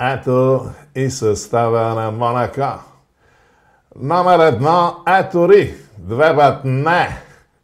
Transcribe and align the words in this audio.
Ето 0.00 0.70
и 0.94 1.10
състава 1.10 1.94
на 1.94 2.10
Монако. 2.10 2.82
Номер 3.96 4.38
едно 4.38 4.96
ето 5.08 5.48
Ри, 5.48 5.74
две 5.98 6.36
път 6.36 6.60
не. 6.64 7.18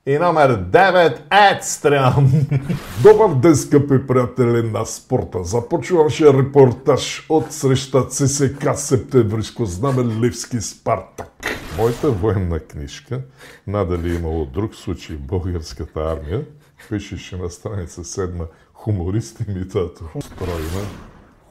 И 0.07 0.19
номер 0.19 0.65
9 0.71 1.19
Едстрем. 1.53 2.49
Добър 3.03 3.35
ден, 3.35 3.57
скъпи 3.57 4.07
приятели 4.07 4.71
на 4.71 4.87
спорта. 4.87 5.45
Започваше 5.45 6.33
репортаж 6.33 7.27
от 7.29 7.53
среща 7.53 8.09
ЦСК 8.09 8.69
Септемвриско 8.75 9.65
знаме 9.65 10.05
Ливски 10.05 10.61
Спартак. 10.61 11.31
Моята 11.79 12.11
военна 12.11 12.61
книжка, 12.61 13.21
надали 13.67 14.15
имало 14.15 14.47
друг 14.47 14.75
случай 14.75 15.17
в 15.17 15.21
българската 15.21 16.01
армия, 16.01 16.45
пишеше 16.89 17.37
на 17.37 17.51
страница 17.51 18.05
7 18.05 18.47
хуморист 18.75 19.41
имитатор. 19.49 20.11
Стройна, 20.21 20.87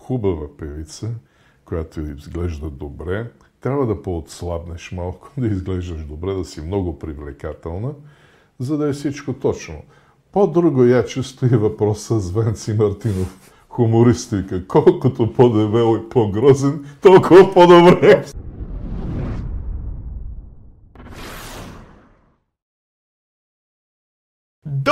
хубава 0.10 0.48
певица, 0.58 1.10
която 1.66 2.02
изглежда 2.02 2.70
добре. 2.70 3.32
Трябва 3.62 3.86
да 3.86 4.02
поотслабнеш 4.02 4.92
малко, 4.92 5.32
да 5.38 5.48
изглеждаш 5.48 6.04
добре, 6.04 6.34
да 6.34 6.46
си 6.46 6.62
много 6.62 7.00
привлекателна, 7.00 7.92
за 8.60 8.78
да 8.78 8.90
е 8.90 8.94
всичко 8.94 9.34
точно. 9.34 9.76
По-друго 10.32 10.84
яче 10.84 11.24
стои 11.24 11.50
въпроса 11.50 12.20
с 12.20 12.32
Венци 12.32 12.74
Мартинов. 12.74 13.52
Хумористика. 13.70 14.68
Колкото 14.68 15.34
по-дебел 15.34 15.98
и 15.98 16.10
по-грозен, 16.10 16.86
толкова 17.02 17.54
по-добре. 17.54 18.26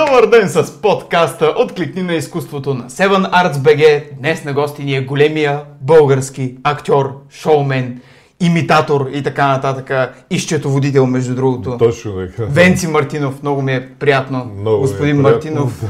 Добър 0.05 0.29
ден 0.29 0.49
с 0.49 0.81
подкаста 0.81 1.53
Откликни 1.57 2.01
на 2.01 2.13
изкуството 2.13 2.73
на 2.73 2.89
Seven 2.89 3.31
Arts 3.31 3.53
BG. 3.53 4.03
Днес 4.17 4.43
на 4.43 4.53
гости 4.53 4.83
ни 4.83 4.95
е 4.95 5.01
големия 5.01 5.61
български 5.81 6.55
актьор, 6.63 7.21
шоумен, 7.29 8.01
имитатор 8.39 9.09
и 9.13 9.23
така 9.23 9.47
нататък. 9.47 10.15
И 10.29 10.39
счетоводител, 10.39 11.05
между 11.05 11.35
другото. 11.35 11.77
Точно 11.77 12.15
така. 12.15 12.43
Венци 12.45 12.87
Мартинов, 12.87 13.41
много 13.41 13.61
ми 13.61 13.73
е 13.73 13.89
приятно. 13.99 14.45
Много 14.59 14.81
Господин 14.81 15.15
ми 15.15 15.21
е 15.21 15.23
приятно. 15.23 15.65
Мартинов, 15.65 15.83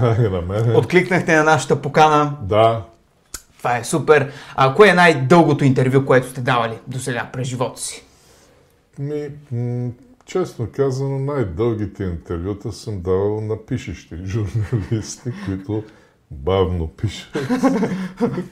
Да, 0.48 0.78
откликнахте 0.80 1.36
на 1.36 1.44
нашата 1.44 1.82
покана. 1.82 2.34
Да, 2.42 2.82
Това 3.58 3.78
е 3.78 3.84
супер. 3.84 4.32
А 4.56 4.74
кое 4.74 4.90
е 4.90 4.94
най-дългото 4.94 5.66
интервю, 5.66 6.06
което 6.06 6.30
сте 6.30 6.42
давали 6.42 6.74
до 6.88 7.00
сега 7.00 7.30
през 7.34 7.48
живота 7.48 7.82
си? 7.82 8.04
Ми, 9.00 9.30
честно 10.28 10.68
казано, 10.72 11.20
най-дългите 11.20 12.04
интервюта 12.04 12.72
съм 12.72 13.02
давал 13.02 13.42
на 13.42 13.66
пишещи 13.66 14.16
журналисти, 14.26 15.32
които 15.46 15.84
бавно 16.32 16.88
пишат. 16.88 17.38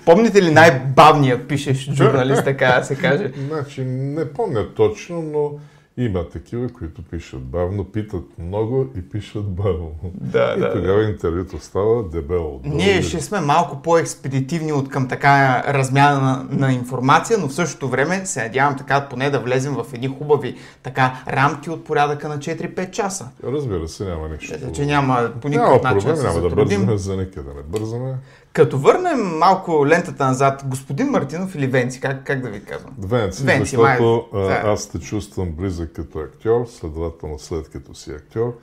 Помните 0.06 0.42
ли 0.42 0.52
най-бавният 0.52 1.48
пишещ 1.48 1.92
журналист, 1.94 2.44
така 2.44 2.80
да 2.80 2.86
се 2.86 2.96
каже? 2.96 3.32
Значи, 3.48 3.82
не 3.86 4.34
помня 4.34 4.74
точно, 4.74 5.22
но 5.22 5.52
има 5.98 6.30
такива, 6.30 6.70
които 6.70 7.02
пишат 7.02 7.42
бавно, 7.42 7.84
питат 7.84 8.24
много 8.38 8.88
и 8.98 9.10
пишат 9.10 9.46
бавно. 9.46 9.92
Да, 10.04 10.54
и 10.58 10.60
да, 10.60 10.74
тогава 10.74 11.04
интервюто 11.04 11.60
става 11.60 12.10
дебело. 12.10 12.62
Ние 12.64 13.02
ще 13.02 13.22
сме 13.22 13.42
малко 13.42 13.82
по-експедитивни 13.82 14.74
от 14.74 14.90
към 14.90 15.08
така 15.08 15.64
размяна 15.68 16.20
на, 16.22 16.46
на 16.50 16.74
информация, 16.74 17.38
но 17.38 17.48
в 17.48 17.54
същото 17.54 17.90
време 17.90 18.26
се 18.26 18.44
надявам 18.44 18.78
така 18.78 19.08
поне 19.10 19.30
да 19.30 19.40
влезем 19.40 19.74
в 19.74 19.86
едни 19.94 20.08
хубави 20.08 20.56
така 20.84 21.24
рамки 21.28 21.70
от 21.70 21.86
порядъка 21.86 22.28
на 22.28 22.38
4-5 22.38 22.92
часа. 22.92 23.30
Разбира 23.44 23.88
се, 23.88 24.06
няма 24.06 24.30
нищо. 24.30 24.56
Ето, 24.56 24.72
че 24.72 24.86
няма 24.86 25.32
по 25.42 25.50
Няма 25.50 25.64
никакъв 25.64 25.84
начин 25.84 26.10
проблем, 26.10 26.16
да 26.16 26.24
няма 26.24 26.50
да 26.50 26.56
бързаме 26.56 26.98
за 26.98 27.18
никъде, 27.18 27.50
не 27.56 27.62
бързаме. 27.80 28.16
Като 28.56 28.78
върнем 28.78 29.38
малко 29.38 29.88
лентата 29.88 30.26
назад, 30.26 30.64
господин 30.66 31.08
Мартинов 31.08 31.56
или 31.56 31.68
Венци, 31.68 32.00
как, 32.02 32.24
как 32.26 32.42
да 32.42 32.50
ви 32.50 32.64
казвам? 32.64 32.94
Венци, 33.00 33.44
Венци, 33.44 33.60
защото 33.76 34.26
май- 34.34 34.48
да. 34.48 34.62
аз 34.66 34.88
те 34.88 35.00
чувствам 35.00 35.52
близък 35.52 35.94
като 35.94 36.20
актьор, 36.20 36.66
следователно 36.66 37.40
след 37.40 37.70
като 37.70 37.94
си 37.94 38.12
актьор, 38.12 38.58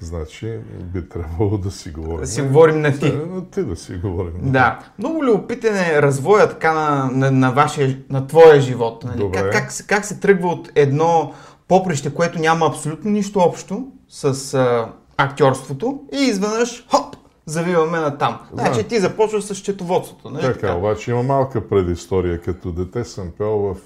значи 0.00 0.58
би 0.82 1.08
трябвало 1.08 1.58
да 1.58 1.70
си 1.70 1.90
говорим. 1.90 2.20
Да 2.20 2.26
си 2.26 2.42
говорим 2.42 2.80
на 2.80 2.92
ти. 2.92 3.10
Да, 3.12 3.26
на 3.26 3.50
ти 3.50 3.62
да 3.62 3.76
си 3.76 3.94
говорим. 3.94 4.32
Да. 4.42 4.78
Много 4.98 5.24
любопитен 5.24 5.76
е 5.76 6.02
развоя 6.02 6.48
така 6.48 6.72
на, 6.72 7.10
на, 7.12 7.30
на, 7.30 7.50
вашия, 7.52 7.98
на 8.10 8.26
твоя 8.26 8.60
живот. 8.60 9.04
Нали? 9.04 9.18
Добре. 9.18 9.38
Как, 9.38 9.52
как, 9.52 9.72
се- 9.72 9.86
как 9.86 10.04
се 10.04 10.20
тръгва 10.20 10.48
от 10.48 10.70
едно 10.74 11.32
поприще, 11.68 12.14
което 12.14 12.38
няма 12.38 12.66
абсолютно 12.66 13.10
нищо 13.10 13.38
общо 13.38 13.86
с 14.08 14.54
а, 14.54 14.88
актьорството 15.16 16.00
и 16.12 16.22
изведнъж, 16.22 16.86
хоп, 16.90 17.16
завиваме 17.46 17.98
на 17.98 18.18
там. 18.18 18.40
Значи 18.52 18.84
ти 18.88 19.00
започваш 19.00 19.44
с 19.44 19.54
счетоводството. 19.54 20.30
Нали? 20.30 20.42
Така, 20.42 20.74
обаче 20.74 21.10
има 21.10 21.22
малка 21.22 21.68
предистория. 21.68 22.40
Като 22.40 22.72
дете 22.72 23.04
съм 23.04 23.30
пел 23.38 23.50
в 23.50 23.76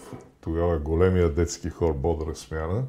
тогава 0.41 0.79
големия 0.79 1.31
детски 1.35 1.71
хор 1.71 1.93
Бодра 1.93 2.35
смяна. 2.35 2.83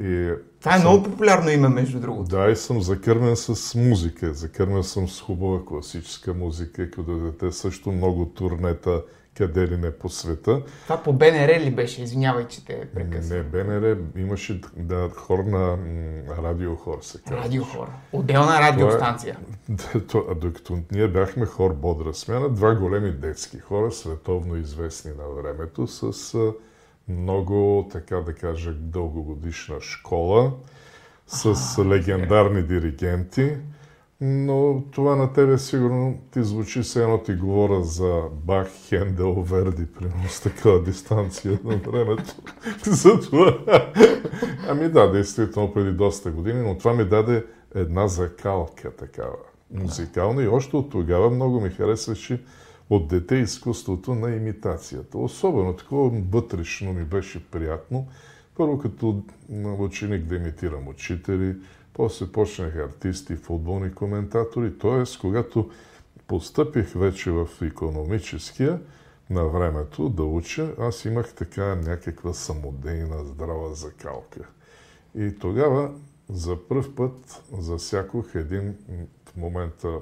И 0.00 0.30
Това 0.60 0.76
е 0.76 0.78
много 0.78 1.02
популярно 1.02 1.50
име, 1.50 1.68
между 1.68 2.00
другото. 2.00 2.36
Да, 2.36 2.50
и 2.50 2.56
съм 2.56 2.82
закърмен 2.82 3.36
с 3.36 3.74
музика. 3.74 4.34
Закърмен 4.34 4.84
съм 4.84 5.08
с 5.08 5.20
хубава 5.20 5.64
класическа 5.64 6.34
музика. 6.34 6.90
Като 6.90 7.18
дете 7.18 7.52
също 7.52 7.92
много 7.92 8.26
турнета, 8.26 9.02
къде 9.36 9.68
ли 9.68 9.76
не 9.76 9.90
по 9.90 10.08
света. 10.08 10.62
Това 10.82 11.02
по 11.02 11.12
БНР 11.12 11.60
ли 11.60 11.70
беше? 11.70 12.02
Извинявай, 12.02 12.48
че 12.48 12.64
те 12.64 12.88
прекъсвам. 12.94 13.38
Не, 13.38 13.42
БНР 13.44 13.96
имаше 14.16 14.60
да, 14.76 15.08
хор 15.16 15.38
на 15.38 15.78
радиохор, 16.42 16.98
се 17.02 17.22
казва. 17.22 17.44
Радиохор. 17.44 17.88
Отделна 18.12 18.60
радиостанция. 18.60 19.38
То- 20.08 20.26
а 20.30 20.34
Докато 20.34 20.78
ние 20.92 21.08
бяхме 21.08 21.46
хор 21.46 21.72
Бодра 21.72 22.14
смяна, 22.14 22.48
два 22.48 22.74
големи 22.74 23.10
детски 23.12 23.58
хора, 23.58 23.92
световно 23.92 24.56
известни 24.56 25.10
на 25.10 25.42
времето, 25.42 25.86
с 25.86 26.36
много, 27.08 27.88
така 27.92 28.16
да 28.16 28.34
кажа, 28.34 28.72
дългогодишна 28.72 29.80
школа, 29.80 30.52
с 31.26 31.84
легендарни 31.84 32.62
диригенти. 32.62 33.56
Но 34.26 34.84
това 34.90 35.16
на 35.16 35.32
тебе 35.32 35.58
сигурно 35.58 36.18
ти 36.30 36.42
звучи 36.42 36.80
все 36.80 37.02
едно 37.02 37.18
ти 37.18 37.34
говоря 37.34 37.82
за 37.82 38.22
Бах, 38.32 38.68
Хендел, 38.88 39.42
Верди, 39.42 39.86
примерно 39.86 40.28
с 40.28 40.40
такава 40.40 40.82
дистанция 40.82 41.58
на 41.64 41.76
времето. 41.76 42.34
Затова. 42.84 43.58
Ами 44.68 44.88
да, 44.88 45.10
действително 45.10 45.74
преди 45.74 45.92
доста 45.92 46.30
години, 46.30 46.62
но 46.62 46.78
това 46.78 46.92
ми 46.92 47.04
даде 47.04 47.44
една 47.74 48.08
закалка 48.08 48.96
такава 48.96 49.36
музикална 49.74 50.42
и 50.42 50.48
още 50.48 50.76
от 50.76 50.90
тогава 50.90 51.30
много 51.30 51.60
ми 51.60 51.70
харесваше 51.70 52.42
от 52.90 53.08
дете 53.08 53.36
изкуството 53.36 54.14
на 54.14 54.36
имитацията. 54.36 55.18
Особено 55.18 55.76
такова 55.76 56.22
вътрешно 56.30 56.92
ми 56.92 57.04
беше 57.04 57.50
приятно. 57.50 58.06
Първо 58.56 58.78
като 58.78 59.22
ученик 59.78 60.24
да 60.24 60.36
имитирам 60.36 60.88
учители, 60.88 61.54
после 61.94 62.32
почнах 62.32 62.76
артисти, 62.76 63.36
футболни 63.36 63.94
коментатори. 63.94 64.78
Тоест, 64.78 65.18
когато 65.18 65.70
постъпих 66.26 66.92
вече 66.92 67.30
в 67.30 67.48
економическия 67.62 68.80
на 69.30 69.44
времето 69.44 70.08
да 70.08 70.22
уча, 70.22 70.74
аз 70.78 71.04
имах 71.04 71.34
така 71.34 71.74
някаква 71.74 72.32
самодейна 72.32 73.24
здрава 73.24 73.74
закалка. 73.74 74.40
И 75.14 75.38
тогава 75.38 75.90
за 76.28 76.56
първ 76.68 76.94
път 76.96 77.42
засякох 77.58 78.34
един 78.34 78.74
в 79.26 79.36
момента 79.36 80.00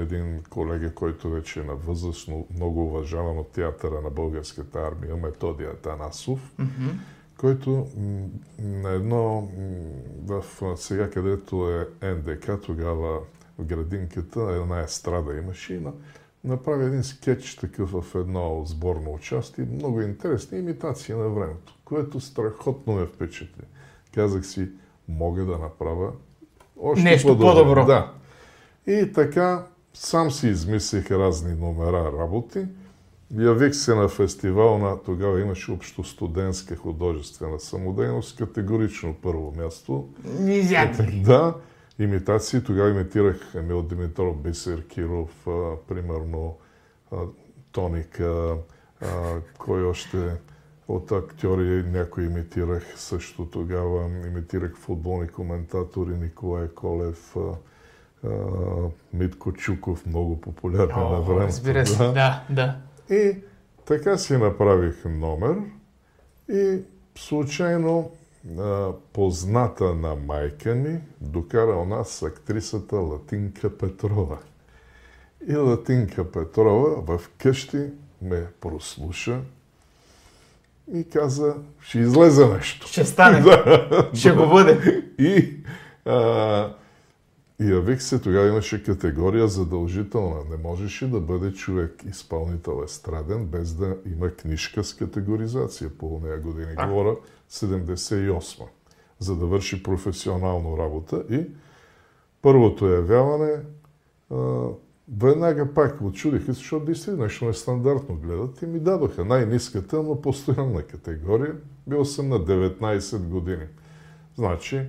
един 0.00 0.42
колега, 0.50 0.94
който 0.94 1.30
вече 1.30 1.60
е 1.60 1.64
на 1.64 1.74
възраст, 1.74 2.28
но 2.28 2.46
много 2.54 2.84
уважаван 2.84 3.38
от 3.38 3.52
театъра 3.52 4.00
на 4.00 4.10
българската 4.10 4.78
армия, 4.78 5.16
Методия 5.16 5.76
Танасов, 5.76 6.52
който 7.40 7.86
на 8.58 8.90
едно, 8.90 9.48
в 10.24 10.44
сега 10.76 11.10
където 11.10 11.70
е 11.70 12.06
НДК, 12.14 12.50
тогава 12.62 13.20
в 13.58 13.64
градинката, 13.64 14.40
една 14.40 14.80
естрада 14.80 15.36
имаше 15.36 15.74
и 15.74 15.80
на, 15.80 15.92
направи 16.44 16.84
един 16.84 17.02
скетч 17.02 17.56
такъв 17.56 17.90
в 17.90 18.14
едно 18.14 18.62
сборно 18.66 19.12
участие, 19.12 19.64
много 19.64 20.00
интересна 20.00 20.58
имитация 20.58 21.16
на 21.16 21.28
времето, 21.28 21.74
което 21.84 22.20
страхотно 22.20 22.92
ме 22.92 23.06
впечатли. 23.06 23.62
Казах 24.14 24.46
си, 24.46 24.68
мога 25.08 25.44
да 25.44 25.58
направя 25.58 26.12
още 26.80 27.04
Нещо 27.04 27.38
по-добро. 27.38 27.86
Да. 27.86 28.12
И 28.86 29.12
така 29.12 29.66
сам 29.94 30.30
си 30.30 30.48
измислих 30.48 31.10
разни 31.10 31.54
номера 31.54 32.12
работи. 32.18 32.66
Явих 33.38 33.74
се 33.74 33.94
на 33.94 34.08
фестивал 34.08 34.78
на 34.78 35.02
тогава 35.02 35.40
имаше 35.40 35.72
общо 35.72 36.04
студентска 36.04 36.76
художествена 36.76 37.60
самодейност, 37.60 38.38
категорично 38.38 39.14
първо 39.22 39.54
място. 39.56 40.08
Изядли. 40.46 41.22
Да, 41.24 41.54
имитации. 41.98 42.62
Тогава 42.64 42.90
имитирах 42.90 43.54
Емил 43.54 43.82
Димитров, 43.82 44.36
Бисер 44.36 44.86
Киров, 44.86 45.46
а, 45.46 45.76
примерно 45.88 46.56
а, 47.12 47.16
Тоника, 47.72 48.54
а, 49.02 49.06
кой 49.58 49.84
още 49.84 50.36
от 50.88 51.12
актьори 51.12 51.84
някой 51.92 52.24
имитирах 52.24 52.92
също 52.96 53.46
тогава. 53.46 54.08
Имитирах 54.26 54.76
футболни 54.76 55.28
коментатори 55.28 56.10
Николай 56.10 56.68
Колев, 56.68 57.36
Митко 59.12 59.52
Чуков, 59.52 60.06
много 60.06 60.40
популярен 60.40 60.96
на 60.96 61.18
О, 61.18 61.22
времето. 61.22 61.46
разбира 61.46 61.86
се, 61.86 61.96
да, 61.98 62.44
да. 62.50 62.76
И 63.10 63.36
така 63.84 64.18
си 64.18 64.36
направих 64.36 65.04
номер 65.04 65.56
и 66.52 66.78
случайно 67.18 68.10
а, 68.58 68.92
позната 69.12 69.94
на 69.94 70.16
майка 70.16 70.74
ми 70.74 71.00
докара 71.20 71.76
у 71.76 71.84
нас 71.84 72.22
актрисата 72.22 72.96
Латинка 72.96 73.78
Петрова. 73.78 74.38
И 75.48 75.56
Латинка 75.56 76.32
Петрова 76.32 77.16
в 77.16 77.28
къщи 77.38 77.86
ме 78.22 78.46
прослуша 78.60 79.40
и 80.94 81.08
каза, 81.10 81.54
ще 81.80 81.98
излезе 81.98 82.46
нещо. 82.46 82.86
Ще 82.86 83.04
стане. 83.04 83.44
ще 84.14 84.30
го 84.30 84.46
бъде. 84.46 85.04
И 85.18 85.56
а, 86.04 86.74
явих 87.60 88.02
се, 88.02 88.18
тогава 88.18 88.48
имаше 88.48 88.82
категория 88.82 89.48
задължителна. 89.48 90.36
Не 90.50 90.56
можеше 90.56 91.10
да 91.10 91.20
бъде 91.20 91.52
човек 91.52 92.04
изпълнител 92.08 92.82
естраден, 92.84 93.46
без 93.46 93.74
да 93.74 93.96
има 94.12 94.30
книжка 94.30 94.84
с 94.84 94.94
категоризация 94.94 95.90
по 95.98 96.20
нея 96.24 96.38
години. 96.38 96.72
А. 96.76 96.88
Говоря 96.88 97.16
78 97.50 98.62
за 99.18 99.36
да 99.36 99.46
върши 99.46 99.82
професионално 99.82 100.78
работа. 100.78 101.24
И 101.30 101.46
първото 102.42 102.86
явяване 102.86 103.62
а, 104.30 104.66
веднага 105.18 105.74
пак 105.74 106.00
очудиха, 106.02 106.52
защото 106.52 106.84
действително 106.84 107.22
нещо 107.22 107.44
нестандартно 107.44 108.16
гледат 108.16 108.62
и 108.62 108.66
ми 108.66 108.80
дадоха 108.80 109.24
най-низката, 109.24 110.02
но 110.02 110.20
постоянна 110.20 110.82
категория. 110.82 111.56
Бил 111.86 112.04
съм 112.04 112.28
на 112.28 112.38
19 112.38 113.18
години. 113.18 113.66
Значи, 114.36 114.82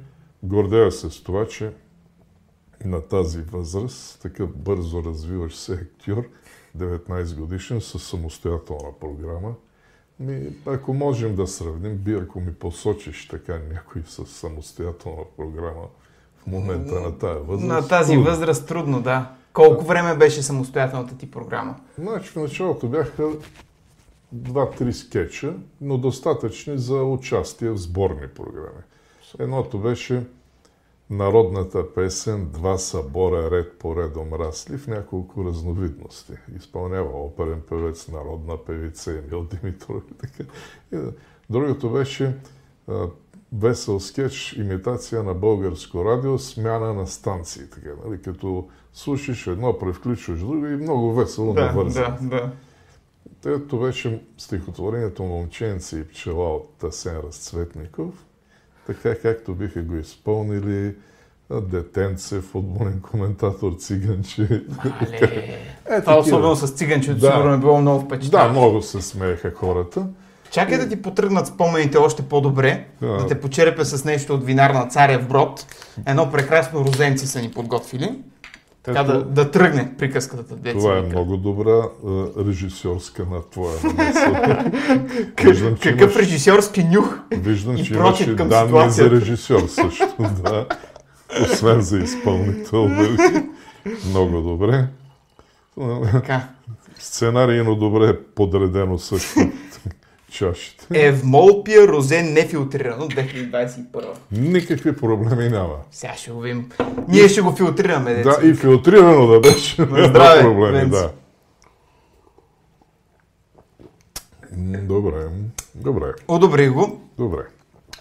гордея 0.43 0.91
се 0.91 1.09
с 1.09 1.23
това, 1.23 1.47
че 1.47 1.71
на 2.85 3.01
тази 3.01 3.41
възраст, 3.41 4.21
такъв 4.21 4.57
бързо 4.57 5.03
развиваш 5.03 5.55
се 5.55 5.73
актьор, 5.73 6.23
19 6.77 7.35
годишен, 7.35 7.81
с 7.81 7.99
самостоятелна 7.99 8.91
програма. 8.99 9.53
Ми, 10.19 10.49
ако 10.65 10.93
можем 10.93 11.35
да 11.35 11.47
сравним, 11.47 11.95
би 11.95 12.13
ако 12.13 12.39
ми 12.39 12.53
посочиш 12.53 13.27
така 13.27 13.59
някой 13.73 14.03
с 14.07 14.25
самостоятелна 14.25 15.23
програма 15.37 15.87
в 16.37 16.47
момента 16.47 17.01
на 17.01 17.17
тази 17.17 17.39
възраст. 17.39 17.67
На 17.67 17.87
тази 17.87 18.13
трудно. 18.13 18.29
възраст 18.29 18.67
трудно, 18.67 19.01
да. 19.01 19.31
Колко 19.53 19.85
време 19.85 20.15
беше 20.15 20.41
самостоятелната 20.41 21.17
ти 21.17 21.31
програма? 21.31 21.75
Значи 21.97 22.29
в 22.29 22.35
началото 22.35 22.87
бяха 22.87 23.27
два-три 24.31 24.93
скетча, 24.93 25.53
но 25.81 25.97
достатъчни 25.97 26.77
за 26.77 26.95
участие 26.95 27.69
в 27.69 27.77
сборни 27.77 28.27
програми. 28.27 28.81
Едното 29.39 29.79
беше 29.79 30.23
народната 31.11 31.93
песен 31.93 32.49
Два 32.53 32.77
събора 32.77 33.51
ред 33.51 33.79
по 33.79 33.95
редом 33.95 34.33
расли 34.33 34.77
в 34.77 34.87
няколко 34.87 35.45
разновидности. 35.45 36.33
Изпълнява 36.57 37.25
оперен 37.25 37.61
певец, 37.69 38.07
народна 38.07 38.57
певица 38.57 39.11
Емил 39.11 39.43
Димитров 39.43 40.03
и 40.11 40.17
така. 40.17 40.43
И 40.93 40.97
другото 41.49 41.89
беше 41.89 42.35
а, 42.87 43.07
весел 43.53 43.99
скетч, 43.99 44.53
имитация 44.53 45.23
на 45.23 45.33
българско 45.33 46.05
радио, 46.05 46.39
смяна 46.39 46.93
на 46.93 47.07
станции. 47.07 47.69
Така, 47.69 47.89
нали? 48.05 48.21
Като 48.21 48.69
слушаш 48.93 49.47
едно, 49.47 49.79
превключваш 49.79 50.39
друго 50.39 50.67
и 50.67 50.75
много 50.75 51.13
весело 51.13 51.53
да, 51.53 51.65
навързано. 51.65 52.17
Да, 52.21 52.27
да. 52.27 52.51
Ето 53.45 53.79
беше 53.79 54.23
стихотворението 54.37 55.23
Момченци 55.23 55.99
и 55.99 56.07
пчела 56.07 56.55
от 56.55 56.83
Асен 56.83 57.17
Разцветников, 57.17 58.25
така 58.93 59.21
както 59.21 59.53
биха 59.53 59.81
го 59.81 59.95
изпълнили 59.95 60.95
детенце, 61.61 62.41
футболен 62.41 63.01
коментатор, 63.11 63.73
циганче. 63.79 64.63
Е, 65.89 66.01
Това 66.01 66.17
особено 66.17 66.55
с 66.55 66.71
циганчето 66.71 67.19
да. 67.19 67.31
сигурно 67.31 67.53
е 67.53 67.57
било 67.57 67.81
много 67.81 67.99
впечатляващо. 68.01 68.53
Да, 68.53 68.59
много 68.59 68.81
се 68.81 69.01
смееха 69.01 69.51
хората. 69.55 70.07
Чакай 70.51 70.77
да 70.77 70.89
ти 70.89 71.01
потръгнат 71.01 71.47
спомените 71.47 71.97
още 71.97 72.21
по-добре, 72.21 72.85
да, 73.01 73.07
да 73.07 73.27
те 73.27 73.39
почерпя 73.39 73.85
с 73.85 74.05
нещо 74.05 74.33
от 74.33 74.45
винар 74.45 74.69
на 74.69 74.87
Царев 74.87 75.27
Брод. 75.27 75.65
Едно 76.05 76.31
прекрасно 76.31 76.85
розенци 76.85 77.27
са 77.27 77.41
ни 77.41 77.51
подготвили. 77.51 78.19
Така 78.83 79.03
да, 79.03 79.23
да 79.23 79.51
тръгне 79.51 79.93
приказката. 79.97 80.55
Деца 80.55 80.77
това 80.77 80.97
е 80.97 81.01
много 81.01 81.37
добра 81.37 81.69
а, 81.71 82.27
режисьорска 82.47 83.25
на 83.31 83.49
твоя. 83.49 83.77
Виждам, 85.43 85.75
Какъв 85.75 86.01
имаш, 86.01 86.15
режисьорски 86.15 86.83
нюх 86.83 87.19
Виждам, 87.31 87.77
че 87.77 87.93
имаш 87.93 88.17
данни 88.37 88.67
ситуацията. 88.67 88.91
за 88.91 89.11
режисьор 89.11 89.67
също. 89.67 90.07
Да. 90.43 90.65
Освен 91.43 91.81
за 91.81 91.97
изпълнител. 91.97 92.89
много 94.09 94.41
добре. 94.41 94.87
Така. 96.11 96.47
Сценарийно 96.99 97.75
добре 97.75 98.05
е 98.09 98.17
подредено 98.35 98.97
също 98.97 99.39
чашите. 100.31 100.85
Евмолпия 100.93 101.87
розен 101.87 102.33
нефилтрирано 102.33 103.07
2021. 103.07 104.05
Никакви 104.31 104.95
проблеми 104.95 105.49
няма. 105.49 105.75
Сега 105.91 106.13
ще 106.13 106.31
го 106.31 106.41
видим. 106.41 106.69
Ние 107.07 107.29
ще 107.29 107.41
го 107.41 107.55
филтрираме. 107.55 108.13
Деца. 108.13 108.37
Да, 108.41 108.47
и 108.47 108.53
филтрирано 108.53 109.27
да 109.27 109.39
беше. 109.39 109.75
Здраве, 109.83 110.41
проблеми, 110.41 110.89
да. 110.89 111.11
Добре, 114.81 115.27
добре. 115.75 116.13
Одобри 116.27 116.69
го. 116.69 117.01
Добре. 117.17 117.41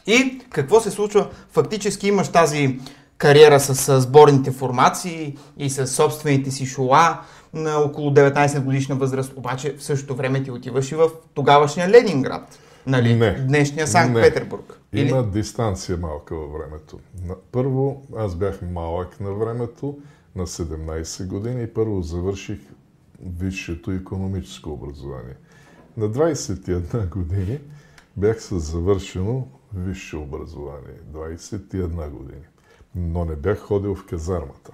И 0.06 0.40
какво 0.50 0.80
се 0.80 0.90
случва? 0.90 1.28
Фактически 1.52 2.08
имаш 2.08 2.28
тази 2.28 2.78
кариера 3.18 3.60
с 3.60 4.00
сборните 4.00 4.50
формации 4.50 5.36
и 5.58 5.70
с 5.70 5.86
собствените 5.86 6.50
си 6.50 6.66
шола 6.66 7.20
на 7.54 7.78
около 7.78 8.10
19 8.10 8.64
годишна 8.64 8.94
възраст, 8.94 9.32
обаче 9.36 9.76
в 9.76 9.82
същото 9.82 10.14
време 10.14 10.42
ти 10.42 10.50
отиваш 10.50 10.92
и 10.92 10.94
в 10.94 11.10
тогавашния 11.34 11.88
Ленинград. 11.88 12.58
Нали? 12.86 13.14
Не. 13.14 13.32
Днешния 13.32 13.86
Санкт-Петербург. 13.86 14.80
Или? 14.92 15.08
Има 15.08 15.22
дистанция 15.22 15.96
малка 15.96 16.36
във 16.36 16.52
времето. 16.52 16.98
Първо, 17.52 18.06
аз 18.16 18.34
бях 18.34 18.62
малък 18.62 19.20
на 19.20 19.32
времето, 19.32 19.98
на 20.36 20.46
17 20.46 21.26
години 21.26 21.62
и 21.62 21.66
първо 21.66 22.02
завърших 22.02 22.58
висшето 23.38 23.90
економическо 23.90 24.70
образование. 24.70 25.34
На 25.96 26.06
21 26.06 27.08
години 27.08 27.58
бях 28.16 28.42
с 28.42 28.58
завършено 28.58 29.48
висше 29.74 30.16
образование. 30.16 30.94
21 31.12 32.10
години. 32.10 32.44
Но 32.94 33.24
не 33.24 33.36
бях 33.36 33.58
ходил 33.58 33.94
в 33.94 34.06
казармата 34.06 34.72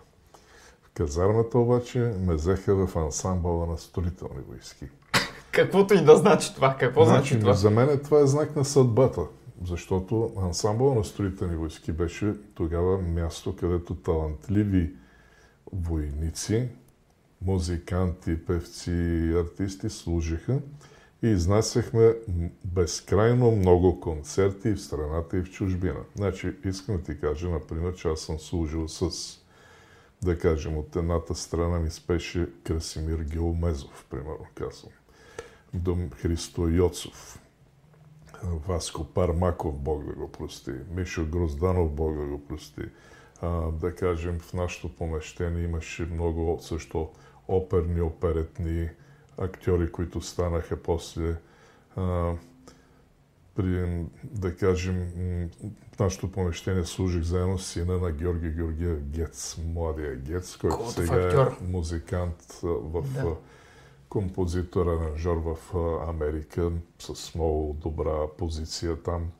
казармата 0.96 1.58
обаче 1.58 1.98
ме 1.98 2.34
взеха 2.34 2.86
в 2.86 2.96
ансамбъла 2.96 3.66
на 3.66 3.78
строителни 3.78 4.40
войски. 4.48 4.84
Каквото 5.52 5.94
и 5.94 6.04
да 6.04 6.16
значи 6.16 6.54
това. 6.54 6.76
Какво 6.76 7.04
значи, 7.04 7.28
значи 7.28 7.40
това? 7.40 7.52
За 7.52 7.70
мен 7.70 8.00
това 8.04 8.20
е 8.20 8.26
знак 8.26 8.56
на 8.56 8.64
съдбата, 8.64 9.22
защото 9.64 10.32
ансамбъл 10.36 10.94
на 10.94 11.04
строителни 11.04 11.56
войски 11.56 11.92
беше 11.92 12.34
тогава 12.54 12.98
място, 12.98 13.56
където 13.56 13.94
талантливи 13.94 14.92
войници, 15.72 16.68
музиканти, 17.42 18.46
певци 18.46 18.90
и 18.90 19.38
артисти 19.38 19.90
служиха 19.90 20.58
и 21.22 21.26
изнасяхме 21.28 22.14
безкрайно 22.64 23.50
много 23.50 24.00
концерти 24.00 24.72
в 24.72 24.80
страната 24.80 25.38
и 25.38 25.40
в 25.40 25.50
чужбина. 25.50 26.00
Значи, 26.16 26.52
искам 26.64 26.96
да 26.96 27.02
ти 27.02 27.20
кажа, 27.20 27.48
например, 27.48 27.94
че 27.94 28.08
аз 28.08 28.20
съм 28.20 28.38
служил 28.38 28.88
с 28.88 29.10
да 30.22 30.38
кажем, 30.38 30.76
от 30.76 30.96
едната 30.96 31.34
страна 31.34 31.78
ми 31.78 31.90
спеше 31.90 32.48
Красимир 32.64 33.18
Геомезов, 33.18 34.06
примерно 34.10 34.46
казвам. 34.54 34.92
Дом 35.74 36.10
Христо 36.10 36.68
Йоцов, 36.68 37.40
Васко 38.42 39.04
Пармаков, 39.04 39.78
Бог 39.78 40.04
да 40.04 40.12
го 40.12 40.32
прости, 40.32 40.72
Мишо 40.90 41.26
Грозданов, 41.26 41.92
Бог 41.92 42.16
да 42.16 42.24
го 42.26 42.46
прости. 42.46 42.82
А, 43.40 43.70
да 43.70 43.94
кажем, 43.94 44.38
в 44.40 44.52
нашото 44.52 44.96
помещение 44.96 45.64
имаше 45.64 46.02
много 46.02 46.58
също 46.62 47.10
оперни, 47.48 48.00
оперетни 48.00 48.90
актьори, 49.38 49.92
които 49.92 50.20
станаха 50.20 50.82
после 50.82 51.36
а, 51.96 52.32
при, 53.56 54.04
да 54.24 54.56
кажем, 54.56 55.08
в 55.96 55.98
нашото 55.98 56.32
помещение 56.32 56.84
служих 56.84 57.22
заедно 57.22 57.58
с 57.58 57.66
сина 57.66 57.98
на 57.98 58.12
Георги 58.12 58.50
Георгиев 58.50 58.98
Гец, 59.02 59.58
младия 59.74 60.16
Гец, 60.16 60.56
който 60.56 60.76
Колото 60.76 60.92
сега 60.92 61.22
е 61.22 61.26
актьор. 61.26 61.46
е 61.46 61.70
музикант 61.70 62.60
в 62.62 63.02
да. 63.14 63.36
композитор, 64.08 64.86
аранжор 64.86 65.36
в 65.36 65.76
Америка, 66.08 66.70
с 66.98 67.34
много 67.34 67.76
добра 67.82 68.26
позиция 68.38 69.02
там. 69.02 69.30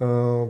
А, 0.00 0.44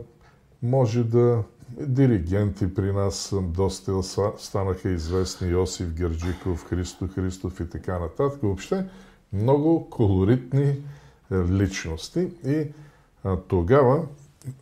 може 0.63 1.03
да 1.03 1.43
диригенти 1.71 2.73
при 2.73 2.91
нас 2.91 3.35
доста 3.41 4.03
станаха 4.37 4.89
известни 4.89 5.49
Йосиф 5.49 5.93
Герджиков, 5.93 6.65
Христо 6.65 7.07
Христов 7.07 7.59
и 7.59 7.69
така 7.69 7.99
нататък. 7.99 8.39
Въобще 8.43 8.85
много 9.33 9.89
колоритни 9.89 10.81
личности 11.31 12.29
и 12.45 12.67
а, 13.23 13.37
тогава 13.37 14.05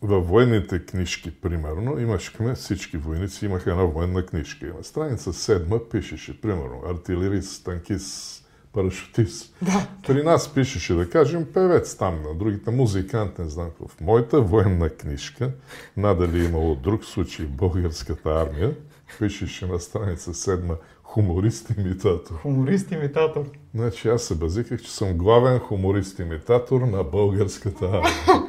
във 0.02 0.28
военните 0.28 0.86
книжки, 0.86 1.40
примерно, 1.40 1.98
имахме, 1.98 2.54
всички 2.54 2.96
войници 2.96 3.46
имаха 3.46 3.70
една 3.70 3.84
военна 3.84 4.26
книжка. 4.26 4.66
И 4.66 4.72
на 4.78 4.84
страница 4.84 5.32
седма 5.32 5.78
пишеше, 5.90 6.40
примерно, 6.40 6.82
артилерист, 6.90 7.64
танкист, 7.64 8.44
парашутист. 8.72 9.56
Да. 9.62 9.88
При 10.06 10.22
нас 10.22 10.54
пишеше, 10.54 10.94
да 10.94 11.10
кажем, 11.10 11.46
певец 11.54 11.96
там, 11.96 12.22
на 12.22 12.34
другите 12.34 12.70
музикант, 12.70 13.38
не 13.38 13.48
знам 13.48 13.70
В 13.86 14.00
моята 14.00 14.40
военна 14.40 14.90
книжка, 14.90 15.50
надали 15.96 16.44
имало 16.44 16.74
друг 16.74 17.04
случай 17.04 17.46
българската 17.46 18.30
армия, 18.30 18.74
пишеше 19.18 19.66
на 19.66 19.80
страница 19.80 20.34
седма 20.34 20.76
хуморист-имитатор. 21.02 22.34
Хуморист-имитатор. 22.42 23.44
Значи 23.74 24.08
аз 24.08 24.22
се 24.22 24.34
базиках, 24.34 24.82
че 24.82 24.90
съм 24.90 25.16
главен 25.16 25.58
хуморист-имитатор 25.58 26.80
на 26.80 27.04
българската 27.04 27.84
армия. 27.84 28.47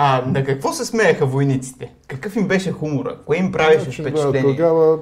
А 0.00 0.24
на 0.26 0.44
какво 0.44 0.72
се 0.72 0.84
смееха 0.84 1.26
войниците? 1.26 1.94
Какъв 2.08 2.36
им 2.36 2.48
беше 2.48 2.72
хумора? 2.72 3.18
Кое 3.26 3.36
им 3.36 3.52
правеше 3.52 3.84
значи, 3.84 4.02
впечатление? 4.02 4.42
Да, 4.42 4.48
тогава 4.48 4.98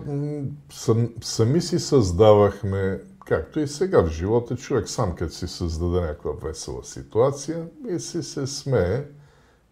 сам, 0.72 1.08
сами 1.20 1.60
си 1.60 1.78
създавахме, 1.78 3.00
както 3.26 3.60
и 3.60 3.68
сега 3.68 4.02
в 4.02 4.10
живота, 4.10 4.56
човек 4.56 4.88
сам 4.88 5.14
като 5.14 5.34
си 5.34 5.48
създаде 5.48 6.00
някаква 6.00 6.30
весела 6.42 6.84
ситуация 6.84 7.66
и 7.88 8.00
си 8.00 8.22
се 8.22 8.46
смее 8.46 9.02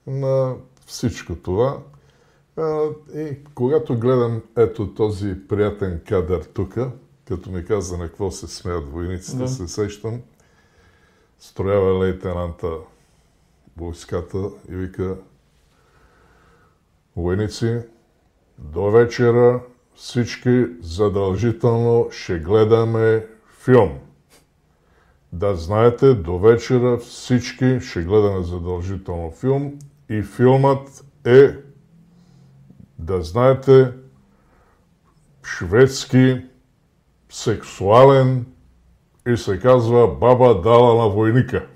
на 0.07 0.55
всичко 0.87 1.35
това. 1.35 1.79
И 3.17 3.37
когато 3.55 3.99
гледам 3.99 4.43
ето 4.57 4.95
този 4.95 5.35
приятен 5.49 6.01
кадър 6.09 6.43
тук, 6.55 6.79
като 7.29 7.51
ми 7.51 7.65
каза 7.65 7.99
на 7.99 8.07
какво 8.07 8.31
се 8.31 8.47
смеят 8.47 8.93
войниците, 8.93 9.37
да. 9.37 9.49
се 9.49 9.69
сещам, 9.69 10.21
строява 11.39 12.05
лейтенанта 12.05 12.69
войската 13.77 14.39
и 14.71 14.75
вика 14.75 15.17
войници, 17.17 17.79
до 18.59 18.91
вечера 18.91 19.61
всички 19.95 20.67
задължително 20.81 22.09
ще 22.11 22.39
гледаме 22.39 23.27
филм. 23.65 23.99
Да 25.33 25.55
знаете, 25.55 26.15
до 26.15 26.39
вечера 26.39 26.99
всички 26.99 27.81
ще 27.81 28.03
гледаме 28.03 28.43
задължително 28.43 29.31
филм 29.31 29.79
и 30.09 30.23
филмът 30.23 31.05
е, 31.25 31.57
да 32.99 33.23
знаете, 33.23 33.93
шведски, 35.45 36.43
сексуален 37.31 38.47
и 39.29 39.37
се 39.37 39.61
казва 39.61 40.09
Баба 40.15 40.61
дала 40.61 41.03
на 41.03 41.09
войника. 41.09 41.67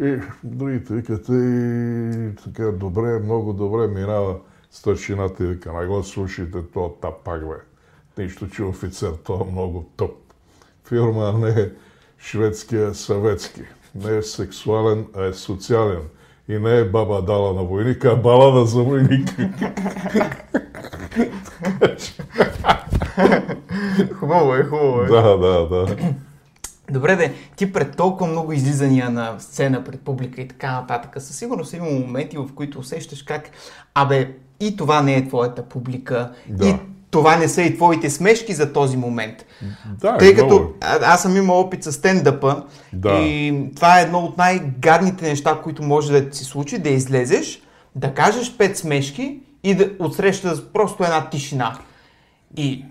И 0.00 0.18
другите 0.44 0.94
викат, 0.94 1.28
и 1.28 2.42
така 2.44 2.64
добре, 2.64 3.18
много 3.18 3.52
добре 3.52 3.86
минава 3.86 4.36
старшината 4.70 5.44
и 5.44 5.46
вика, 5.46 5.72
не 5.72 5.86
го 5.86 6.02
слушайте, 6.02 6.58
то 6.72 6.96
тапак, 7.02 7.48
бе. 7.48 7.54
Нищо, 8.22 8.48
че 8.48 8.62
офицер, 8.62 9.12
то 9.24 9.46
е 9.48 9.52
много 9.52 9.90
топ. 9.96 10.10
Фирма 10.84 11.32
не 11.32 11.48
е 11.48 11.70
шведския, 12.18 12.94
съветски. 12.94 13.62
Не 13.94 14.16
е 14.16 14.22
сексуален, 14.22 15.06
а 15.16 15.24
е 15.24 15.32
социален. 15.32 16.02
И 16.48 16.58
не 16.58 16.78
е 16.78 16.84
баба 16.84 17.22
дала 17.22 17.54
на 17.54 17.62
войника, 17.62 18.08
а 18.08 18.16
балада 18.16 18.66
за 18.66 18.82
войника. 18.82 19.32
хубаво 24.14 24.54
е, 24.54 24.64
хубаво 24.64 25.02
е. 25.02 25.06
Да, 25.06 25.36
да, 25.36 25.68
да. 25.68 25.96
Добре, 26.90 27.16
де, 27.16 27.34
ти 27.56 27.72
пред 27.72 27.96
толкова 27.96 28.30
много 28.30 28.52
излизания 28.52 29.10
на 29.10 29.34
сцена 29.38 29.84
пред 29.84 30.00
публика 30.00 30.40
и 30.40 30.48
така 30.48 30.72
нататък, 30.72 31.22
със 31.22 31.36
сигурност 31.36 31.72
има 31.72 31.90
моменти, 31.90 32.36
в 32.36 32.48
които 32.54 32.78
усещаш 32.78 33.22
как, 33.22 33.50
абе, 33.94 34.30
и 34.60 34.76
това 34.76 35.02
не 35.02 35.16
е 35.16 35.28
твоята 35.28 35.62
публика, 35.62 36.32
да. 36.48 36.68
и 36.68 36.74
това 37.10 37.36
не 37.36 37.48
са 37.48 37.62
и 37.62 37.76
твоите 37.76 38.10
смешки 38.10 38.52
за 38.52 38.72
този 38.72 38.96
момент. 38.96 39.46
Да, 40.00 40.18
Тъй 40.18 40.34
като 40.34 40.46
много. 40.46 40.74
аз 40.82 41.22
съм 41.22 41.36
имал 41.36 41.60
опит 41.60 41.84
с 41.84 41.92
стендъпа 41.92 42.62
да. 42.92 43.12
и 43.12 43.54
това 43.76 44.00
е 44.00 44.02
едно 44.02 44.18
от 44.18 44.38
най-гадните 44.38 45.28
неща, 45.28 45.60
които 45.62 45.82
може 45.82 46.12
да 46.12 46.30
ти 46.30 46.38
се 46.38 46.44
случи, 46.44 46.78
да 46.78 46.88
излезеш, 46.88 47.62
да 47.94 48.14
кажеш 48.14 48.56
пет 48.56 48.78
смешки 48.78 49.40
и 49.64 49.74
да 49.74 49.90
отсрещаш 49.98 50.58
просто 50.72 51.04
една 51.04 51.28
тишина. 51.30 51.78
И 52.56 52.84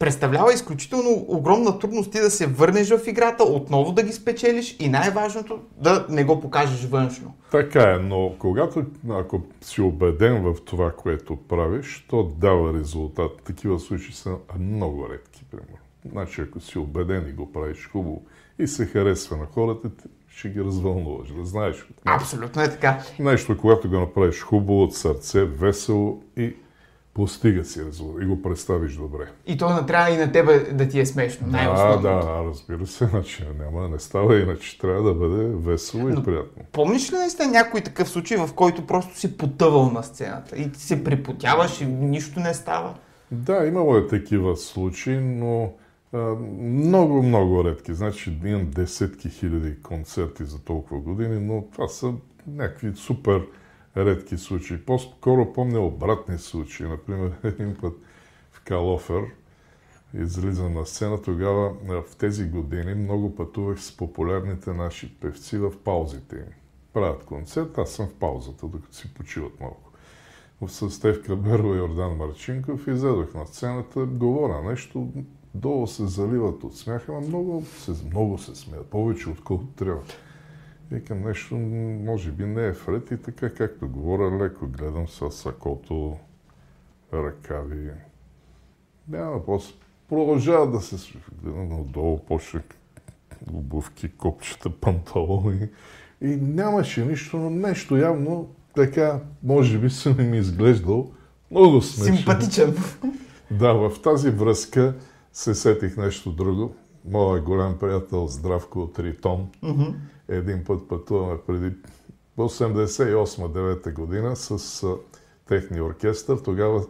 представлява 0.00 0.52
изключително 0.52 1.24
огромна 1.28 1.78
трудност 1.78 2.12
ти 2.12 2.20
да 2.20 2.30
се 2.30 2.46
върнеш 2.46 2.90
в 2.90 3.06
играта, 3.06 3.44
отново 3.44 3.92
да 3.92 4.02
ги 4.02 4.12
спечелиш 4.12 4.76
и 4.78 4.88
най-важното 4.88 5.58
да 5.76 6.06
не 6.08 6.24
го 6.24 6.40
покажеш 6.40 6.84
външно. 6.84 7.34
Така 7.50 7.82
е, 7.82 7.98
но 7.98 8.34
когато, 8.38 8.84
ако 9.10 9.42
си 9.60 9.80
убеден 9.80 10.42
в 10.42 10.54
това, 10.64 10.92
което 10.92 11.36
правиш, 11.36 12.06
то 12.08 12.22
дава 12.22 12.74
резултат. 12.74 13.42
Такива 13.44 13.78
случаи 13.80 14.12
са 14.12 14.36
много 14.58 15.08
редки, 15.12 15.44
примерно. 15.50 15.76
Значи, 16.12 16.40
ако 16.40 16.60
си 16.60 16.78
убеден 16.78 17.26
и 17.28 17.32
го 17.32 17.52
правиш 17.52 17.88
хубаво 17.92 18.22
и 18.58 18.66
се 18.66 18.86
харесва 18.86 19.36
на 19.36 19.46
хората, 19.46 19.90
ще 20.28 20.48
ги 20.48 20.60
развълнуваш, 20.60 21.28
да 21.32 21.44
знаеш. 21.44 21.86
Абсолютно 22.04 22.62
е 22.62 22.70
така. 22.70 23.02
Нещо, 23.18 23.58
когато 23.58 23.88
го 23.88 24.00
направиш 24.00 24.40
хубаво, 24.40 24.82
от 24.82 24.94
сърце, 24.94 25.44
весело 25.44 26.22
и 26.36 26.54
постига 27.14 27.64
си 27.64 27.84
резултат 27.84 28.22
и 28.22 28.26
го 28.26 28.42
представиш 28.42 28.94
добре. 28.94 29.28
И 29.46 29.58
то 29.58 29.74
не 29.74 29.86
трябва 29.86 30.10
и 30.10 30.16
на 30.16 30.32
тебе 30.32 30.58
да 30.58 30.88
ти 30.88 31.00
е 31.00 31.06
смешно, 31.06 31.46
най 31.46 31.66
Да, 31.66 31.96
да, 31.96 32.42
разбира 32.44 32.86
се, 32.86 33.06
значи 33.10 33.44
няма, 33.58 33.88
не 33.88 33.98
става, 33.98 34.38
иначе 34.38 34.78
трябва 34.78 35.02
да 35.02 35.14
бъде 35.14 35.44
весело 35.44 36.08
Но, 36.08 36.20
и 36.20 36.24
приятно. 36.24 36.62
Помниш 36.72 37.12
ли 37.12 37.16
наистина 37.16 37.48
някой 37.50 37.80
такъв 37.80 38.08
случай, 38.08 38.36
в 38.36 38.50
който 38.54 38.86
просто 38.86 39.18
си 39.18 39.36
потъвал 39.36 39.90
на 39.90 40.02
сцената 40.02 40.56
и 40.56 40.72
ти 40.72 40.80
се 40.80 41.04
припотяваш 41.04 41.80
и 41.80 41.86
нищо 41.86 42.40
не 42.40 42.54
става? 42.54 42.94
Да, 43.30 43.66
имало 43.66 43.96
е 43.96 44.06
такива 44.06 44.56
случаи, 44.56 45.18
но 45.18 45.72
много, 46.60 47.22
много 47.22 47.64
редки. 47.64 47.94
Значи 47.94 48.38
имам 48.44 48.70
десетки 48.70 49.28
хиляди 49.28 49.80
концерти 49.82 50.44
за 50.44 50.58
толкова 50.58 51.00
години, 51.00 51.40
но 51.40 51.64
това 51.72 51.88
са 51.88 52.12
някакви 52.46 52.92
супер 52.96 53.42
редки 53.96 54.38
случаи. 54.38 54.84
По-скоро 54.84 55.52
помня 55.52 55.80
обратни 55.80 56.38
случаи. 56.38 56.86
Например, 56.86 57.32
един 57.44 57.76
път 57.80 57.94
в 58.52 58.60
Калофер 58.64 59.24
излизам 60.14 60.74
на 60.74 60.86
сцена. 60.86 61.22
Тогава 61.22 61.74
в 61.88 62.16
тези 62.16 62.44
години 62.44 62.94
много 62.94 63.34
пътувах 63.34 63.82
с 63.82 63.96
популярните 63.96 64.72
наши 64.72 65.14
певци 65.20 65.58
в 65.58 65.72
паузите 65.84 66.36
им. 66.36 66.52
Правят 66.92 67.24
концерт, 67.24 67.78
аз 67.78 67.90
съм 67.90 68.06
в 68.06 68.14
паузата, 68.14 68.66
докато 68.66 68.94
си 68.96 69.14
почиват 69.14 69.60
малко. 69.60 69.90
С 70.66 70.90
Стевка 70.90 71.36
Беро 71.36 71.74
и 71.74 71.78
Йордан 71.78 72.16
Марчинков 72.16 72.86
излезох 72.86 73.34
на 73.34 73.46
сцената, 73.46 74.06
говоря 74.06 74.62
нещо, 74.62 75.08
долу 75.54 75.86
се 75.86 76.06
заливат 76.06 76.64
от 76.64 76.76
смяха, 76.76 77.12
но 77.12 77.20
много 77.20 77.64
се, 77.78 77.92
много 78.06 78.38
се 78.38 78.54
смеят, 78.54 78.86
повече 78.86 79.30
отколкото 79.30 79.72
трябва. 79.72 80.02
Викам 80.90 81.22
нещо, 81.22 81.56
може 82.04 82.30
би 82.30 82.46
не 82.46 82.66
е 82.66 82.72
вред 82.72 83.10
и 83.10 83.16
така 83.16 83.54
както 83.54 83.88
говоря, 83.88 84.44
леко 84.44 84.66
гледам 84.66 85.08
с 85.08 85.30
сакото, 85.30 86.16
ръкави. 87.12 87.90
Няма, 89.08 89.44
после 89.46 89.74
продължава 90.08 90.70
да 90.70 90.80
се 90.80 91.18
гледам 91.42 91.80
отдолу, 91.80 92.18
почнах 92.18 92.62
обувки, 93.52 94.08
копчета, 94.08 94.70
панталони. 94.70 95.68
И 96.20 96.36
нямаше 96.36 97.04
нищо, 97.04 97.36
но 97.36 97.50
нещо 97.50 97.96
явно 97.96 98.48
така, 98.74 99.20
може 99.42 99.78
би 99.78 99.90
съм 99.90 100.30
ми 100.30 100.38
изглеждал 100.38 101.10
много 101.50 101.82
смешно. 101.82 102.16
Симпатичен. 102.16 102.76
Да, 103.50 103.72
в 103.72 104.02
тази 104.02 104.30
връзка 104.30 104.94
се 105.32 105.54
сетих 105.54 105.96
нещо 105.96 106.32
друго. 106.32 106.74
Моя 107.04 107.42
голям 107.42 107.78
приятел 107.78 108.26
Здравко 108.26 108.78
от 108.78 108.98
Ритон. 108.98 109.48
Mm-hmm 109.62 109.94
един 110.30 110.64
път 110.64 110.88
пътуваме 110.88 111.38
преди 111.46 111.76
88-9 112.38 113.92
година 113.92 114.36
с 114.36 114.86
техния 115.48 115.84
оркестър. 115.84 116.38
Тогава 116.38 116.86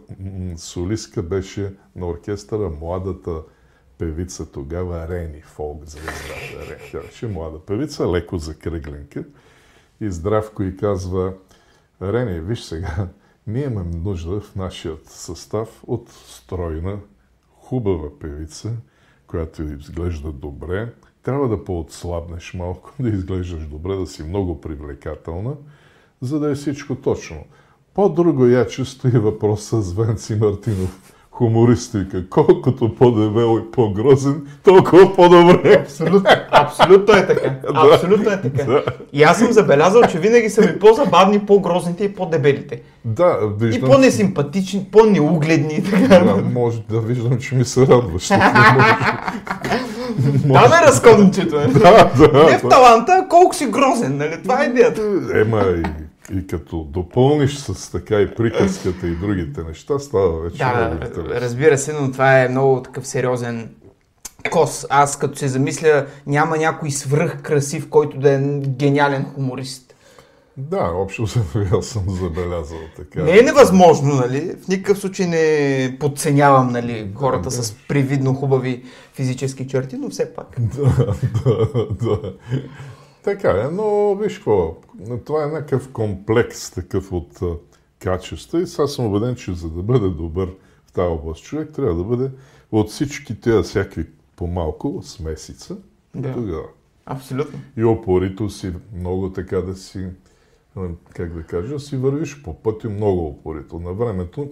солистка 0.57 1.23
беше 1.23 1.75
на 1.95 2.07
оркестъра 2.07 2.69
младата 2.69 3.43
певица 3.97 4.51
тогава 4.51 5.07
Рени 5.07 5.41
Фолк 5.41 5.85
звездата. 5.85 6.69
Рени. 6.69 6.91
Тя 6.91 6.99
беше 7.01 7.27
млада 7.27 7.59
певица, 7.59 8.11
леко 8.11 8.37
закръгленка. 8.37 9.23
И 10.01 10.11
Здравко 10.11 10.63
и 10.63 10.77
казва, 10.77 11.33
Рени, 12.01 12.39
виж 12.39 12.61
сега, 12.61 13.07
ние 13.47 13.65
имаме 13.65 13.95
нужда 13.95 14.39
в 14.41 14.55
нашия 14.55 14.97
състав 15.05 15.83
от 15.87 16.09
стройна, 16.09 16.99
хубава 17.49 18.19
певица, 18.19 18.73
която 19.27 19.63
изглежда 19.63 20.31
добре, 20.31 20.93
трябва 21.23 21.47
да 21.47 21.63
поотслабнеш 21.63 22.53
малко, 22.53 22.91
да 22.99 23.09
изглеждаш 23.09 23.65
добре, 23.65 23.95
да 23.95 24.07
си 24.07 24.23
много 24.23 24.61
привлекателна, 24.61 25.53
за 26.21 26.39
да 26.39 26.51
е 26.51 26.55
всичко 26.55 26.95
точно. 26.95 27.37
По-друго 27.93 28.45
я 28.45 28.67
чувство 28.67 29.07
и 29.07 29.11
въпроса 29.11 29.81
с 29.81 29.93
Венци 29.93 30.35
Мартинов. 30.35 31.13
Хумористика. 31.31 32.29
Колкото 32.29 32.95
по-дебел 32.95 33.59
и 33.59 33.71
по-грозен, 33.71 34.47
толкова 34.63 35.15
по-добре. 35.15 35.79
Абсолютно, 35.81 36.29
абсолютно 36.51 37.15
е 37.15 37.27
така. 37.27 37.55
Абсолютно 37.75 38.31
е 38.31 38.41
така. 38.41 38.63
Да. 38.63 38.83
И 39.13 39.23
аз 39.23 39.39
съм 39.39 39.51
забелязал, 39.51 40.01
че 40.11 40.19
винаги 40.19 40.49
са 40.49 40.61
ми 40.61 40.79
по-забавни, 40.79 41.45
по-грозните 41.45 42.03
и 42.03 42.15
по-дебелите. 42.15 42.81
Да, 43.05 43.37
виждам. 43.59 43.89
И 43.89 43.91
по-несимпатични, 43.91 44.87
по-неугледни 44.91 45.73
и 45.73 45.83
така. 45.83 46.19
Да, 46.19 46.35
може 46.35 46.83
да 46.89 46.99
виждам, 46.99 47.39
че 47.39 47.55
ми 47.55 47.65
се 47.65 47.87
радваш. 47.87 48.29
Разкончето 50.87 51.59
е. 51.59 51.67
Да, 51.67 52.11
да. 52.17 52.43
Не 52.51 52.57
в 52.57 52.69
таланта, 52.69 53.25
колко 53.29 53.55
си 53.55 53.65
грозен, 53.65 54.17
нали? 54.17 54.43
Това 54.43 54.63
е 54.63 54.67
идеята. 54.67 55.01
Ема 55.35 55.61
и, 55.61 56.37
и 56.37 56.47
като 56.47 56.87
допълниш 56.89 57.55
с 57.57 57.91
така 57.91 58.21
и 58.21 58.35
приказката 58.35 59.07
и 59.07 59.15
другите 59.15 59.61
неща, 59.67 59.99
става 59.99 60.41
вече 60.41 60.57
Да, 60.57 60.75
много 60.75 61.05
интересно. 61.05 61.41
разбира 61.41 61.77
се, 61.77 61.93
но 61.93 62.11
това 62.11 62.41
е 62.41 62.47
много 62.47 62.81
такъв 62.81 63.07
сериозен 63.07 63.69
кос. 64.51 64.85
Аз 64.89 65.17
като 65.19 65.37
се 65.37 65.47
замисля, 65.47 66.05
няма 66.27 66.57
някой 66.57 66.91
свръх 66.91 67.41
красив, 67.41 67.89
който 67.89 68.19
да 68.19 68.31
е 68.31 68.39
гениален 68.67 69.25
хуморист. 69.35 69.90
Да, 70.69 70.91
общо 70.95 71.25
аз 71.77 71.85
съм 71.85 72.03
забелязал 72.09 72.77
така. 72.95 73.23
Не 73.23 73.39
е 73.39 73.41
невъзможно, 73.41 74.15
нали? 74.15 74.55
В 74.63 74.67
никакъв 74.67 74.99
случай 74.99 75.27
не 75.27 75.97
подценявам, 75.99 76.71
нали, 76.71 77.11
хората 77.15 77.49
Да, 77.49 77.55
да. 77.55 77.63
с 77.63 77.75
привидно 77.87 78.33
хубави 78.33 78.83
физически 79.13 79.67
черти, 79.67 79.97
но 79.97 80.09
все 80.09 80.33
пак. 80.33 80.57
Да, 80.75 81.07
да, 81.45 81.87
да. 82.01 82.33
Така 83.23 83.49
е, 83.51 83.67
но 83.71 84.15
виж 84.15 84.35
какво, 84.37 84.75
това 85.25 85.43
е 85.43 85.47
някакъв 85.47 85.89
комплекс 85.91 86.71
такъв 86.71 87.11
от 87.11 87.39
качества 87.99 88.61
и 88.61 88.67
сега 88.67 88.87
съм 88.87 89.05
убеден, 89.05 89.35
че 89.35 89.53
за 89.53 89.69
да 89.69 89.81
бъде 89.83 90.07
добър 90.07 90.49
в 90.87 90.91
тази 90.91 91.07
област 91.07 91.43
човек, 91.43 91.69
трябва 91.75 91.95
да 91.95 92.03
бъде 92.03 92.31
от 92.71 92.89
всички 92.89 93.41
тези 93.41 93.63
всякакви 93.63 94.05
по-малко 94.35 94.99
смесица 95.03 95.77
Да. 96.15 96.29
и 96.29 96.33
тогава. 96.33 96.63
Абсолютно. 97.05 97.59
И 97.77 97.83
опорито 97.83 98.49
си 98.49 98.73
много 98.99 99.29
така 99.29 99.57
да 99.57 99.75
си, 99.75 100.07
как 101.13 101.33
да 101.33 101.43
кажа, 101.43 101.79
си 101.79 101.97
вървиш 101.97 102.43
по 102.43 102.53
пътя 102.53 102.89
много 102.89 103.27
опорито. 103.27 103.79
На 103.79 103.93
времето 103.93 104.49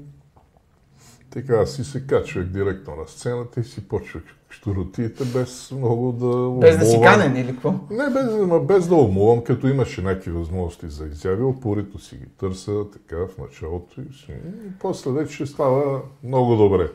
така 1.30 1.66
си 1.66 1.84
се 1.84 2.08
качвах 2.08 2.46
директно 2.46 2.96
на 2.96 3.08
сцената 3.08 3.60
и 3.60 3.64
си 3.64 3.88
почвах 3.88 4.24
щуротиите 4.50 5.24
без 5.26 5.72
много 5.72 6.12
да 6.12 6.60
Без 6.60 6.78
да 6.78 6.86
си 6.86 6.96
умувам. 6.98 7.14
канен 7.14 7.38
или 7.38 7.48
какво? 7.52 7.72
Не, 7.90 8.10
без, 8.10 8.26
без 8.68 8.88
да 8.88 8.96
умувам, 8.96 9.44
като 9.44 9.68
имаше 9.68 10.02
някакви 10.02 10.32
възможности 10.32 10.90
за 10.90 11.06
изяви, 11.06 11.44
опорито 11.44 12.00
си 12.00 12.16
ги 12.18 12.26
търся 12.40 12.86
така 12.94 13.16
в 13.18 13.38
началото 13.38 14.02
и, 14.02 14.14
си, 14.14 14.32
и 14.68 14.72
после 14.80 15.12
вече 15.12 15.46
става 15.46 16.02
много 16.24 16.56
добре. 16.56 16.92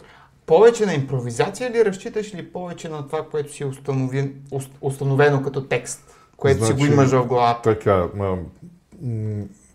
Повече 0.47 0.87
на 0.87 0.95
импровизация 0.95 1.71
ли 1.71 1.85
разчиташ 1.85 2.35
или 2.35 2.53
повече 2.53 2.89
на 2.89 3.07
това, 3.07 3.27
което 3.31 3.53
си 3.53 3.65
установи, 3.65 4.33
уст- 4.53 4.77
установено 4.81 5.43
като 5.43 5.65
текст, 5.65 6.15
което 6.37 6.67
си 6.67 6.73
го 6.73 6.79
Значи, 6.79 6.93
имаш 6.93 7.11
в 7.11 7.27
главата? 7.27 7.75
Така, 7.75 8.09
ма, 8.15 8.39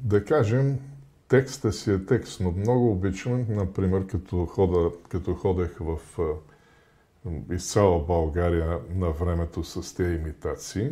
да 0.01 0.25
кажем, 0.25 0.79
текста 1.27 1.71
си 1.71 1.91
е 1.91 2.05
текст, 2.05 2.39
но 2.39 2.51
много 2.51 2.91
обичам, 2.91 3.45
например, 3.49 4.07
като, 4.07 4.45
хода, 4.45 4.91
като 5.09 5.33
ходех 5.33 5.77
в 5.79 5.99
из 7.51 7.71
цяла 7.71 8.05
България 8.05 8.79
на 8.95 9.09
времето 9.09 9.63
с 9.63 9.95
тези 9.95 10.15
имитации, 10.15 10.89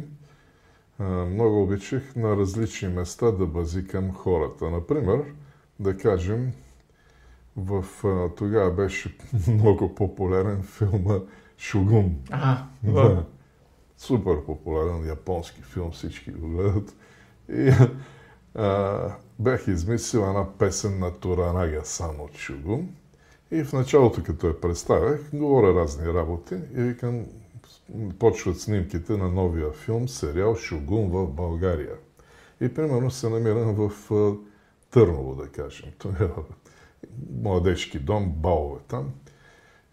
много 1.30 1.64
обичах 1.64 2.16
на 2.16 2.38
различни 2.38 2.88
места 2.88 3.32
да 3.32 3.46
базикам 3.46 4.12
хората. 4.12 4.70
Например, 4.70 5.24
да 5.80 5.98
кажем, 5.98 6.52
в, 7.58 7.86
тогава 8.38 8.72
беше 8.72 9.18
много 9.48 9.96
популярен 9.96 10.64
филма 10.64 11.20
Шугун. 11.58 12.16
Ага, 12.30 12.66
Да. 12.84 13.26
Супер 13.98 14.46
популярен 14.46 15.08
японски 15.08 15.62
филм, 15.62 15.92
всички 15.92 16.32
го 16.32 16.48
гледат. 16.48 16.96
И 17.50 17.72
а, 18.58 19.12
бях 19.40 19.68
измислил 19.68 20.20
една 20.20 20.58
песен 20.58 21.00
на 21.00 21.14
Туранага 21.14 21.82
Сан 21.86 22.20
от 22.20 22.38
Шугун. 22.38 22.90
И 23.52 23.64
в 23.64 23.74
началото, 23.74 24.24
като 24.24 24.48
я 24.48 24.62
представях, 24.62 25.22
говоря 25.34 25.76
разни 25.76 26.14
работи 26.14 26.56
и 26.56 26.82
викам, 26.82 27.26
почват 28.20 28.60
снимките 28.60 29.18
на 29.18 29.30
новия 29.30 29.72
филм, 29.72 30.08
сериал 30.08 30.56
Шугун 30.56 31.10
в 31.10 31.28
България. 31.28 31.96
И 32.62 32.74
примерно 32.74 33.12
се 33.12 33.30
намирам 33.30 33.76
в 33.76 34.12
Търново, 34.92 35.36
да 35.36 35.48
кажем. 35.48 35.92
Е 37.04 37.08
младежки 37.44 38.00
дом, 38.00 38.30
балове 38.30 38.80
там. 38.88 39.12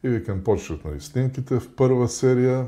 И 0.02 0.08
викам, 0.08 0.44
почват 0.44 0.84
нали, 0.84 1.00
снимките 1.00 1.60
в 1.60 1.74
първа 1.76 2.08
серия. 2.08 2.66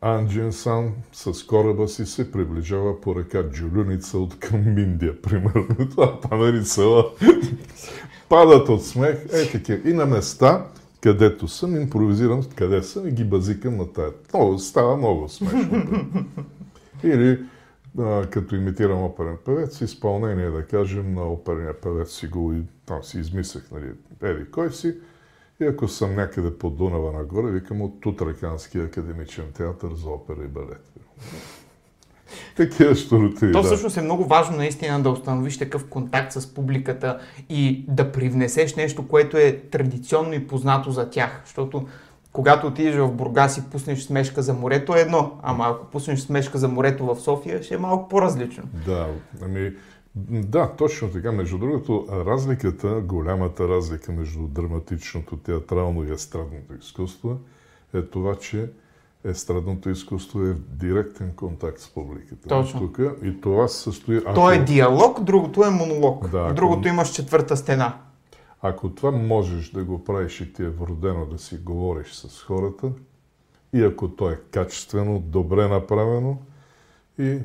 Анджин 0.00 0.52
Сан 0.52 0.92
с 1.12 1.46
кораба 1.46 1.88
си 1.88 2.06
се 2.06 2.32
приближава 2.32 3.00
по 3.00 3.16
река 3.16 3.50
Джулюница 3.50 4.18
от 4.18 4.38
към 4.38 4.78
Индия, 4.78 5.22
примерно. 5.22 5.88
Това 5.90 6.20
панери 6.20 6.64
села. 6.64 7.10
Падат 8.28 8.68
от 8.68 8.84
смех. 8.84 9.26
Е, 9.32 9.50
такива. 9.52 9.90
И 9.90 9.92
на 9.92 10.06
места, 10.06 10.66
където 11.00 11.48
съм, 11.48 11.76
импровизирам 11.76 12.42
къде 12.56 12.82
съм 12.82 13.08
и 13.08 13.10
ги 13.10 13.24
базикам 13.24 13.76
на 13.76 13.92
тая. 13.92 14.10
Много, 14.34 14.58
става 14.58 14.96
много 14.96 15.28
смешно. 15.28 15.84
Или 17.04 17.44
а, 17.98 18.26
като 18.26 18.56
имитирам 18.56 19.02
оперен 19.02 19.36
певец, 19.44 19.80
изпълнение, 19.80 20.50
да 20.50 20.62
кажем, 20.62 21.14
на 21.14 21.24
оперния 21.24 21.80
певец 21.80 22.10
си 22.10 22.26
го 22.26 22.52
и 22.52 22.62
там 22.86 23.04
си 23.04 23.18
измислях, 23.18 23.70
нали, 23.72 23.86
еди 24.22 24.50
кой 24.50 24.72
си. 24.72 24.94
И 25.60 25.64
ако 25.64 25.88
съм 25.88 26.14
някъде 26.14 26.58
по 26.58 26.70
Дунава 26.70 27.12
нагоре, 27.12 27.50
викам 27.50 27.82
от 27.82 28.00
Тутраканския 28.00 28.84
академичен 28.84 29.44
театър 29.56 29.94
за 29.94 30.08
опера 30.08 30.44
и 30.44 30.48
балет. 30.48 30.92
Такива 32.56 32.94
щуроти, 32.94 33.52
То 33.52 33.62
да. 33.62 33.62
всъщност 33.62 33.96
е 33.96 34.02
много 34.02 34.24
важно 34.24 34.56
наистина 34.56 35.02
да 35.02 35.10
установиш 35.10 35.58
такъв 35.58 35.88
контакт 35.88 36.32
с 36.32 36.54
публиката 36.54 37.20
и 37.48 37.84
да 37.88 38.12
привнесеш 38.12 38.74
нещо, 38.74 39.08
което 39.08 39.36
е 39.36 39.52
традиционно 39.70 40.34
и 40.34 40.46
познато 40.46 40.90
за 40.90 41.10
тях. 41.10 41.42
Защото 41.44 41.86
когато 42.32 42.66
отидеш 42.66 42.94
в 42.94 43.12
Бургас 43.12 43.58
и 43.58 43.70
пуснеш 43.70 44.02
смешка 44.02 44.42
за 44.42 44.54
морето 44.54 44.96
е 44.96 45.00
едно, 45.00 45.38
ама 45.42 45.66
ако 45.68 45.86
пуснеш 45.86 46.20
смешка 46.20 46.58
за 46.58 46.68
морето 46.68 47.06
в 47.06 47.20
София 47.20 47.62
ще 47.62 47.74
е 47.74 47.78
малко 47.78 48.08
по-различно. 48.08 48.64
Да, 48.86 49.06
ами, 49.42 49.72
да, 50.30 50.72
точно 50.78 51.10
така. 51.10 51.32
Между 51.32 51.58
другото, 51.58 52.06
разликата, 52.10 53.00
голямата 53.04 53.68
разлика 53.68 54.12
между 54.12 54.40
драматичното, 54.46 55.36
театрално 55.36 56.04
и 56.04 56.12
естрадното 56.12 56.74
изкуство 56.80 57.38
е 57.94 58.02
това, 58.02 58.34
че 58.36 58.70
естрадното 59.24 59.90
изкуство 59.90 60.40
е 60.40 60.52
в 60.52 60.58
директен 60.70 61.32
контакт 61.36 61.78
с 61.78 61.88
публиката. 61.88 62.48
Точно. 62.48 62.80
Тук, 62.80 63.00
и 63.22 63.40
това 63.40 63.68
се 63.68 63.82
състои... 63.82 64.24
То 64.24 64.50
е 64.50 64.58
диалог, 64.58 65.22
другото 65.22 65.64
е 65.64 65.70
монолог. 65.70 66.28
Да, 66.28 66.38
ако- 66.38 66.54
другото 66.54 66.88
имаш 66.88 67.10
четвърта 67.12 67.56
стена. 67.56 67.98
Ако 68.62 68.88
това 68.88 69.10
можеш 69.10 69.70
да 69.70 69.84
го 69.84 70.04
правиш 70.04 70.40
и 70.40 70.52
ти 70.52 70.62
е 70.62 70.68
вродено 70.68 71.26
да 71.26 71.38
си 71.38 71.56
говориш 71.56 72.12
с 72.12 72.42
хората, 72.42 72.90
и 73.72 73.82
ако 73.82 74.08
то 74.08 74.30
е 74.30 74.40
качествено, 74.50 75.18
добре 75.18 75.68
направено 75.68 76.38
и 77.18 77.38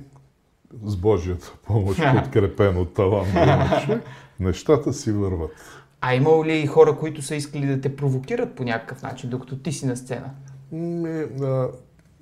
с 0.84 0.96
Божията 0.96 1.54
помощ, 1.66 2.02
подкрепено 2.16 2.82
от 2.82 2.94
талант, 2.94 3.28
човек, 3.86 4.04
нещата 4.40 4.94
си 4.94 5.12
върват. 5.12 5.52
А 6.02 6.16
имало 6.16 6.46
ли 6.46 6.58
и 6.58 6.68
хора, 6.68 6.98
които 6.98 7.22
са 7.22 7.36
искали 7.36 7.66
да 7.66 7.82
те 7.82 7.96
провокират 7.96 8.56
по 8.56 8.64
някакъв 8.64 9.02
начин, 9.02 9.30
докато 9.30 9.58
ти 9.58 9.72
си 9.72 9.86
на 9.86 9.98
сцена? 9.98 10.30
Ми, 10.72 11.26
а, 11.42 11.68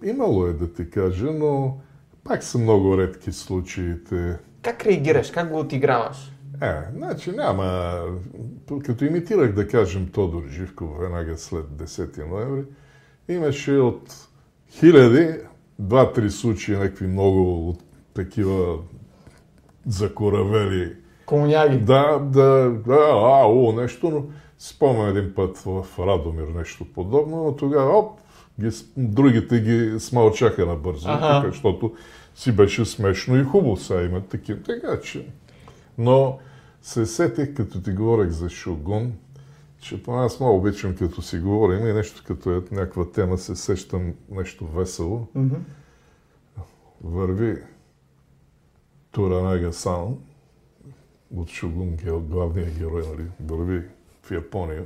имало 0.03 0.45
е 0.45 0.53
да 0.53 0.73
ти 0.73 0.89
кажа, 0.89 1.31
но 1.31 1.77
пак 2.23 2.43
са 2.43 2.57
много 2.57 2.97
редки 2.97 3.31
случаите. 3.31 4.37
Как 4.61 4.85
реагираш? 4.85 5.31
Как 5.31 5.51
го 5.51 5.59
отиграваш? 5.59 6.31
Е, 6.61 6.73
значи 6.95 7.31
няма. 7.31 7.99
Като 8.85 9.05
имитирах, 9.05 9.53
да 9.53 9.67
кажем, 9.67 10.07
Тодор 10.07 10.43
Живков 10.49 10.89
веднага 10.99 11.37
след 11.37 11.65
10 11.65 12.29
ноември, 12.29 12.63
имаше 13.29 13.71
от 13.71 14.27
хиляди, 14.71 15.35
два-три 15.79 16.31
случаи, 16.31 16.75
някакви 16.75 17.07
много 17.07 17.77
такива 18.13 18.77
закоравели. 19.87 20.95
Комуняги. 21.25 21.77
Да, 21.77 22.19
да, 22.19 22.69
да, 22.85 22.99
а, 23.11 23.45
о, 23.47 23.71
нещо, 23.71 24.09
но 24.09 24.23
спомням 24.59 25.07
един 25.07 25.33
път 25.35 25.57
в 25.57 25.85
Радомир 25.99 26.47
нещо 26.47 26.85
подобно, 26.93 27.43
но 27.43 27.55
тогава, 27.55 27.97
оп, 27.97 28.19
ги, 28.59 28.69
другите 28.97 29.59
ги 29.59 29.99
смълчаха 29.99 30.65
набързо, 30.65 31.09
Аха. 31.09 31.19
така, 31.19 31.47
защото 31.47 31.95
си 32.35 32.51
беше 32.51 32.85
смешно 32.85 33.41
и 33.41 33.43
хубаво, 33.43 33.77
сега 33.77 34.01
имат 34.01 34.27
такива, 34.27 34.61
така 34.61 34.99
че. 35.01 35.27
Но 35.97 36.39
се 36.81 37.05
сетих, 37.05 37.53
като 37.53 37.81
ти 37.81 37.91
говорех 37.91 38.29
за 38.29 38.49
Шогун, 38.49 39.13
че 39.79 40.03
поне 40.03 40.25
аз 40.25 40.39
много 40.39 40.57
обичам, 40.57 40.95
като 40.95 41.21
си 41.21 41.39
говорим 41.39 41.87
и 41.87 41.93
нещо 41.93 42.23
като 42.27 42.51
е 42.51 42.61
някаква 42.71 43.11
тема, 43.11 43.37
се 43.37 43.55
сещам 43.55 44.13
нещо 44.31 44.67
весело. 44.67 45.27
Мгм. 45.35 45.55
Върви 47.03 47.55
Туранага 49.11 49.73
Сан, 49.73 50.17
от 51.35 51.49
Шогун, 51.49 51.95
гел- 51.95 52.19
главният 52.19 52.77
герой, 52.77 53.03
нали, 53.07 53.27
върви 53.39 53.83
в 54.23 54.31
Япония 54.31 54.85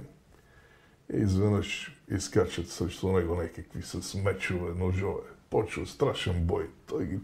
и 1.14 1.18
изведнъж 1.18 2.00
изкачат 2.12 2.70
срещу 2.70 3.12
него 3.12 3.36
някакви 3.36 3.82
с 3.82 4.16
мечове, 4.16 4.74
ножове. 4.74 5.22
Почва 5.50 5.86
страшен 5.86 6.46
бой. 6.46 6.70
Той 6.88 7.06
ги 7.06 7.20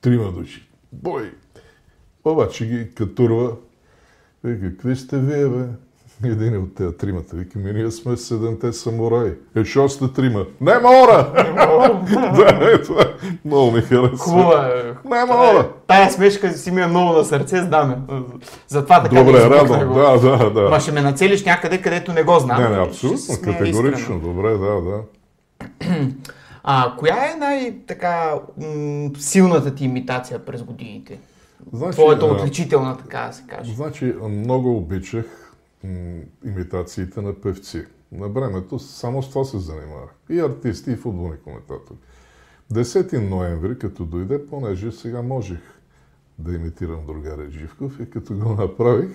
трима 0.00 0.32
души. 0.32 0.68
Бой! 0.92 1.34
Обаче 2.24 2.66
ги 2.66 2.94
катурва. 2.94 3.56
Вика, 4.44 4.70
какви 4.70 4.96
сте 4.96 5.18
вие, 5.18 5.48
бе? 5.48 5.66
Един 6.28 6.56
от 6.62 6.98
тримата 6.98 7.36
вика, 7.36 7.58
ми 7.58 7.72
ние 7.72 7.90
сме 7.90 8.16
седемте 8.16 8.72
самураи. 8.72 9.32
Е, 9.56 9.64
що 9.64 9.88
сте 9.88 10.08
трима? 10.08 10.44
Не 10.60 10.78
мора! 10.78 11.32
да, 12.36 12.70
е, 12.72 12.82
това 12.82 13.04
много 13.44 13.70
ми 13.70 13.82
харесва. 13.82 14.18
Хубава 14.18 14.68
е. 14.68 15.08
Не 15.08 15.24
мора! 15.24 15.68
Тая 15.86 16.10
смешка 16.10 16.52
си 16.52 16.70
ми 16.70 16.82
е 16.82 16.86
много 16.86 17.12
на 17.12 17.24
сърце, 17.24 17.62
знаме. 17.62 17.96
Затова 18.68 19.02
така 19.02 19.16
Добре, 19.16 19.50
радвам. 19.50 19.94
Да, 19.94 20.18
да, 20.18 20.50
да. 20.50 20.70
Ма 20.70 20.80
ще 20.80 20.92
ме 20.92 21.02
нацелиш 21.02 21.44
някъде, 21.44 21.80
където 21.80 22.12
не 22.12 22.22
го 22.22 22.38
знам. 22.38 22.62
Не, 22.62 22.68
не, 22.68 22.76
абсолютно, 22.76 23.34
категорично. 23.44 24.20
Добре, 24.20 24.50
да, 24.50 24.80
да. 24.80 25.00
А, 26.64 26.92
коя 26.98 27.14
е 27.14 27.38
най-така 27.38 28.34
м- 28.58 29.10
силната 29.18 29.74
ти 29.74 29.84
имитация 29.84 30.44
през 30.44 30.62
годините? 30.62 31.18
Значи, 31.72 31.92
Твоята 31.92 32.26
отличителна, 32.26 32.96
така 32.96 33.26
да 33.26 33.32
се 33.32 33.42
каже. 33.46 33.74
Значи, 33.74 34.14
много 34.28 34.76
обичах 34.76 35.43
имитациите 36.44 37.20
на 37.20 37.40
певци. 37.40 37.86
На 38.12 38.28
времето 38.28 38.78
само 38.78 39.22
с 39.22 39.28
това 39.28 39.44
се 39.44 39.58
занимавах. 39.58 40.10
И 40.30 40.40
артисти, 40.40 40.90
и 40.90 40.96
футболни 40.96 41.36
коментатори. 41.36 41.98
10 42.72 43.28
ноември, 43.28 43.78
като 43.78 44.04
дойде, 44.04 44.46
понеже 44.46 44.92
сега 44.92 45.22
можех 45.22 45.60
да 46.38 46.54
имитирам 46.54 47.06
другаря 47.06 47.50
Живков 47.50 48.00
и 48.00 48.10
като 48.10 48.34
го 48.34 48.48
направих, 48.48 49.10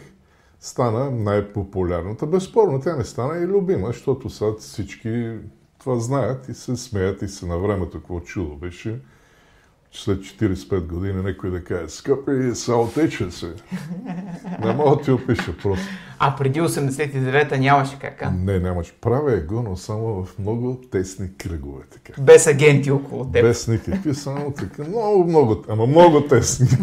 стана 0.59 1.11
най-популярната. 1.11 2.27
Безспорно, 2.27 2.81
тя 2.81 2.95
не 2.95 3.03
стана 3.03 3.37
и 3.37 3.47
любима, 3.47 3.87
защото 3.87 4.29
сега 4.29 4.51
всички 4.59 5.37
това 5.79 5.99
знаят 5.99 6.49
и 6.49 6.53
се 6.53 6.77
смеят 6.77 7.21
и 7.21 7.27
се 7.27 7.45
на 7.45 7.57
времето, 7.57 7.97
какво 7.97 8.19
чудо 8.19 8.55
беше. 8.55 9.01
След 9.91 10.19
45 10.19 10.87
години 10.87 11.23
някой 11.23 11.51
да 11.51 11.63
каже, 11.63 11.89
скъпи, 11.89 12.55
съотече 12.55 13.31
се. 13.31 13.53
Не 14.63 14.73
мога 14.73 14.95
да 14.97 15.01
ти 15.01 15.11
опиша 15.11 15.57
просто. 15.57 15.85
А 16.19 16.35
преди 16.35 16.61
89-та 16.61 17.57
нямаше 17.57 17.99
как, 17.99 18.21
а? 18.21 18.31
Не, 18.31 18.59
нямаш. 18.59 18.93
Правя 19.01 19.37
го, 19.37 19.61
но 19.61 19.75
само 19.75 20.25
в 20.25 20.39
много 20.39 20.81
тесни 20.91 21.29
кръгове. 21.37 21.83
Така. 21.91 22.21
Без 22.21 22.47
агенти 22.47 22.91
около 22.91 23.25
теб. 23.25 23.41
Без 23.41 23.67
никакви, 23.67 24.15
само 24.15 24.51
така. 24.51 24.83
Много, 24.83 25.23
много, 25.23 25.63
ама 25.69 25.85
много 25.87 26.21
тесни. 26.21 26.67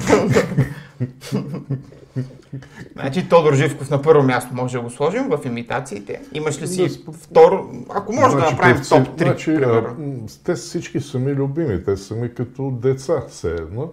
Значи 2.95 3.29
Тодор 3.29 3.55
Живков 3.55 3.91
на 3.91 4.03
първо 4.03 4.23
място 4.23 4.55
може 4.55 4.77
да 4.77 4.83
го 4.83 4.91
сложим 4.91 5.29
в 5.29 5.41
имитациите. 5.45 6.23
Имаш 6.33 6.63
ли 6.63 6.67
си 6.67 7.05
Да, 7.05 7.13
второ? 7.13 7.71
Ако 7.91 8.13
може 8.13 8.37
да 8.37 8.51
направим 8.51 8.77
топ 8.77 9.09
3, 9.09 9.23
значи, 9.23 9.55
примерно. 9.55 10.27
те 10.45 10.55
всички 10.55 11.01
са 11.01 11.19
ми 11.19 11.35
любими, 11.35 11.85
те 11.85 11.97
са 11.97 12.15
ми 12.15 12.35
като 12.35 12.71
деца, 12.71 13.23
все 13.29 13.51
едно. 13.51 13.91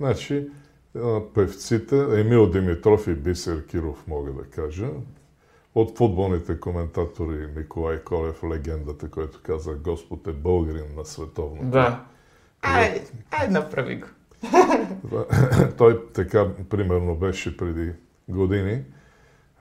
Значи, 0.00 0.46
певците, 1.34 2.20
Емил 2.20 2.50
Димитров 2.50 3.06
и 3.06 3.14
Бисер 3.14 3.66
Киров, 3.66 4.04
мога 4.08 4.32
да 4.32 4.42
кажа. 4.42 4.88
От 5.74 5.98
футболните 5.98 6.60
коментатори 6.60 7.46
Николай 7.56 7.98
Колев, 8.04 8.44
легендата, 8.44 9.10
който 9.10 9.40
каза 9.42 9.74
Господ 9.74 10.26
е 10.26 10.32
българин 10.32 10.86
на 10.96 11.04
световно. 11.04 11.70
Да. 11.70 12.04
Ай, 12.62 13.02
ай, 13.30 13.48
направи 13.48 13.96
го. 13.96 14.06
Той 15.78 16.06
така, 16.14 16.46
примерно, 16.70 17.16
беше 17.16 17.56
преди 17.56 17.92
години. 18.28 18.82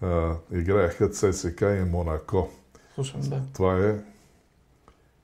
А, 0.01 0.31
играеха 0.51 1.09
ЦСК 1.09 1.61
и 1.61 1.83
Монако. 1.91 2.49
Слушам, 2.95 3.21
да. 3.21 3.41
Това 3.53 3.77
е 3.77 3.95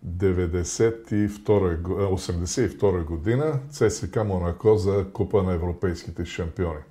92 0.05 1.77
го- 1.77 1.97
а, 1.99 2.05
82 2.05 3.03
година 3.03 3.59
ЦСК 3.71 4.15
Монако 4.25 4.77
за 4.77 5.05
Купа 5.13 5.43
на 5.43 5.53
европейските 5.53 6.25
шампиони. 6.25 6.81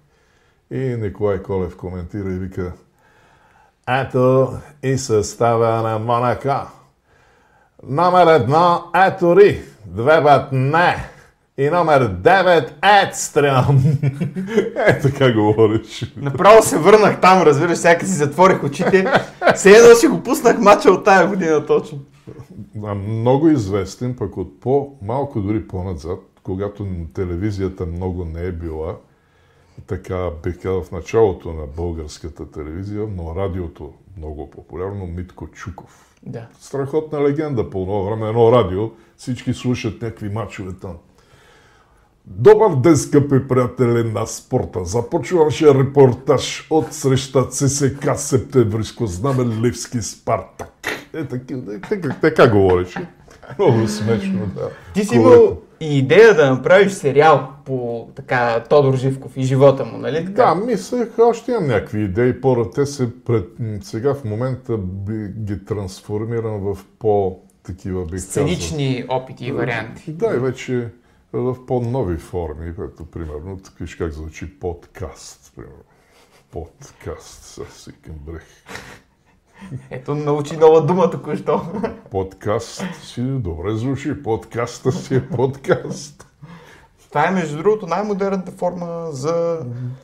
И 0.71 0.79
Николай 0.79 1.43
Колев 1.43 1.77
коментира 1.77 2.29
и 2.33 2.39
вика 2.39 2.73
Ето 3.89 4.53
и 4.83 4.99
състава 4.99 5.83
на 5.83 5.99
Монако. 5.99 6.71
Номер 7.83 8.27
едно 8.41 8.85
ето 8.95 9.37
Ри, 9.37 9.63
две 9.87 10.23
път 10.23 10.49
не. 10.53 11.11
И 11.59 11.71
номер 11.71 12.17
9 12.23 12.71
Едстрем. 12.83 13.99
е, 14.77 15.01
така 15.01 15.33
говориш. 15.33 16.13
Направо 16.17 16.63
се 16.63 16.79
върнах 16.79 17.21
там, 17.21 17.43
разбираш, 17.43 17.79
сякаш 17.79 18.09
си 18.09 18.15
затворих 18.15 18.65
очите. 18.65 19.07
Все 19.55 19.71
едно 19.71 19.95
си 19.95 20.07
го 20.07 20.23
пуснах 20.23 20.59
мача 20.59 20.91
от 20.91 21.05
тая 21.05 21.29
година 21.29 21.67
точно. 21.67 21.99
Много 23.09 23.49
известен, 23.49 24.17
пък 24.17 24.37
от 24.37 24.61
по-малко 24.61 25.41
дори 25.41 25.69
по-назад, 25.69 26.19
когато 26.43 26.87
телевизията 27.15 27.87
много 27.87 28.25
не 28.25 28.43
е 28.43 28.53
била, 28.53 28.97
така 29.87 30.31
бих 30.43 30.63
казал 30.63 30.83
в 30.83 30.93
началото 30.93 31.53
на 31.53 31.67
българската 31.77 32.51
телевизия, 32.51 33.07
но 33.17 33.37
радиото 33.37 33.93
много 34.17 34.51
популярно, 34.51 35.07
Митко 35.07 35.47
Чуков. 35.47 36.15
Да. 36.27 36.47
Страхотна 36.61 37.25
легенда 37.29 37.71
по 37.71 37.85
това 37.85 38.11
време, 38.11 38.29
едно 38.29 38.53
радио, 38.53 38.91
всички 39.17 39.55
слушат 39.55 40.03
някакви 40.03 40.29
мачове 40.29 40.73
там. 40.81 40.97
Добър 42.27 42.75
ден, 42.77 42.97
скъпи 42.97 43.49
приятели 43.49 44.11
на 44.11 44.27
спорта. 44.27 44.85
Започваше 44.85 45.75
репортаж 45.75 46.67
от 46.71 46.93
среща 46.93 47.49
ЦСК 47.49 48.11
Септемвриско 48.17 49.07
знаме 49.07 49.45
Ливски 49.63 50.03
Спартак. 50.03 50.73
Е, 51.15 51.25
така, 51.25 51.55
е, 51.55 51.81
така, 51.89 52.17
така 52.21 52.51
говореше. 52.51 53.09
Много 53.59 53.89
смешно, 53.89 54.47
да. 54.55 54.71
Ти 54.95 55.05
си 55.05 55.15
имал 55.15 55.59
и 55.81 55.99
идея 55.99 56.35
да 56.35 56.51
направиш 56.51 56.93
сериал 56.93 57.49
по 57.65 58.09
така 58.15 58.65
Тодор 58.71 58.97
Живков 58.97 59.37
и 59.37 59.43
живота 59.43 59.85
му, 59.85 59.99
нали 59.99 60.25
така? 60.25 60.45
Да, 60.45 60.55
мислех, 60.55 61.09
още 61.19 61.53
имам 61.53 61.67
някакви 61.67 62.03
идеи. 62.03 62.41
По 62.41 62.71
те 62.75 62.87
се 62.87 63.25
пред... 63.25 63.47
сега 63.83 64.15
в 64.15 64.25
момента 64.25 64.77
би 64.77 65.29
ги 65.29 65.65
трансформирам 65.65 66.61
в 66.61 66.79
по-такива, 66.99 68.03
бих 68.03 68.11
казал. 68.11 68.21
Сценични 68.21 69.05
опити 69.09 69.47
и 69.47 69.53
варианти. 69.53 70.13
Да, 70.13 70.35
и 70.35 70.39
вече 70.39 70.89
в 71.41 71.67
по-нови 71.67 72.17
форми, 72.17 72.75
като 72.77 73.11
примерно, 73.11 73.59
тук 73.65 73.79
виж 73.79 73.95
как 73.95 74.13
звучи 74.13 74.59
подкаст. 74.59 75.53
Примерно. 75.57 75.85
Подкаст 76.51 77.61
с 77.71 77.87
Икенбрех. 77.87 78.43
Ето, 79.91 80.15
научи 80.15 80.57
нова 80.57 80.87
дума 80.87 81.11
току-що. 81.11 81.63
Подкаст 82.11 82.85
си 83.03 83.23
добре 83.23 83.77
звучи. 83.77 84.23
Подкаста 84.23 84.93
си 84.93 85.15
е 85.15 85.29
подкаст. 85.29 86.34
Това 87.15 87.29
е, 87.29 87.31
между 87.31 87.57
другото, 87.57 87.87
най-модерната 87.87 88.53
форма 88.53 89.07
за 89.11 89.59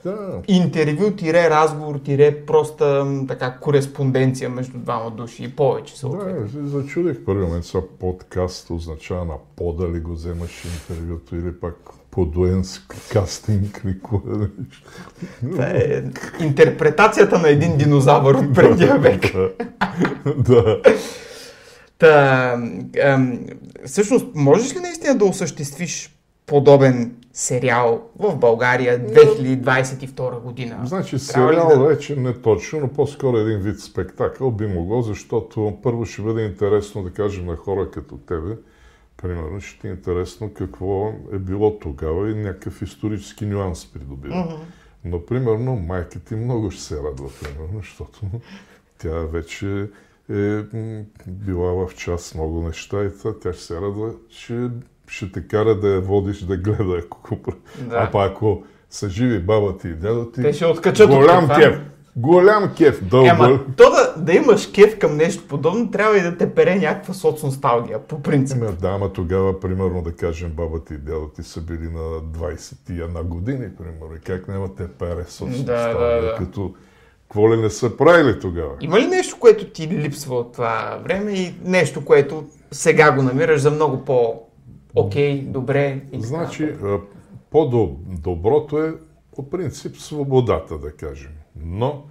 Да. 0.05 0.43
интервю, 0.49 1.11
тире 1.11 1.51
разговор, 1.51 1.99
тире 1.99 2.47
проста 2.47 3.07
така 3.29 3.57
кореспонденция 3.61 4.51
между 4.51 4.79
двама 4.79 5.11
души 5.11 5.45
и 5.45 5.49
повече 5.49 5.99
съответно. 5.99 6.43
Да, 6.43 6.49
се 6.51 6.67
зачудих 6.67 7.25
първи 7.25 7.45
момент. 7.45 7.65
Сега 7.65 7.83
подкаст 8.01 8.71
означава 8.71 9.25
на 9.25 9.35
пода 9.57 9.89
ли 9.89 10.01
го 10.01 10.13
вземаш 10.13 10.65
интервюто 10.65 11.37
или 11.37 11.61
пак 11.61 11.77
подуенски 12.11 12.97
кастинг 13.13 13.81
или 13.85 13.91
е. 13.91 14.49
Това 15.51 15.65
е 15.65 16.03
интерпретацията 16.41 17.39
на 17.39 17.49
един 17.49 17.77
динозавър 17.77 18.35
от 18.35 18.55
предния 18.55 18.99
век. 18.99 19.23
да. 20.37 20.83
Та, 21.99 22.53
ам, 23.05 23.39
всъщност, 23.87 24.27
можеш 24.35 24.75
ли 24.77 24.81
наистина 24.81 25.19
да 25.19 25.25
осъществиш 25.25 26.20
подобен 26.51 27.17
сериал 27.33 28.03
в 28.19 28.37
България 28.37 29.07
2022 29.07 30.41
година? 30.41 30.81
Значи 30.85 31.11
Трябва 31.11 31.53
сериал 31.53 31.69
да- 31.69 31.87
вече 31.87 32.17
не 32.17 32.33
точно, 32.33 32.81
но 32.81 32.89
по-скоро 32.89 33.37
един 33.37 33.59
вид 33.59 33.81
спектакъл 33.81 34.51
би 34.51 34.67
могло, 34.67 35.03
защото 35.03 35.79
първо 35.83 36.05
ще 36.05 36.23
бъде 36.23 36.43
интересно 36.45 37.03
да 37.03 37.11
кажем 37.11 37.47
на 37.47 37.57
хора 37.57 37.91
като 37.91 38.17
тебе, 38.17 38.57
примерно 39.17 39.61
ще 39.61 39.81
ти 39.81 39.87
е 39.87 39.91
интересно 39.91 40.51
какво 40.55 41.13
е 41.33 41.39
било 41.39 41.79
тогава 41.79 42.31
и 42.31 42.35
някакъв 42.35 42.83
исторически 42.83 43.47
нюанс 43.47 43.87
придобива. 43.93 44.59
Но 45.05 45.27
примерно 45.27 45.77
майка 45.77 46.21
ти 46.21 46.35
много 46.35 46.71
ще 46.71 46.83
се 46.83 46.97
радва, 46.97 47.29
примерно, 47.43 47.79
защото 47.79 48.21
тя 48.99 49.19
вече 49.21 49.89
е 50.33 50.63
била 51.27 51.87
в 51.87 51.95
час 51.95 52.35
много 52.35 52.63
неща 52.63 53.05
и 53.05 53.19
това, 53.19 53.35
тя 53.43 53.53
ще 53.53 53.63
се 53.63 53.81
радва, 53.81 54.13
ще, 54.31 54.71
ще 55.11 55.33
те 55.33 55.49
кара 55.49 55.75
да 55.81 55.89
я 55.89 56.01
водиш 56.01 56.39
да 56.41 56.57
гледа. 56.57 56.99
Ако, 57.05 57.37
го 57.37 57.53
Да. 57.79 57.97
А 57.97 58.11
па 58.11 58.25
ако 58.25 58.63
са 58.91 59.09
живи 59.09 59.39
баба 59.39 59.79
ти 59.79 59.89
и 59.89 59.95
дядо 59.95 60.31
ти, 60.31 60.43
Те 60.43 60.53
ще 60.53 60.67
откачат 60.67 61.11
от 61.11 61.17
голям 61.17 61.49
кефа. 61.49 61.61
кеф. 61.61 61.81
Голям 62.17 62.75
кеф. 62.77 63.05
Дълбър. 63.05 63.29
Ема, 63.29 63.61
то 63.77 63.91
да, 63.91 64.15
да 64.23 64.33
имаш 64.33 64.71
кеф 64.75 64.99
към 64.99 65.17
нещо 65.17 65.45
подобно, 65.49 65.91
трябва 65.91 66.19
и 66.19 66.23
да 66.23 66.37
те 66.37 66.55
пере 66.55 66.77
някаква 66.77 67.15
соцносталгия, 67.15 67.99
по 67.99 68.23
принцип. 68.23 68.57
Еми, 68.57 68.67
да, 68.81 68.89
ама 68.89 69.13
тогава, 69.13 69.61
примерно, 69.61 70.03
да 70.03 70.13
кажем, 70.13 70.51
баба 70.51 70.85
ти 70.85 70.95
и 70.95 70.97
дядо 70.97 71.29
ти 71.37 71.43
са 71.43 71.61
били 71.61 71.89
на 71.95 72.01
21 72.01 73.23
години, 73.23 73.69
примерно. 73.79 74.17
И 74.17 74.21
как 74.21 74.49
няма 74.49 74.75
те 74.75 74.89
пере 74.89 75.25
с 75.29 75.47
Да, 75.65 75.93
да, 75.99 76.21
да. 76.21 76.35
Като, 76.39 76.75
какво 77.23 77.53
ли 77.53 77.57
не 77.57 77.71
са 77.71 77.97
правили 77.97 78.41
тогава? 78.41 78.71
Има 78.81 79.01
ли 79.01 79.07
нещо, 79.07 79.37
което 79.41 79.65
ти 79.65 79.89
липсва 79.89 80.37
от 80.37 80.53
това 80.53 80.99
време 81.05 81.33
и 81.33 81.55
нещо, 81.65 82.05
което 82.05 82.45
сега 82.71 83.13
го 83.13 83.23
намираш 83.23 83.61
за 83.61 83.71
много 83.71 84.05
по-окей, 84.95 85.43
добре? 85.43 86.03
И 86.13 86.21
Значи, 86.21 86.75
по-доброто 87.51 88.79
е 88.79 88.95
по 89.37 89.51
принцип 89.51 89.97
свободата, 89.97 90.79
да 90.79 90.93
кажем. 90.93 91.33
Но 91.57 92.05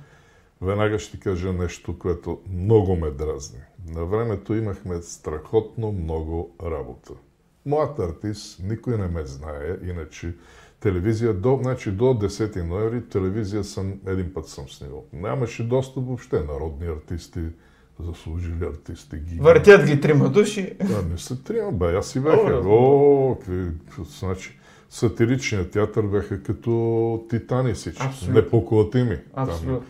веднага 0.62 1.00
ще 1.00 1.20
кажа 1.20 1.54
нещо, 1.54 2.00
което 2.00 2.40
много 2.50 2.96
ме 2.96 3.12
дразни. 3.12 3.60
На 3.88 4.06
времето 4.06 4.56
имахме 4.56 5.02
страхотно 5.02 5.92
много 5.92 6.56
работа. 6.64 7.14
Моят 7.66 8.00
артист, 8.00 8.60
никой 8.64 8.98
не 8.98 9.08
ме 9.08 9.26
знае, 9.26 9.78
иначе 9.84 10.36
телевизия, 10.80 11.34
до, 11.34 11.60
значи 11.62 11.92
до 11.92 12.06
10 12.06 12.64
ноември 12.64 13.10
телевизия 13.10 13.64
съм, 13.64 14.00
един 14.08 14.34
път 14.34 14.48
съм 14.48 14.70
снимал. 14.70 15.06
Нямаше 15.14 15.68
достъп 15.68 16.06
въобще 16.06 16.44
народни 16.44 16.88
артисти, 16.88 17.40
заслужили 18.00 18.66
артисти. 18.66 19.18
Ги... 19.18 19.40
Въртят 19.40 19.86
ги 19.86 20.02
трима 20.02 20.30
души. 20.30 20.74
Да, 20.90 21.02
не 21.12 21.18
са 21.18 21.44
трима, 21.44 21.72
бе, 21.72 21.96
аз 21.96 22.08
си 22.08 22.20
бяха. 22.20 22.62
О, 22.66 23.36
какви, 23.36 24.04
значи, 24.20 24.60
сатиричният 24.90 25.72
театър 25.72 26.04
бяха 26.04 26.44
като 26.44 27.26
титани 27.30 27.74
всички, 27.74 28.04
Абсолютно. 28.06 28.42
непоклатими. 28.42 29.18
Абсолютно. 29.34 29.84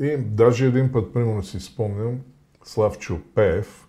И 0.00 0.16
даже 0.16 0.66
един 0.66 0.92
път, 0.92 1.12
примерно 1.12 1.42
си 1.42 1.60
спомням, 1.60 2.18
Славчо 2.64 3.18
Пеев 3.34 3.86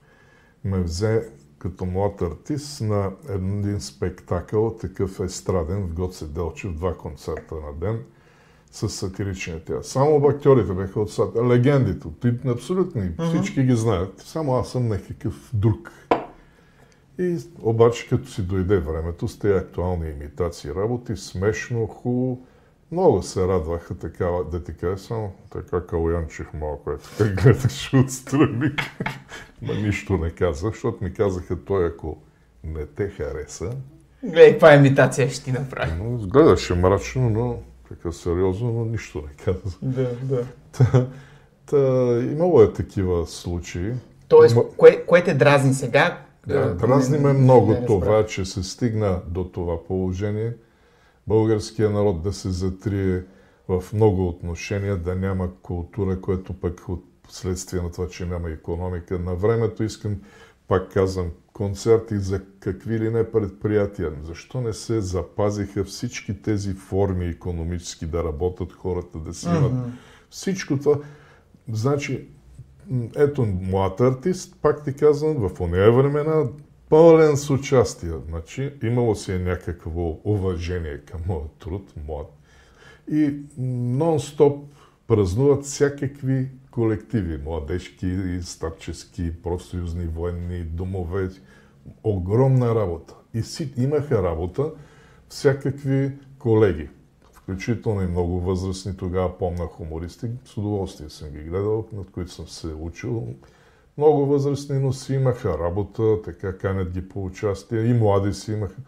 ме 0.64 0.80
взе 0.80 1.30
като 1.60 1.86
млад 1.86 2.22
артист 2.22 2.82
на 2.82 3.12
един 3.30 3.82
спектакъл, 3.82 4.78
такъв 4.78 5.20
естраден 5.20 5.88
в 5.88 5.94
Гоце 5.94 6.28
Делчев, 6.28 6.74
два 6.74 6.98
концерта 6.98 7.56
на 7.56 7.74
ден 7.74 8.04
с 8.72 8.90
сатиричния 8.90 9.60
театър. 9.60 9.84
Само 9.84 10.28
актьорите 10.28 10.74
бяха 10.74 11.00
от 11.00 11.12
сат... 11.12 11.36
легендите, 11.50 12.08
ти 12.22 12.50
абсолютни, 12.50 13.12
всички 13.30 13.64
ги 13.64 13.76
знаят. 13.76 14.20
Само 14.20 14.56
аз 14.56 14.72
съм 14.72 14.88
някакъв 14.88 15.50
друг. 15.54 15.92
И 17.20 17.38
обаче, 17.62 18.10
като 18.10 18.30
си 18.30 18.42
дойде 18.42 18.78
времето 18.78 19.28
с 19.28 19.40
тези 19.40 19.54
актуални 19.54 20.10
имитации 20.10 20.72
работи, 20.72 21.16
смешно, 21.16 21.88
хубаво, 21.88 22.46
много 22.92 23.22
се 23.22 23.48
радваха 23.48 23.98
такава, 23.98 24.44
да 24.44 24.64
ти 24.64 24.74
кажа, 24.74 24.98
само 24.98 25.32
така 25.50 25.86
калянчих 25.86 26.54
малко, 26.54 26.92
е 26.92 26.98
така 26.98 27.30
гледаше 27.44 27.98
отстрани. 27.98 28.72
Ма 29.62 29.74
нищо 29.74 30.18
не 30.18 30.30
казах, 30.30 30.74
защото 30.74 31.04
ми 31.04 31.14
казаха, 31.14 31.66
той 31.66 31.86
ако 31.86 32.18
не 32.64 32.86
те 32.86 33.10
хареса, 33.10 33.72
Гледай, 34.24 34.52
каква 34.52 34.76
имитация 34.76 35.30
ще 35.30 35.44
ти 35.44 35.52
направи. 35.52 35.92
но 36.00 36.18
гледаше 36.18 36.76
мрачно, 36.76 37.30
но 37.30 37.60
така 37.90 38.12
сериозно, 38.12 38.72
но 38.72 38.86
нищо 38.86 39.22
не 39.22 39.46
каза. 39.46 39.78
Да, 39.82 40.10
да. 40.24 40.44
Та, 40.72 41.08
та, 41.66 41.78
имало 42.24 42.62
е 42.62 42.74
такива 42.74 43.28
случаи. 43.28 43.94
Тоест, 44.28 44.56
Ма- 44.56 44.76
кое, 44.78 45.06
кое 45.06 45.24
те 45.24 45.34
дразни 45.34 45.74
сега? 45.74 46.22
Да, 46.48 46.60
А, 46.60 46.74
дразни 46.74 47.18
не- 47.18 47.24
ме 47.24 47.34
не- 47.34 47.40
много 47.40 47.68
не 47.68 47.74
разбрах. 47.74 47.88
това, 47.88 48.26
че 48.26 48.46
се 48.46 48.64
стигна 48.64 49.22
до 49.28 49.44
това 49.44 49.84
положение. 49.84 50.54
Българския 51.28 51.90
народ 51.90 52.22
да 52.22 52.34
се 52.34 52.50
затрие 52.50 53.24
в 53.68 53.84
много 53.94 54.28
отношения, 54.28 54.98
да 54.98 55.16
няма 55.16 55.50
култура, 55.62 56.22
което 56.22 56.54
пък 56.54 56.90
от 56.90 57.06
следствие 57.30 57.82
на 57.82 57.92
това, 57.92 58.08
че 58.08 58.26
няма 58.26 58.50
економика. 58.50 59.20
На 59.20 59.36
времето 59.36 59.84
искам, 59.84 60.16
пак 60.68 60.94
казвам, 60.94 61.28
концерти 61.60 62.18
за 62.18 62.42
какви 62.60 63.00
ли 63.00 63.10
не 63.10 63.32
предприятия. 63.32 64.12
Защо 64.24 64.62
не 64.62 64.74
се 64.74 65.02
запазиха 65.02 65.84
всички 65.84 66.42
тези 66.42 66.74
форми 66.74 67.26
економически 67.26 68.06
да 68.06 68.24
работят 68.24 68.74
хората, 68.74 69.18
да 69.20 69.34
си 69.34 69.48
имат 69.48 69.74
всичко 70.30 70.78
това. 70.78 71.00
Значи, 71.72 72.28
ето 73.16 73.46
млад 73.46 74.02
артист, 74.02 74.56
пак 74.62 74.84
ти 74.84 74.94
казвам, 74.94 75.50
в 75.50 75.62
ония 75.62 75.92
времена 75.92 76.48
пълен 76.90 77.38
с 77.38 77.50
участие. 77.50 78.14
Значи, 78.30 78.74
имало 78.84 79.16
си 79.16 79.32
е 79.32 79.40
някакво 79.40 80.18
уважение 80.24 80.98
към 80.98 81.22
моят 81.28 81.52
труд, 81.52 81.94
млад. 82.08 82.28
И 83.12 83.34
нон-стоп 83.60 84.62
празнуват 85.08 85.66
всякакви 85.66 86.50
колективи, 86.80 87.42
младежки, 87.46 88.40
старчески, 88.42 89.42
профсъюзни, 89.44 90.06
военни, 90.06 90.64
домове. 90.64 91.30
Огромна 92.04 92.76
работа. 92.76 93.14
И 93.34 93.42
си 93.42 93.74
имаха 93.78 94.24
работа 94.24 94.72
всякакви 95.30 96.12
колеги, 96.38 96.90
включително 97.34 98.02
и 98.02 98.08
много 98.08 98.40
възрастни, 98.40 98.98
тогава 98.98 99.38
помна 99.38 99.66
хумористи, 99.66 100.28
с 100.46 100.58
удоволствие 100.58 101.10
съм 101.10 101.30
ги 101.30 101.40
гледал, 101.40 101.88
над 101.94 102.12
които 102.12 102.32
съм 102.32 102.48
се 102.48 102.68
учил. 102.68 103.28
Много 103.98 104.26
възрастни, 104.26 104.80
но 104.80 104.94
си 104.94 105.14
имаха 105.14 105.60
работа, 105.60 106.22
така 106.22 106.58
канят 106.58 106.92
ги 106.92 107.10
по 107.10 107.26
участие, 107.26 107.82
и 107.82 107.94
млади 107.94 108.34
си 108.34 108.52
имаха. 108.52 108.82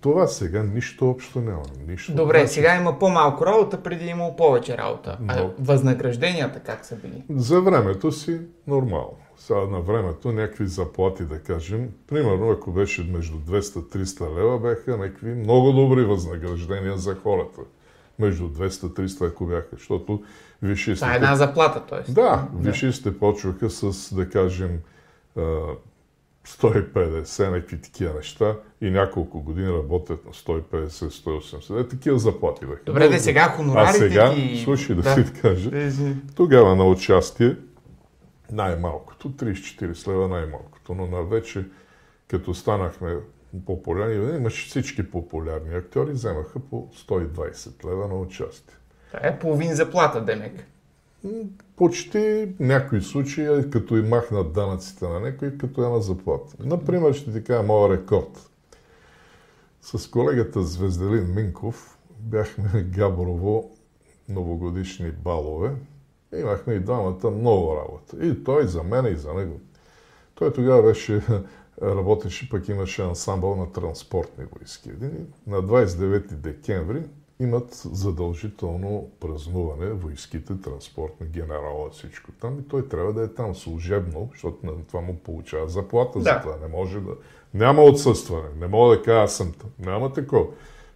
Това 0.00 0.26
сега 0.26 0.62
нищо 0.62 1.10
общо 1.10 1.40
няма. 1.40 1.62
Нищо. 1.88 2.14
Добре, 2.14 2.38
Значи, 2.38 2.54
сега 2.54 2.76
има 2.76 2.98
по-малко 2.98 3.46
работа, 3.46 3.82
преди 3.82 4.06
имало 4.06 4.36
повече 4.36 4.78
работа. 4.78 5.18
А 5.28 5.42
Но- 5.42 5.50
възнагражденията 5.58 6.60
как 6.60 6.84
са 6.86 6.96
били? 6.96 7.24
За 7.30 7.60
времето 7.60 8.12
си 8.12 8.40
нормално. 8.66 9.16
Сега 9.36 9.60
на 9.60 9.80
времето 9.80 10.32
някакви 10.32 10.66
заплати, 10.66 11.22
да 11.24 11.38
кажем, 11.38 11.88
примерно 12.06 12.50
ако 12.50 12.72
беше 12.72 13.02
между 13.02 13.36
200-300 13.38 14.36
лева, 14.38 14.58
бяха 14.58 14.96
някакви 14.96 15.34
много 15.34 15.72
добри 15.72 16.04
възнаграждения 16.04 16.96
за 16.96 17.14
хората. 17.14 17.60
Между 18.18 18.48
200-300, 18.48 19.28
ако 19.28 19.46
бяха, 19.46 19.68
защото 19.72 20.22
висшистите... 20.62 21.00
Това 21.00 21.12
е 21.12 21.16
една 21.16 21.36
заплата, 21.36 21.86
т.е. 21.86 22.12
Да, 22.12 22.48
висшистите 22.56 23.18
почваха 23.18 23.70
с, 23.70 24.14
да 24.14 24.28
кажем, 24.28 24.78
а, 25.36 25.42
150, 26.46 27.50
някакви 27.50 27.80
такива 27.80 28.14
неща 28.14 28.56
и 28.80 28.90
няколко 28.90 29.42
години 29.42 29.68
работят 29.68 30.24
на 30.26 30.32
150-180. 30.32 31.80
Е, 31.80 31.88
такива 31.88 32.18
заплати 32.18 32.66
бяха. 32.66 32.82
Добре, 32.86 33.08
де 33.08 33.18
сега 33.18 33.40
А 33.40 33.56
хонорарите 33.56 33.98
сега, 33.98 34.34
ги... 34.34 34.60
слушай 34.64 34.96
да, 34.96 35.02
Да. 35.02 35.14
си 35.14 35.32
кажа, 35.42 35.70
тогава 36.36 36.76
на 36.76 36.84
участие 36.84 37.56
най-малкото, 38.52 39.30
34 39.30 40.08
лева 40.08 40.28
най-малкото, 40.28 40.94
но 40.94 41.06
на 41.06 41.22
вече 41.22 41.64
като 42.28 42.54
станахме 42.54 43.16
популярни, 43.66 44.36
имаше 44.36 44.68
всички 44.68 45.10
популярни 45.10 45.74
актьори, 45.74 46.10
вземаха 46.10 46.60
по 46.70 46.88
120 46.94 47.84
лева 47.84 48.08
на 48.08 48.14
участие. 48.14 48.74
Това 49.12 49.20
е 49.22 49.38
половин 49.38 49.74
заплата, 49.74 50.24
Демек. 50.24 50.66
Почти 51.76 52.54
някои 52.60 53.02
случаи, 53.02 53.70
като 53.70 53.96
и 53.96 54.02
махнат 54.02 54.52
данъците 54.52 55.08
на 55.08 55.20
някой, 55.20 55.58
като 55.58 55.84
една 55.84 56.00
заплата. 56.00 56.56
Например, 56.60 57.12
ще 57.12 57.32
ти 57.32 57.44
кажа 57.44 57.62
моят 57.62 58.00
рекорд. 58.00 58.50
С 59.82 60.10
колегата 60.10 60.62
Звезделин 60.62 61.34
Минков 61.34 61.98
бяхме 62.18 62.82
Габрово 62.82 63.70
новогодишни 64.28 65.10
балове. 65.10 65.70
Имахме 66.36 66.74
и 66.74 66.80
двамата 66.80 67.30
много 67.30 67.76
работа. 67.76 68.26
И 68.26 68.44
той 68.44 68.66
за 68.66 68.82
мен, 68.82 69.06
и 69.06 69.16
за 69.16 69.34
него. 69.34 69.60
Той 70.34 70.52
тогава 70.52 70.82
беше, 70.82 71.22
работеше, 71.82 72.48
пък 72.50 72.68
имаше 72.68 73.02
ансамбъл 73.02 73.56
на 73.56 73.72
транспортни 73.72 74.44
войски. 74.44 74.90
На 75.46 75.56
29 75.56 76.32
декември 76.32 77.02
имат 77.40 77.74
задължително 77.92 79.10
празнуване, 79.20 79.92
войските, 79.92 80.60
транспортни, 80.60 81.26
генерала, 81.26 81.90
всичко 81.90 82.32
там. 82.32 82.58
И 82.58 82.68
той 82.68 82.88
трябва 82.88 83.12
да 83.12 83.22
е 83.22 83.28
там 83.28 83.54
служебно, 83.54 84.28
защото 84.32 84.66
на 84.66 84.72
това 84.88 85.00
му 85.00 85.16
получава 85.16 85.68
заплата 85.68 86.18
за 86.18 86.24
Да. 86.24 86.40
това. 86.40 86.56
Не 86.62 86.68
може 86.68 87.00
да... 87.00 87.10
Няма 87.54 87.82
отсъстване. 87.82 88.48
Не 88.60 88.66
мога 88.66 88.96
да 88.96 89.02
кажа, 89.02 89.22
аз 89.22 89.36
съм 89.36 89.52
там. 89.52 89.70
Няма 89.78 90.12
такова, 90.12 90.46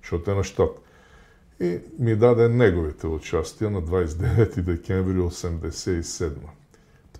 защото 0.02 0.30
е 0.30 0.35
на 0.35 0.44
щат. 0.44 0.80
И 1.61 1.80
ми 1.98 2.16
даде 2.16 2.48
неговите 2.48 3.07
участия 3.07 3.70
на 3.70 3.83
29 3.83 4.61
декември 4.61 5.14
1987. 5.14 6.33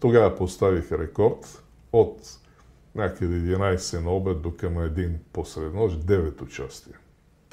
Тогава 0.01 0.37
поставих 0.37 0.93
рекорд 0.93 1.63
от 1.93 2.19
някъде 2.95 3.35
11 3.35 4.05
на 4.05 4.11
обед 4.11 4.43
до 4.43 4.57
към 4.57 4.81
един 4.81 5.19
посред 5.33 5.75
нощ, 5.75 5.97
9 6.01 6.43
участия. 6.43 6.99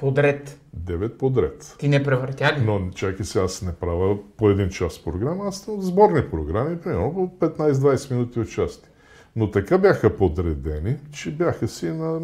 Подред. 0.01 0.59
9 0.77 1.17
подред. 1.17 1.75
Ти 1.79 1.87
не 1.87 2.03
превъртя 2.03 2.55
ли? 2.57 2.65
Но 2.65 2.89
чакай 2.89 3.25
сега, 3.25 3.45
аз 3.45 3.61
не 3.61 3.73
правя 3.73 4.17
по 4.37 4.49
един 4.49 4.69
час 4.69 4.99
програма, 4.99 5.47
аз 5.47 5.59
съм 5.59 5.81
сборни 5.81 6.29
програми, 6.31 6.79
примерно 6.79 7.13
по 7.39 7.47
15-20 7.47 8.11
минути 8.11 8.39
участие. 8.39 8.89
Но 9.35 9.51
така 9.51 9.77
бяха 9.77 10.17
подредени, 10.17 10.97
че 11.11 11.31
бяха 11.31 11.67
си 11.67 11.85
на 11.85 12.19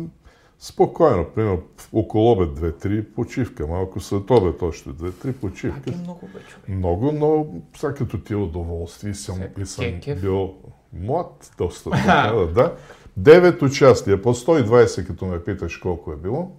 спокойно, 0.60 1.26
примерно 1.36 1.62
около 1.94 2.32
обед 2.32 2.50
2-3 2.50 3.04
почивка, 3.04 3.68
малко 3.68 4.00
след 4.00 4.32
обед 4.32 4.62
още 4.62 4.90
2-3 4.90 5.34
почивка. 5.34 5.82
Пак 5.86 5.94
е 5.94 5.98
много 5.98 6.30
бе, 6.34 6.40
човек. 6.40 6.68
Много, 6.68 7.12
но 7.12 7.48
сега 7.78 7.94
като 7.94 8.18
ти 8.18 8.34
е 8.34 8.36
удоволствие 8.36 9.14
съм, 9.14 9.40
и 9.62 9.66
съм 9.66 9.86
кекев. 9.86 10.22
бил 10.22 10.54
млад, 10.94 11.52
доста 11.58 11.90
така, 11.90 12.32
да, 12.36 12.48
да. 12.48 12.76
Девет 13.18 13.62
участия, 13.62 14.22
по 14.22 14.34
120, 14.34 15.08
като 15.08 15.26
ме 15.26 15.44
питаш 15.44 15.78
колко 15.78 16.12
е 16.12 16.16
било. 16.16 16.52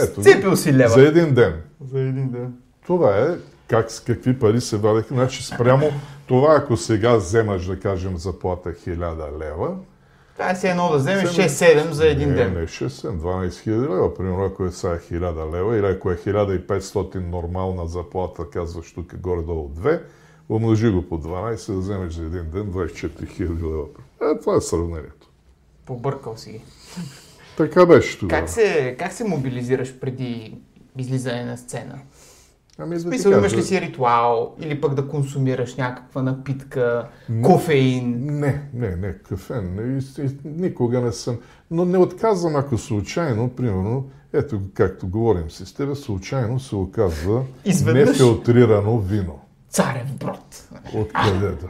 Ето, 0.00 0.22
Цепил 0.22 0.56
си 0.56 0.72
лева. 0.72 0.88
за 0.90 1.02
един 1.02 1.34
ден. 1.34 1.54
За 1.82 2.00
един 2.00 2.28
ден. 2.28 2.52
Това 2.86 3.18
е 3.18 3.26
как, 3.68 3.90
с 3.90 4.00
какви 4.00 4.38
пари 4.38 4.60
се 4.60 4.76
вадеха. 4.76 5.08
Значи 5.08 5.44
спрямо 5.44 5.90
това, 6.26 6.54
ако 6.54 6.76
сега 6.76 7.14
вземаш, 7.14 7.64
да 7.64 7.80
кажем, 7.80 8.16
заплата 8.16 8.70
1000 8.70 8.96
лева, 9.40 9.74
Това 10.34 10.50
е 10.50 10.56
си 10.56 10.66
едно 10.68 10.88
да 10.88 10.98
вземеш 10.98 11.24
Вземе- 11.24 11.48
6-7 11.48 11.90
за 11.90 12.06
един 12.06 12.28
не, 12.28 12.34
ден. 12.34 12.54
Не, 12.54 12.60
6 12.60 12.88
12 13.10 13.48
000 13.48 13.68
лева. 13.82 14.14
Примерно, 14.14 14.44
ако 14.44 14.64
е 14.64 14.70
сега 14.70 14.98
1000 15.00 15.20
лева 15.52 15.76
или 15.76 15.86
ако 15.86 16.10
е 16.10 16.16
1500 16.16 17.14
нормална 17.20 17.86
заплата, 17.86 18.44
казваш 18.44 18.92
тук 18.92 19.16
горе-долу 19.16 19.68
2, 19.70 20.00
умножи 20.48 20.90
го 20.90 21.02
по 21.02 21.18
12, 21.18 21.66
да 21.66 21.78
вземеш 21.78 22.12
за 22.12 22.22
един 22.22 22.44
ден 22.44 22.62
24 22.64 23.26
хиляди 23.26 23.62
лева. 23.62 23.84
Е, 24.22 24.38
това 24.40 24.56
е 24.56 24.60
сравнението. 24.60 25.28
Побъркал 25.86 26.36
си 26.36 26.50
ги. 26.52 26.60
Така 27.58 27.86
беше 27.86 28.18
тогава. 28.18 28.40
Как 28.40 28.50
се, 28.50 28.96
как 28.98 29.12
се 29.12 29.24
мобилизираш 29.24 29.94
преди 30.00 30.58
излизане 30.98 31.44
на 31.44 31.56
сцена? 31.56 31.98
Ами, 32.78 32.96
ти 32.96 33.02
смисъл, 33.02 33.30
имаш 33.30 33.52
ли 33.52 33.62
си 33.62 33.80
ритуал 33.80 34.56
или 34.60 34.80
пък 34.80 34.94
да 34.94 35.08
консумираш 35.08 35.76
някаква 35.76 36.22
напитка, 36.22 37.08
кофеин? 37.42 38.16
Не, 38.20 38.62
не, 38.74 38.96
не, 38.96 39.12
кафен. 39.12 39.74
Не, 39.74 40.00
никога 40.44 41.00
не 41.00 41.12
съм. 41.12 41.38
Но 41.70 41.84
не 41.84 41.98
отказвам, 41.98 42.56
ако 42.56 42.78
случайно, 42.78 43.48
примерно, 43.48 44.10
ето 44.32 44.60
както 44.74 45.08
говорим 45.08 45.50
си 45.50 45.66
с 45.66 45.74
тебе, 45.74 45.94
случайно 45.94 46.60
се 46.60 46.76
оказва 46.76 47.42
Изведнъж? 47.64 48.08
нефилтрирано 48.08 48.98
вино. 48.98 49.40
Царев 49.70 50.14
брод. 50.18 50.68
Откъде 50.94 51.48
да? 51.48 51.68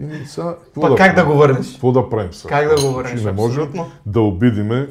И 0.00 0.26
сега, 0.26 0.56
какво 0.64 0.80
Пък 0.80 0.96
как 0.96 1.14
да 1.16 1.24
го 1.24 1.32
върнеш? 1.32 1.72
Какво 1.72 1.92
да 1.92 2.10
правим 2.10 2.32
сега? 2.32 2.48
Как 2.60 2.76
да 2.76 2.86
го 2.86 2.94
върнеш? 2.94 3.22
Не 3.22 3.32
може 3.32 3.60
да 4.06 4.20
обидиме 4.20 4.88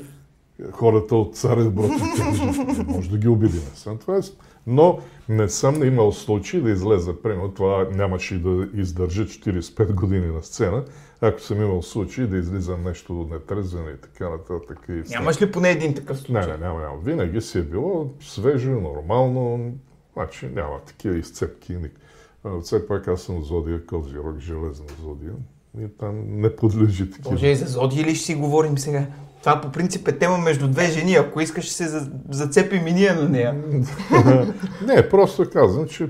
хората 0.71 1.15
от 1.15 1.35
Царев 1.35 1.71
брод. 1.71 1.91
не 2.77 2.83
може 2.83 3.09
да 3.09 3.17
ги 3.17 3.27
обидиме. 3.27 3.65
Това 3.99 4.17
е... 4.17 4.21
Но 4.67 4.99
не 5.29 5.49
съм 5.49 5.83
имал 5.83 6.11
случай 6.11 6.61
да 6.61 6.69
излезе. 6.69 7.21
Примерно 7.21 7.51
това 7.51 7.87
нямаше 7.91 8.35
и 8.35 8.39
да 8.39 8.67
издържа 8.73 9.25
45 9.25 9.93
години 9.93 10.27
на 10.27 10.43
сцена, 10.43 10.83
ако 11.21 11.41
съм 11.41 11.61
имал 11.61 11.81
случай 11.81 12.25
да 12.27 12.37
излизам 12.37 12.83
нещо 12.83 13.27
нетрезвено 13.31 13.89
и 13.89 13.97
така 13.97 14.29
нататък. 14.29 14.79
И 14.89 15.09
Нямаш 15.09 15.41
ли 15.41 15.51
поне 15.51 15.69
един 15.71 15.93
такъв 15.93 16.17
не, 16.17 16.25
случай? 16.25 16.57
не, 16.57 16.57
няма, 16.57 16.81
няма. 16.81 16.97
Винаги 17.03 17.41
си 17.41 17.59
е 17.59 17.61
било 17.61 18.09
свежо, 18.19 18.71
нормално. 18.71 19.73
Значи 20.13 20.49
няма 20.55 20.79
такива 20.85 21.17
изцепки. 21.17 21.73
ник- 21.73 21.99
А, 22.43 22.61
Все 22.61 22.87
пак 22.87 23.07
аз 23.07 23.21
съм 23.21 23.43
зодия 23.43 23.85
Козирог, 23.85 24.39
железна 24.39 24.85
зодия. 25.03 25.33
И 25.79 25.87
там 25.99 26.41
не 26.41 26.55
подлежи 26.55 27.11
такива. 27.11 27.31
Боже, 27.31 27.55
за 27.55 27.65
зодии 27.65 28.03
ли 28.03 28.15
ще 28.15 28.25
си 28.25 28.35
говорим 28.35 28.77
сега? 28.77 29.07
Това 29.39 29.61
по 29.61 29.71
принцип 29.71 30.07
е 30.07 30.17
тема 30.17 30.37
между 30.37 30.67
две 30.67 30.85
жени. 30.91 31.13
Ако 31.15 31.41
искаш, 31.41 31.65
ще 31.65 31.73
се 31.73 31.87
за- 31.87 32.11
зацепим 32.29 32.87
и 32.87 32.93
ние 32.93 33.13
на 33.13 33.29
нея. 33.29 33.53
не, 34.87 35.09
просто 35.09 35.49
казвам, 35.49 35.87
че 35.87 36.09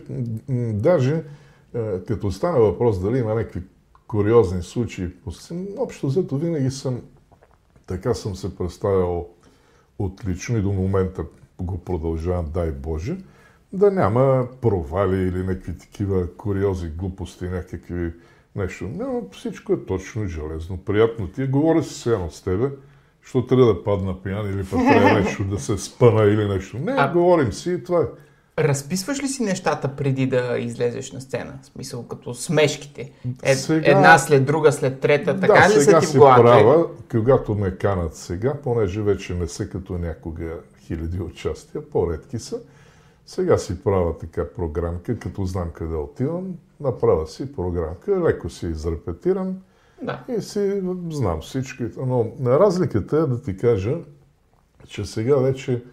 даже 0.74 1.24
е, 1.74 2.00
като 2.08 2.32
стане 2.32 2.60
въпрос 2.60 3.00
дали 3.00 3.18
има 3.18 3.36
някакви 3.36 3.62
куриозни 4.08 4.64
случаи, 4.64 5.10
общо 5.78 6.08
взето 6.08 6.38
винаги 6.38 6.72
съм 6.72 7.02
така 7.88 8.14
съм 8.14 8.36
се 8.36 8.56
представил 8.56 9.26
отлично 10.00 10.58
и 10.58 10.62
до 10.62 10.72
момента 10.74 11.26
го 11.62 11.78
продължавам, 11.78 12.46
дай 12.54 12.72
Боже, 12.72 13.18
да 13.74 13.92
няма 13.92 14.48
провали 14.62 15.18
или 15.18 15.38
някакви 15.38 15.78
такива 15.78 16.34
куриози, 16.34 16.88
глупости, 16.90 17.46
някакви 17.46 18.12
нещо. 18.56 18.84
Няма, 18.88 19.22
всичко 19.32 19.74
е 19.74 19.86
точно 19.86 20.28
железно. 20.28 20.78
Приятно 20.78 21.28
ти 21.28 21.44
е. 21.44 21.48
Говоря 21.48 21.84
си 21.84 21.94
сега 21.94 22.20
с 22.30 22.42
тебе, 22.42 22.70
защото 23.24 23.48
трябва 23.48 23.66
да 23.66 23.84
падна 23.84 24.24
пиян 24.24 24.50
или 24.50 24.64
пък 24.64 24.80
трябва 24.80 25.14
нещо 25.22 25.44
да 25.44 25.60
се 25.60 25.78
спъна 25.78 26.24
или 26.24 26.48
нещо. 26.48 26.78
Не, 26.78 26.92
А- 26.92 27.12
говорим 27.14 27.54
си 27.54 27.72
и 27.72 27.84
това 27.84 28.02
е. 28.02 28.06
Разписваш 28.60 29.24
ли 29.24 29.28
си 29.28 29.44
нещата 29.44 29.88
преди 29.88 30.28
да 30.28 30.56
излезеш 30.60 31.12
на 31.12 31.22
сцена? 31.22 31.54
В 31.62 31.66
смисъл 31.66 32.04
като 32.04 32.34
смешките. 32.34 33.12
Е, 33.44 33.56
Сега- 33.56 33.92
Една 33.92 34.18
след 34.18 34.46
друга, 34.46 34.72
след 34.72 35.00
трета. 35.00 35.40
Така 35.40 35.54
да, 35.54 35.70
ли 35.70 35.74
са 35.74 35.82
сега 35.82 36.00
ти 36.00 36.06
в 36.08 36.14
главата? 36.14 36.42
права, 36.44 36.86
когато 37.12 37.56
ме 37.56 37.72
канат 37.72 38.16
сега, 38.16 38.54
понеже 38.54 39.02
вече 39.02 39.34
не 39.34 39.48
са 39.48 39.70
като 39.70 39.98
някога 39.98 40.54
хиляди 40.80 41.22
участия, 41.22 41.90
по-редки 41.90 42.40
са, 42.40 42.60
сега 43.28 43.58
си 43.58 43.84
правя 43.84 44.18
така 44.18 44.54
програмка, 44.54 45.20
като 45.20 45.46
знам 45.46 45.72
къде 45.74 45.96
отивам, 45.96 46.56
направя 46.80 47.28
си 47.28 47.54
програмка, 47.54 48.22
леко 48.24 48.50
си 48.50 48.68
изрепетирам 48.68 49.62
Да. 50.02 50.26
и 50.38 50.42
си 50.42 50.82
знам 51.10 51.42
всичко. 51.42 51.84
Но 52.06 52.32
разликата 52.46 53.18
е 53.18 53.26
да 53.26 53.42
ти 53.42 53.58
кажа, 53.58 53.98
че 54.88 55.06
сега 55.06 55.38
вече 55.38 55.84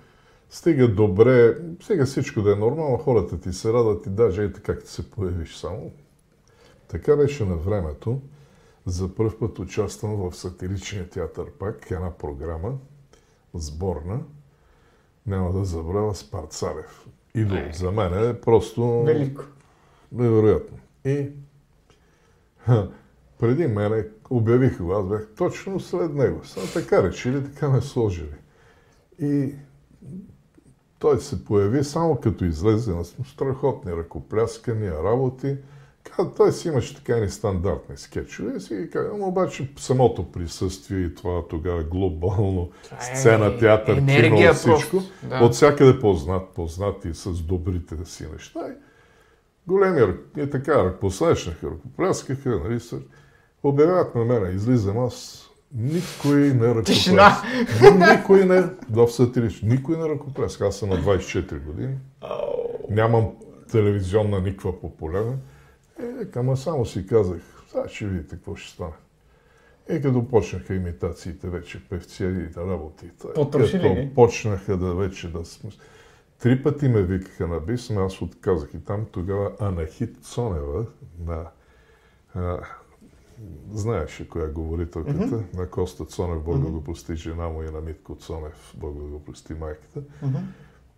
стига 0.50 0.88
добре, 0.88 1.58
сега 1.82 2.04
всичко 2.06 2.42
да 2.42 2.52
е 2.52 2.56
нормално, 2.56 2.98
хората 2.98 3.40
ти 3.40 3.52
се 3.52 3.72
радват 3.72 4.06
и 4.06 4.10
даже 4.10 4.42
и 4.42 4.52
така, 4.52 4.76
като 4.76 4.90
се 4.90 5.10
появиш 5.10 5.56
само. 5.56 5.90
Така 6.88 7.16
беше 7.16 7.44
на 7.44 7.56
времето. 7.56 8.20
За 8.86 9.14
първ 9.14 9.38
път 9.38 9.58
участвам 9.58 10.16
в 10.16 10.36
сатиричния 10.36 11.08
театър 11.08 11.50
пак, 11.50 11.90
една 11.90 12.10
програма, 12.10 12.72
сборна. 13.54 14.20
Няма 15.26 15.52
да 15.52 15.64
забравя 15.64 16.14
с 16.14 16.30
Идол 17.34 17.58
за 17.72 17.90
мен 17.90 18.30
е 18.30 18.40
просто 18.40 19.02
Велико. 19.02 19.44
невероятно. 20.12 20.78
И 21.04 21.28
ха, 22.58 22.88
преди 23.38 23.66
мене 23.66 24.06
обявиха 24.30 24.84
го, 24.84 24.92
аз 24.92 25.08
бях 25.08 25.28
точно 25.36 25.80
след 25.80 26.14
него. 26.14 26.44
Само 26.44 26.66
така 26.66 27.02
решили, 27.02 27.44
така 27.44 27.68
ме 27.68 27.80
сложили. 27.80 28.34
И 29.18 29.54
той 30.98 31.20
се 31.20 31.44
появи 31.44 31.84
само 31.84 32.16
като 32.20 32.44
излезе 32.44 32.94
на 32.94 33.04
страхотни 33.04 33.92
ръкопляскания, 33.92 35.04
работи. 35.04 35.56
Той 36.36 36.52
си 36.52 36.68
имаше 36.68 36.96
така 36.96 37.16
ни 37.16 37.30
стандартни 37.30 37.96
скетчове. 37.96 38.56
И 38.56 38.60
си 38.60 38.88
но 39.18 39.26
обаче 39.26 39.72
самото 39.78 40.32
присъствие 40.32 40.98
и 40.98 41.14
това 41.14 41.48
тогава 41.48 41.82
глобално 41.82 42.70
е 43.00 43.16
сцена, 43.16 43.58
театър, 43.58 44.06
кино, 44.06 44.54
всичко. 44.54 45.02
да. 45.22 45.44
От 45.44 45.54
всякъде 45.54 46.00
познат, 46.00 46.48
познати 46.54 47.14
с 47.14 47.30
добрите 47.30 47.96
си 48.04 48.26
неща. 48.32 48.60
И 48.68 48.72
големи 49.66 50.14
и 50.36 50.50
така 50.50 50.84
ръкопосрещнаха, 50.84 51.66
ръкопляскаха, 51.66 52.60
нали. 52.64 52.80
Обявяват 53.62 54.14
на 54.14 54.24
мене, 54.24 54.50
излизам 54.50 54.98
аз, 54.98 55.48
никой 55.74 56.36
не 56.36 56.68
ръкопляска. 56.74 57.46
Никой 58.16 58.44
не, 58.44 58.64
в 58.90 59.08
сатирич, 59.08 59.62
никой 59.62 59.96
не 59.96 60.08
ръкопляска. 60.08 60.66
Аз 60.66 60.76
съм 60.76 60.88
на 60.88 60.96
24 60.96 61.64
години, 61.64 61.94
нямам 62.90 63.30
телевизионна 63.72 64.40
никаква 64.40 64.80
популярна. 64.80 65.36
Е, 66.02 66.38
ама 66.38 66.57
само 66.57 66.87
си 66.87 67.07
казах, 67.07 67.42
сега 67.68 67.88
ще 67.88 68.07
видите 68.07 68.37
какво 68.37 68.57
ще 68.57 68.72
стане. 68.72 68.92
И 69.90 70.02
като 70.02 70.28
почнаха 70.28 70.74
имитациите 70.74 71.48
вече, 71.48 71.88
певци 71.88 72.24
и 72.24 72.48
да 72.48 72.66
работи. 72.66 73.11
тъй, 73.18 73.33
Потрошили 73.35 73.83
като 73.83 74.14
почнаха 74.14 74.76
да 74.76 74.94
вече 74.94 75.33
да 75.33 75.44
сме... 75.44 75.70
Три 76.38 76.62
пъти 76.62 76.88
ме 76.88 77.02
викаха 77.02 77.46
на 77.46 77.61
бис, 77.61 77.90
но 77.90 78.04
аз 78.04 78.22
отказах. 78.22 78.74
И 78.74 78.85
там 78.85 79.07
тогава 79.12 79.52
Анахит 79.61 80.24
Цонева, 80.24 80.87
на, 81.26 81.46
а, 82.35 82.59
знаеше 83.72 84.28
коя 84.28 84.44
е 84.44 84.48
говорителката, 84.48 85.18
mm-hmm. 85.18 85.57
на 85.57 85.70
Коста 85.70 86.04
Цонев, 86.04 86.42
Бог 86.42 86.59
да 86.59 86.70
го 86.70 86.85
прости 86.85 87.16
жена 87.16 87.48
му 87.48 87.62
и 87.62 87.70
на 87.70 87.80
Митко 87.80 88.14
Цонев, 88.14 88.74
Бог 88.76 88.94
да 88.94 89.04
го 89.04 89.24
прости 89.24 89.54
майката. 89.54 90.02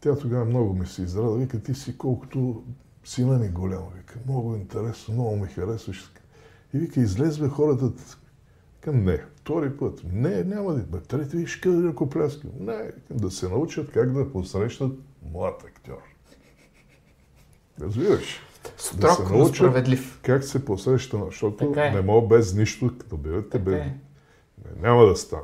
Тя 0.01 0.17
тогава 0.19 0.45
много 0.45 0.75
ми 0.75 0.87
се 0.87 1.03
израда. 1.03 1.37
Вика, 1.37 1.63
ти 1.63 1.75
си 1.75 1.99
колкото 1.99 2.65
сина 3.07 3.39
ми 3.39 3.49
голямо. 3.49 3.93
Вика, 3.97 4.19
много 4.27 4.55
интересно, 4.55 5.15
много 5.15 5.37
ми 5.37 5.47
харесваш. 5.47 6.11
И 6.75 6.79
вика, 6.79 7.01
излезме 7.01 7.49
хората. 7.49 7.93
Към 8.81 9.05
не, 9.05 9.25
втори 9.37 9.77
път. 9.77 10.03
Не, 10.13 10.45
няма 10.45 10.75
да. 10.75 10.81
Бе, 10.83 11.01
трети 11.01 11.37
виж 11.37 11.57
къде 11.57 11.89
ръкопляска. 11.89 12.49
Не, 12.61 12.93
да 13.11 13.31
се 13.31 13.49
научат 13.49 13.93
как 13.93 14.13
да 14.13 14.33
посрещат 14.33 14.93
млад 15.33 15.65
актьор. 15.65 16.03
Разбираш? 17.81 18.41
Строг, 18.77 19.31
но 19.31 19.47
справедлив. 19.47 20.21
как 20.23 20.45
се 20.45 20.65
посреща, 20.65 21.19
защото 21.27 21.75
е. 21.77 21.91
не 21.91 22.01
мога 22.01 22.27
без 22.37 22.55
нищо, 22.55 22.95
като 22.99 23.17
Така 23.51 23.65
без... 23.65 23.75
е. 23.75 23.95
Няма 24.81 25.07
да 25.07 25.17
стане. 25.17 25.43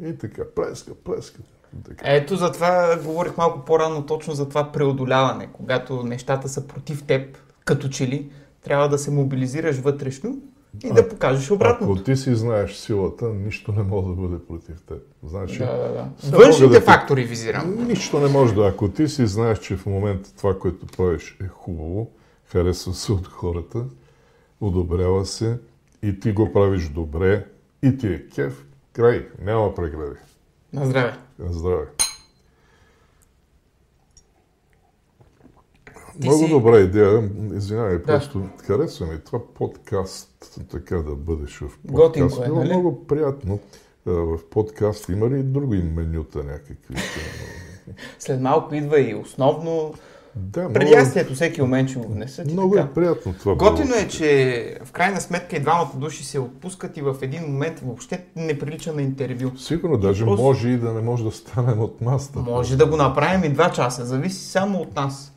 И 0.00 0.18
така, 0.18 0.42
плеска, 0.54 0.94
плеска. 0.94 1.42
Така. 1.84 2.04
Ето 2.04 2.36
за 2.36 2.52
това 2.52 2.98
говорих 3.04 3.36
малко 3.36 3.64
по-рано 3.64 4.06
точно 4.06 4.34
за 4.34 4.48
това 4.48 4.72
преодоляване. 4.72 5.48
Когато 5.52 6.02
нещата 6.02 6.48
са 6.48 6.66
против 6.66 7.02
теб, 7.04 7.38
като 7.64 7.88
че 7.88 8.08
ли, 8.08 8.30
трябва 8.64 8.88
да 8.88 8.98
се 8.98 9.10
мобилизираш 9.10 9.76
вътрешно 9.78 10.38
и 10.84 10.92
да 10.92 11.08
покажеш 11.08 11.50
обратното. 11.50 11.92
Ако 11.92 12.02
ти 12.02 12.16
си 12.16 12.34
знаеш 12.34 12.72
силата, 12.74 13.24
нищо 13.28 13.72
не 13.72 13.82
може 13.82 14.06
да 14.06 14.12
бъде 14.14 14.44
против 14.46 14.82
теб. 14.88 14.98
Значи, 15.22 15.58
Да, 15.58 15.66
да, 15.76 15.88
да. 16.30 16.36
Външните 16.38 16.72
да 16.74 16.80
фактори 16.80 17.24
визирам. 17.24 17.86
нищо 17.88 18.20
не 18.20 18.28
може 18.28 18.54
да. 18.54 18.66
Ако 18.66 18.88
ти 18.88 19.08
си 19.08 19.26
знаеш, 19.26 19.58
че 19.58 19.76
в 19.76 19.86
момента 19.86 20.36
това, 20.36 20.58
което 20.58 20.86
правиш 20.86 21.36
е 21.44 21.48
хубаво, 21.48 22.10
харесва 22.52 22.94
се 22.94 23.12
от 23.12 23.26
хората, 23.26 23.84
одобрява 24.60 25.26
се 25.26 25.58
и 26.02 26.20
ти 26.20 26.32
го 26.32 26.52
правиш 26.52 26.88
добре 26.88 27.46
и 27.82 27.96
ти 27.98 28.06
е 28.06 28.28
кеф, 28.34 28.64
край, 28.92 29.26
няма 29.42 29.74
прегради. 29.74 30.16
На 30.72 30.86
здраве. 30.86 31.16
На 31.38 31.52
Здраве. 31.52 31.86
Ти 36.12 36.26
Много 36.28 36.38
си- 36.38 36.50
добра 36.50 36.78
идея. 36.78 37.30
Извинявай, 37.54 37.98
Да. 37.98 38.02
просто 38.04 38.42
харесва 38.58 39.06
ми 39.06 39.18
това 39.20 39.46
подкаст, 39.46 40.30
така 40.70 40.96
да 40.96 41.14
бъдеш 41.14 41.56
в 41.56 41.60
подкаст. 41.60 41.80
Готинко 41.84 42.42
е, 42.42 42.46
Било 42.46 42.58
нали? 42.58 42.68
много 42.68 43.06
приятно. 43.06 43.58
В 44.06 44.38
подкаст 44.50 45.08
има 45.08 45.30
ли 45.30 45.40
и 45.40 45.42
други 45.42 45.82
менюта 45.82 46.38
някакви? 46.38 46.96
След 48.18 48.40
малко 48.40 48.74
идва 48.74 49.00
и 49.00 49.14
основно 49.14 49.94
Да, 50.36 50.72
Преди 50.72 50.84
много, 50.84 50.98
ястието 50.98 51.34
всеки 51.34 51.62
момент 51.62 51.90
ще 51.90 51.98
го 51.98 52.08
внесе. 52.08 52.44
много 52.44 52.76
е 52.76 52.86
приятно 52.94 53.34
това. 53.34 53.54
Готино 53.54 53.94
е, 53.94 54.08
че 54.08 54.78
в 54.84 54.92
крайна 54.92 55.20
сметка 55.20 55.56
и 55.56 55.60
двамата 55.60 55.90
души 55.94 56.24
се 56.24 56.38
отпускат 56.38 56.96
и 56.96 57.02
в 57.02 57.16
един 57.22 57.42
момент 57.42 57.80
въобще 57.80 58.24
не 58.36 58.58
прилича 58.58 58.92
на 58.92 59.02
интервю. 59.02 59.50
Сигурно 59.58 59.96
даже 59.96 60.24
Просто- 60.24 60.42
може 60.42 60.68
и 60.68 60.76
да 60.76 60.92
не 60.92 61.00
може 61.00 61.24
да 61.24 61.30
станем 61.30 61.80
от 61.80 62.00
маста. 62.00 62.38
Може 62.38 62.76
да 62.76 62.86
го 62.86 62.96
направим 62.96 63.44
и 63.44 63.54
два 63.54 63.70
часа, 63.70 64.04
зависи 64.04 64.44
само 64.44 64.78
от 64.78 64.96
нас. 64.96 65.32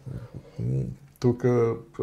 Тук, 1.19 1.45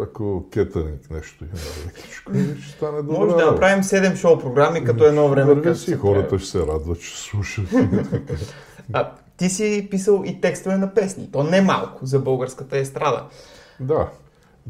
ако 0.02 0.44
кетъринг 0.50 1.10
нещо 1.10 1.44
има 1.44 1.52
лекичко, 1.86 2.32
ще 2.62 2.72
стане 2.72 2.96
добре. 2.98 3.18
Може 3.18 3.36
да 3.36 3.50
направим 3.50 3.82
7 3.82 4.16
шоу 4.16 4.38
програми, 4.38 4.84
като 4.84 5.04
едно 5.04 5.28
време. 5.28 5.54
Върви 5.54 5.74
си, 5.76 5.94
хората 5.94 6.38
ще 6.38 6.48
се 6.48 6.58
радват, 6.58 7.00
че 7.00 7.18
слушат. 7.18 7.64
А, 8.92 9.10
ти 9.36 9.48
си 9.48 9.88
писал 9.90 10.22
и 10.26 10.40
текстове 10.40 10.76
на 10.76 10.94
песни. 10.94 11.28
То 11.32 11.42
не 11.42 11.60
малко 11.60 12.06
за 12.06 12.18
българската 12.18 12.78
естрада. 12.78 13.26
да, 13.80 14.10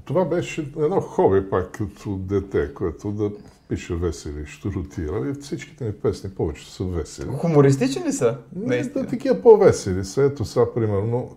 това 0.04 0.24
беше 0.24 0.60
едно 0.60 1.00
хоби 1.00 1.50
пак 1.50 1.70
като 1.70 2.16
дете, 2.16 2.74
което 2.74 3.12
да 3.12 3.30
пише 3.68 3.94
весели, 3.94 4.46
штуротира. 4.46 5.30
И 5.30 5.40
всичките 5.40 5.84
ми 5.84 5.92
песни 5.92 6.30
повече 6.30 6.72
са 6.72 6.84
весели. 6.84 7.28
Хумористични 7.28 8.04
ли 8.04 8.12
са? 8.12 8.38
Не, 8.56 8.82
да, 8.82 9.06
такива 9.06 9.42
по-весели 9.42 10.04
са. 10.04 10.22
Ето 10.22 10.44
сега, 10.44 10.74
примерно, 10.74 11.36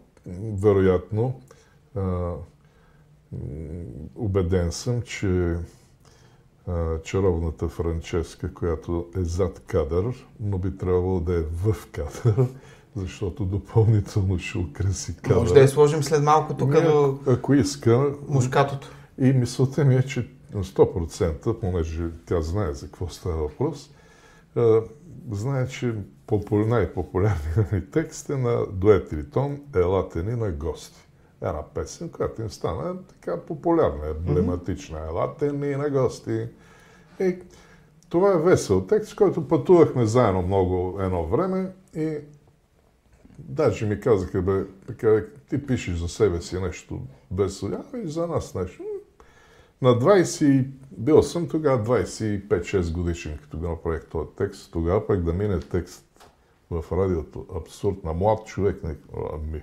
вероятно, 0.61 1.41
а, 1.95 2.33
убеден 4.15 4.71
съм, 4.71 5.01
че 5.01 5.55
а, 6.67 7.01
чаровната 7.03 7.67
Франческа, 7.67 8.53
която 8.53 9.07
е 9.17 9.23
зад 9.23 9.61
кадър, 9.67 10.27
но 10.39 10.57
би 10.57 10.77
трябвало 10.77 11.19
да 11.19 11.33
е 11.33 11.41
в 11.41 11.87
кадър, 11.91 12.47
защото 12.97 13.45
допълнително 13.45 14.39
ще 14.39 14.57
украси 14.57 15.15
кадър. 15.17 15.39
Може 15.39 15.53
да 15.53 15.59
я 15.59 15.67
сложим 15.67 16.03
след 16.03 16.23
малко 16.23 16.53
тук 16.53 16.75
Ами, 16.75 16.87
до 16.87 17.19
Ако 17.27 17.53
иска, 17.53 18.13
мушкатото. 18.27 18.91
и 19.21 19.33
мисълта 19.33 19.85
ми 19.85 19.95
е, 19.95 20.03
че 20.03 20.29
на 20.53 20.63
100%, 20.63 21.59
понеже 21.59 22.03
тя 22.25 22.41
знае 22.41 22.73
за 22.73 22.85
какво 22.85 23.07
става 23.09 23.35
въпрос, 23.35 23.89
знае, 25.31 25.67
че 25.67 25.93
попу- 26.27 26.65
най-популярният 26.67 27.71
ми 27.71 27.91
текст 27.91 28.29
е 28.29 28.37
на 28.37 28.65
дует 28.71 29.13
Ритон 29.13 29.61
«Елате 29.75 30.23
ни 30.23 30.35
на 30.35 30.51
гости». 30.51 31.07
Една 31.41 31.63
песен, 31.73 32.09
която 32.09 32.41
им 32.41 32.49
стана 32.49 32.95
така 33.07 33.41
популярна, 33.41 34.07
емблематична. 34.09 34.99
«Елате 35.09 35.51
ни 35.51 35.75
на 35.75 35.89
гости». 35.89 36.47
И 37.19 37.35
това 38.09 38.33
е 38.33 38.37
весел 38.37 38.81
текст, 38.81 39.15
който 39.15 39.47
пътувахме 39.47 40.05
заедно 40.05 40.41
много 40.41 40.97
едно 41.01 41.23
време 41.27 41.71
и 41.95 42.17
даже 43.39 43.85
ми 43.85 43.99
казаха, 43.99 44.41
бе, 44.41 44.63
така, 44.87 45.23
ти 45.49 45.65
пишеш 45.65 45.95
за 45.97 46.07
себе 46.07 46.41
си 46.41 46.59
нещо 46.59 47.01
весело, 47.31 47.71
а 47.93 47.97
и 47.97 48.07
за 48.07 48.27
нас 48.27 48.55
нещо. 48.55 48.83
На 49.81 49.89
20, 49.89 50.67
бил 50.91 51.23
съм 51.23 51.47
тогава 51.47 51.83
25-6 51.85 52.91
годишен, 52.91 53.37
като 53.41 53.57
го 53.57 53.67
направих 53.67 54.05
този 54.05 54.29
текст. 54.37 54.71
Тогава 54.71 55.07
пък 55.07 55.23
да 55.23 55.33
мине 55.33 55.59
текст 55.59 56.29
в 56.69 56.85
радиото, 56.91 57.45
абсурд 57.55 58.03
на 58.03 58.13
млад 58.13 58.45
човек. 58.45 58.83
Не, 58.83 58.95
ами, 59.33 59.61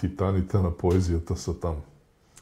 титаните 0.00 0.58
на 0.58 0.76
поезията 0.76 1.36
са 1.36 1.60
там. 1.60 1.76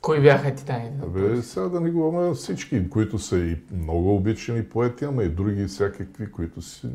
Кои 0.01 0.21
бяха 0.21 0.55
титаните? 0.55 1.07
Абе, 1.07 1.43
сега 1.43 1.69
да 1.69 1.81
не 1.81 1.91
говорим 1.91 2.35
всички, 2.35 2.91
които 2.91 3.19
са 3.19 3.39
и 3.39 3.57
много 3.73 4.17
обичани 4.17 4.69
поети, 4.69 5.05
ама 5.05 5.25
и 5.25 5.29
други 5.29 5.67
всякакви, 5.67 6.31
които 6.31 6.63
си... 6.63 6.89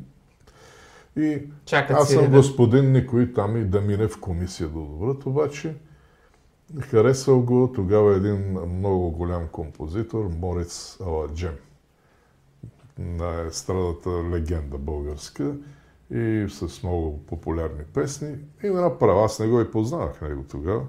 И 1.18 1.41
Чакат 1.66 1.97
аз 1.97 2.09
съм 2.09 2.32
господин 2.32 2.91
никой 2.91 3.34
там 3.34 3.57
и 3.57 3.64
да 3.64 3.82
мине 3.82 4.07
в 4.07 4.20
комисия 4.20 4.70
да 4.70 4.80
одобрят, 4.80 5.26
обаче 5.26 5.76
харесал 6.82 7.41
го 7.41 7.72
тогава 7.76 8.16
един 8.16 8.59
много 8.78 9.11
голям 9.11 9.47
композитор, 9.47 10.30
Морец 10.39 10.97
Аладжем, 11.01 11.55
на 12.99 13.41
естрадата 13.41 14.09
легенда 14.09 14.78
българска 14.78 15.55
и 16.11 16.47
с 16.49 16.84
много 16.84 17.26
популярни 17.26 17.84
песни. 17.93 18.36
И 18.64 18.70
ме 18.70 18.82
направи, 18.82 19.20
аз 19.20 19.39
не 19.39 19.47
го 19.47 19.61
и 19.61 19.72
познавах 19.72 20.22
него 20.22 20.43
тогава. 20.51 20.82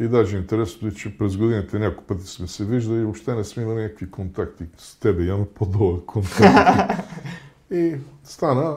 И 0.00 0.08
даже 0.08 0.36
интересно 0.36 0.88
е, 0.88 0.92
че 0.92 1.18
през 1.18 1.36
годините 1.36 1.78
няколко 1.78 2.04
пъти 2.04 2.26
сме 2.26 2.46
се 2.46 2.64
виждали 2.64 2.98
и 2.98 3.02
въобще 3.02 3.34
не 3.34 3.44
сме 3.44 3.62
имали 3.62 3.82
някакви 3.82 4.10
контакти. 4.10 4.64
С 4.76 4.98
тебе 4.98 5.24
имаме 5.24 5.46
по-дълъг 5.54 6.04
контакт. 6.04 7.04
и 7.70 7.96
стана 8.24 8.76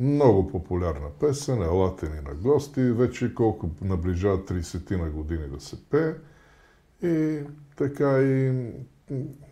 много 0.00 0.48
популярна 0.48 1.10
песен, 1.20 1.62
елате 1.62 2.08
ни 2.08 2.20
на 2.28 2.34
гости, 2.34 2.80
вече 2.80 3.34
колко 3.34 3.70
наближава 3.82 4.38
30 4.38 4.96
на 4.96 5.10
години 5.10 5.48
да 5.48 5.60
се 5.60 5.76
пее. 5.90 6.14
И 7.02 7.40
така 7.76 8.18
и 8.18 8.52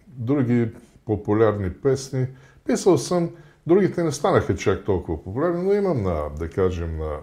други 0.06 0.70
популярни 1.04 1.72
песни. 1.72 2.26
Писал 2.64 2.98
съм, 2.98 3.30
другите 3.66 4.02
не 4.02 4.12
станаха 4.12 4.56
чак 4.56 4.84
толкова 4.84 5.24
популярни, 5.24 5.62
но 5.62 5.72
имам 5.72 6.02
на, 6.02 6.30
да 6.38 6.50
кажем, 6.50 6.98
на 6.98 7.18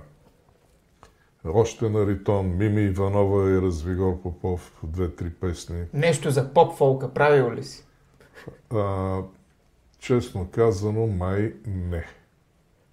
още 1.46 1.90
на 1.90 2.08
Ритон, 2.08 2.58
Мими 2.58 2.82
Иванова 2.82 3.50
и 3.52 3.62
Развигор 3.62 4.22
Попов, 4.22 4.80
две-три 4.84 5.30
песни. 5.30 5.84
Нещо 5.94 6.32
за 6.32 6.54
поп-фолка 6.54 7.14
правил 7.14 7.52
ли 7.52 7.64
си? 7.64 7.86
А, 8.74 9.22
честно 10.00 10.48
казано, 10.52 11.08
май 11.08 11.54
не. 11.68 12.06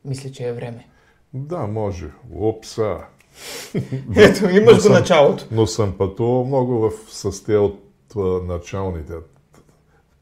Мисля, 0.05 0.31
че 0.31 0.45
е 0.45 0.53
време. 0.53 0.89
Да, 1.35 1.59
може. 1.59 2.07
Опса. 2.35 2.97
Ето, 4.17 4.45
имаш 4.47 4.77
Но 4.77 4.83
го 4.83 4.95
началото. 4.95 5.45
Но 5.51 5.67
съм 5.67 5.93
пътувал 5.93 6.45
много 6.45 6.81
в 6.81 6.93
състия 7.09 7.61
от 7.61 7.81
а, 8.17 8.21
началните 8.21 9.13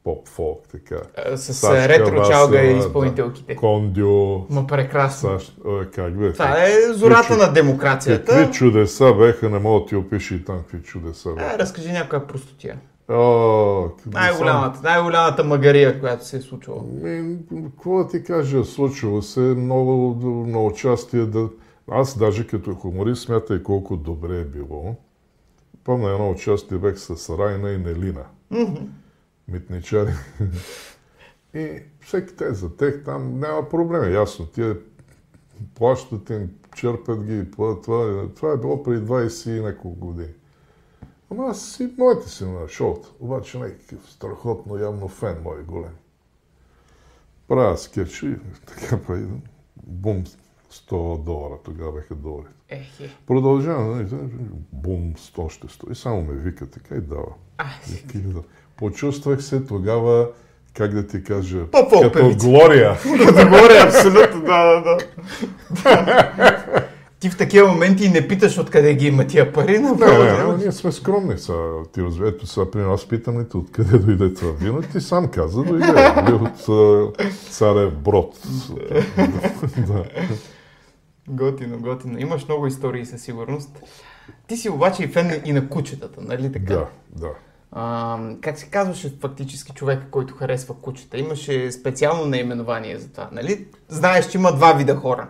поп-фолк, 0.03 0.67
така. 0.67 1.01
А, 1.17 1.37
С 1.37 1.53
Сашка 1.53 1.89
ретро 1.89 2.23
чалга 2.23 2.61
и 2.61 2.77
изпълнителките. 2.77 3.55
Кондио, 3.55 4.37
Ма 4.39 4.67
прекрасно. 4.67 5.29
САЩ, 5.29 5.57
а, 5.67 5.85
как 5.85 6.17
бе? 6.17 6.33
Това 6.33 6.63
е 6.63 6.93
зората 6.93 7.27
Какви- 7.27 7.37
на 7.37 7.53
демокрацията. 7.53 8.31
Какви 8.31 8.53
чудеса 8.53 9.13
беха, 9.13 9.49
не 9.49 9.59
мога 9.59 9.79
да 9.79 9.85
ти 9.85 9.95
опиша 9.95 10.35
и 10.35 10.45
там 10.45 10.57
какви 10.57 10.81
чудеса 10.81 11.29
А, 11.29 11.33
беха. 11.33 11.59
разкажи 11.59 11.91
някоя 11.91 12.27
простотия. 12.27 12.79
О, 13.13 13.89
Най-голямата, 14.05 14.79
най-голямата 14.83 15.43
магария, 15.43 15.99
която 15.99 16.25
се 16.25 16.37
е 16.37 16.41
случвала. 16.41 16.83
Ми, 16.83 17.37
какво 17.63 18.03
да 18.03 18.09
ти 18.09 18.23
кажа, 18.23 18.65
случило 18.65 19.21
се 19.21 19.39
много 19.39 20.17
на 20.47 20.63
участие 20.63 21.25
да... 21.25 21.49
Аз 21.91 22.17
даже 22.17 22.47
като 22.47 22.75
хуморист 22.75 23.23
смятай 23.23 23.63
колко 23.63 23.97
добре 23.97 24.39
е 24.39 24.45
било. 24.45 24.95
Помня 25.83 26.09
едно 26.09 26.31
участие 26.31 26.77
бех 26.77 26.97
с 26.97 27.37
Райна 27.37 27.71
и 27.71 27.77
Нелина. 27.77 28.25
Митничари. 29.47 30.11
и 31.53 31.69
всеки 31.99 32.35
те 32.35 32.53
за 32.53 32.75
тех 32.75 33.03
там 33.03 33.39
няма 33.39 33.69
проблеми. 33.69 34.13
Ясно, 34.13 34.45
тия 34.45 34.77
плащат 35.75 36.29
им, 36.29 36.49
черпят 36.75 37.23
ги. 37.23 37.51
Това, 37.51 37.81
това 38.35 38.51
е 38.51 38.57
било 38.57 38.83
преди 38.83 39.05
20 39.05 39.57
и 39.57 39.61
няколко 39.61 40.05
години. 40.05 40.33
Ама 41.31 41.49
аз 41.49 41.65
си, 41.65 41.89
моите 41.97 42.29
си 42.29 42.45
на 42.45 42.67
шоуто. 42.67 43.13
Обаче 43.19 43.57
някакъв 43.57 44.11
страхотно 44.11 44.77
явно 44.77 45.07
фен 45.07 45.35
мой 45.43 45.63
голем. 45.63 45.95
Правя 47.47 47.77
скетчи, 47.77 48.35
така 48.65 49.01
прави, 49.01 49.25
бум, 49.83 50.23
100 50.71 51.23
долара, 51.23 51.57
тогава 51.63 51.91
беха 51.91 52.15
долари. 52.15 52.47
Ехе. 52.69 53.09
Продължавам, 53.27 53.97
нали, 53.97 54.07
бум, 54.71 55.13
100 55.13 55.49
ще 55.49 55.67
стои. 55.67 55.95
Само 55.95 56.21
ме 56.21 56.33
вика 56.33 56.69
така 56.69 56.95
и 56.95 57.01
дава. 57.01 57.33
И 58.15 58.17
да. 58.17 58.41
Почувствах 58.75 59.43
се 59.43 59.65
тогава, 59.65 60.29
как 60.73 60.93
да 60.93 61.07
ти 61.07 61.23
кажа, 61.23 61.65
като. 62.11 62.35
Глория. 62.37 62.97
да 63.35 63.45
говоря, 63.45 63.83
абсолютно, 63.87 64.41
да, 64.41 64.81
да, 64.81 64.97
да. 65.83 66.87
Ти 67.21 67.29
в 67.29 67.37
такива 67.37 67.67
моменти 67.67 68.09
не 68.09 68.27
питаш 68.27 68.57
откъде 68.57 68.95
ги 68.95 69.07
има 69.07 69.27
тия 69.27 69.53
пари, 69.53 69.79
Не, 69.79 69.89
направо. 69.89 70.23
не, 70.23 70.31
няма. 70.31 70.53
не, 70.57 70.63
ние 70.63 70.71
сме 70.71 70.91
скромни. 70.91 71.37
Са, 71.37 71.53
ти 71.93 72.01
ето 72.25 72.47
сега 72.47 72.71
при 72.71 72.79
нас 72.79 73.07
питаме 73.07 73.43
те 73.43 73.57
откъде 73.57 73.97
дойде 73.97 74.33
това 74.33 74.51
вино. 74.51 74.81
Ти 74.81 75.01
сам 75.01 75.27
каза, 75.27 75.63
дойде 75.63 75.93
от 76.31 76.59
царев 77.49 77.93
брод. 77.97 78.35
да. 79.87 80.03
Готино, 81.27 81.79
готино. 81.79 82.19
Имаш 82.19 82.47
много 82.47 82.67
истории 82.67 83.05
със 83.05 83.21
сигурност. 83.21 83.79
Ти 84.47 84.57
си 84.57 84.69
обаче 84.69 85.03
и 85.03 85.07
фен 85.07 85.41
и 85.45 85.53
на 85.53 85.69
кучетата, 85.69 86.21
нали 86.21 86.51
така? 86.51 86.73
да, 86.73 86.85
да. 87.15 87.29
А, 87.71 88.19
как 88.41 88.57
се 88.57 88.65
казваше 88.65 89.13
фактически 89.21 89.71
човека, 89.73 90.05
който 90.11 90.33
харесва 90.33 90.75
кучета? 90.81 91.17
Имаше 91.17 91.71
специално 91.71 92.25
наименование 92.25 92.97
за 92.97 93.11
това, 93.11 93.29
нали? 93.31 93.67
Знаеш, 93.89 94.27
че 94.27 94.37
има 94.37 94.55
два 94.55 94.73
вида 94.73 94.95
хора, 94.95 95.27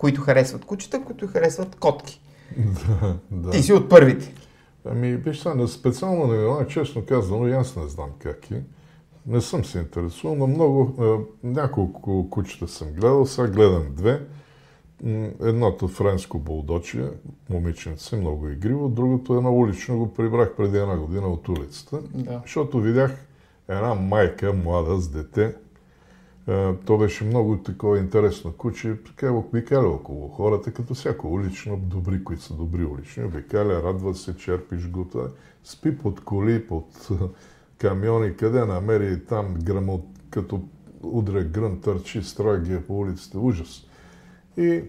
които 0.00 0.20
харесват 0.20 0.64
кучета, 0.64 1.04
които 1.04 1.26
харесват 1.26 1.76
котки. 1.76 2.20
да. 3.30 3.50
Ти 3.50 3.62
си 3.62 3.72
от 3.72 3.88
първите. 3.88 4.34
Ами, 4.84 5.16
виж 5.16 5.38
сега, 5.38 5.54
на 5.54 5.68
специално 5.68 6.26
наименование, 6.26 6.68
честно 6.68 7.04
казано, 7.06 7.48
и 7.48 7.52
аз 7.52 7.76
не 7.76 7.88
знам 7.88 8.10
как 8.18 8.50
е. 8.50 8.62
Не 9.26 9.40
съм 9.40 9.64
се 9.64 9.78
интересувал, 9.78 10.36
но 10.36 10.46
много, 10.46 10.94
няколко 11.42 12.30
кучета 12.30 12.68
съм 12.68 12.88
гледал, 12.92 13.26
сега 13.26 13.48
гледам 13.48 13.86
две. 13.90 14.26
едното 15.40 15.88
френско 15.88 16.38
булдоче, 16.38 17.08
момиченце, 17.50 18.16
много 18.16 18.48
игриво, 18.48 18.88
другото 18.88 19.34
едно 19.34 19.52
улично 19.52 19.98
го 19.98 20.14
прибрах 20.14 20.56
преди 20.56 20.78
една 20.78 20.96
година 20.96 21.26
от 21.26 21.48
улицата, 21.48 22.00
Да. 22.14 22.40
защото 22.44 22.80
видях 22.80 23.26
една 23.68 23.94
майка, 23.94 24.52
млада, 24.52 25.00
с 25.00 25.08
дете. 25.08 25.54
Е, 26.48 26.74
То 26.74 26.98
беше 26.98 27.24
много 27.24 27.56
такова 27.56 27.98
интересно 27.98 28.52
куче, 28.52 28.96
така 29.06 29.32
обикаля 29.32 29.88
около 29.88 30.28
хората, 30.28 30.72
като 30.72 30.94
всяко 30.94 31.28
улично, 31.28 31.76
добри, 31.76 32.24
които 32.24 32.42
са 32.42 32.54
добри 32.54 32.84
улични, 32.84 33.24
обикаля, 33.24 33.82
радва 33.82 34.14
се, 34.14 34.36
черпиш 34.36 34.88
го, 34.88 35.04
това. 35.04 35.28
спи 35.64 35.98
под 35.98 36.20
коли, 36.20 36.66
под 36.66 37.08
е, 37.10 37.14
камиони, 37.78 38.36
къде 38.36 38.64
намери 38.64 39.24
там 39.24 39.54
гръмот, 39.62 40.04
като 40.30 40.62
удря 41.02 41.44
гръм, 41.44 41.80
търчи, 41.80 42.22
строй 42.22 42.62
ги 42.62 42.74
е 42.74 42.82
по 42.82 42.98
улицата, 42.98 43.38
ужас. 43.38 43.86
И 44.56 44.82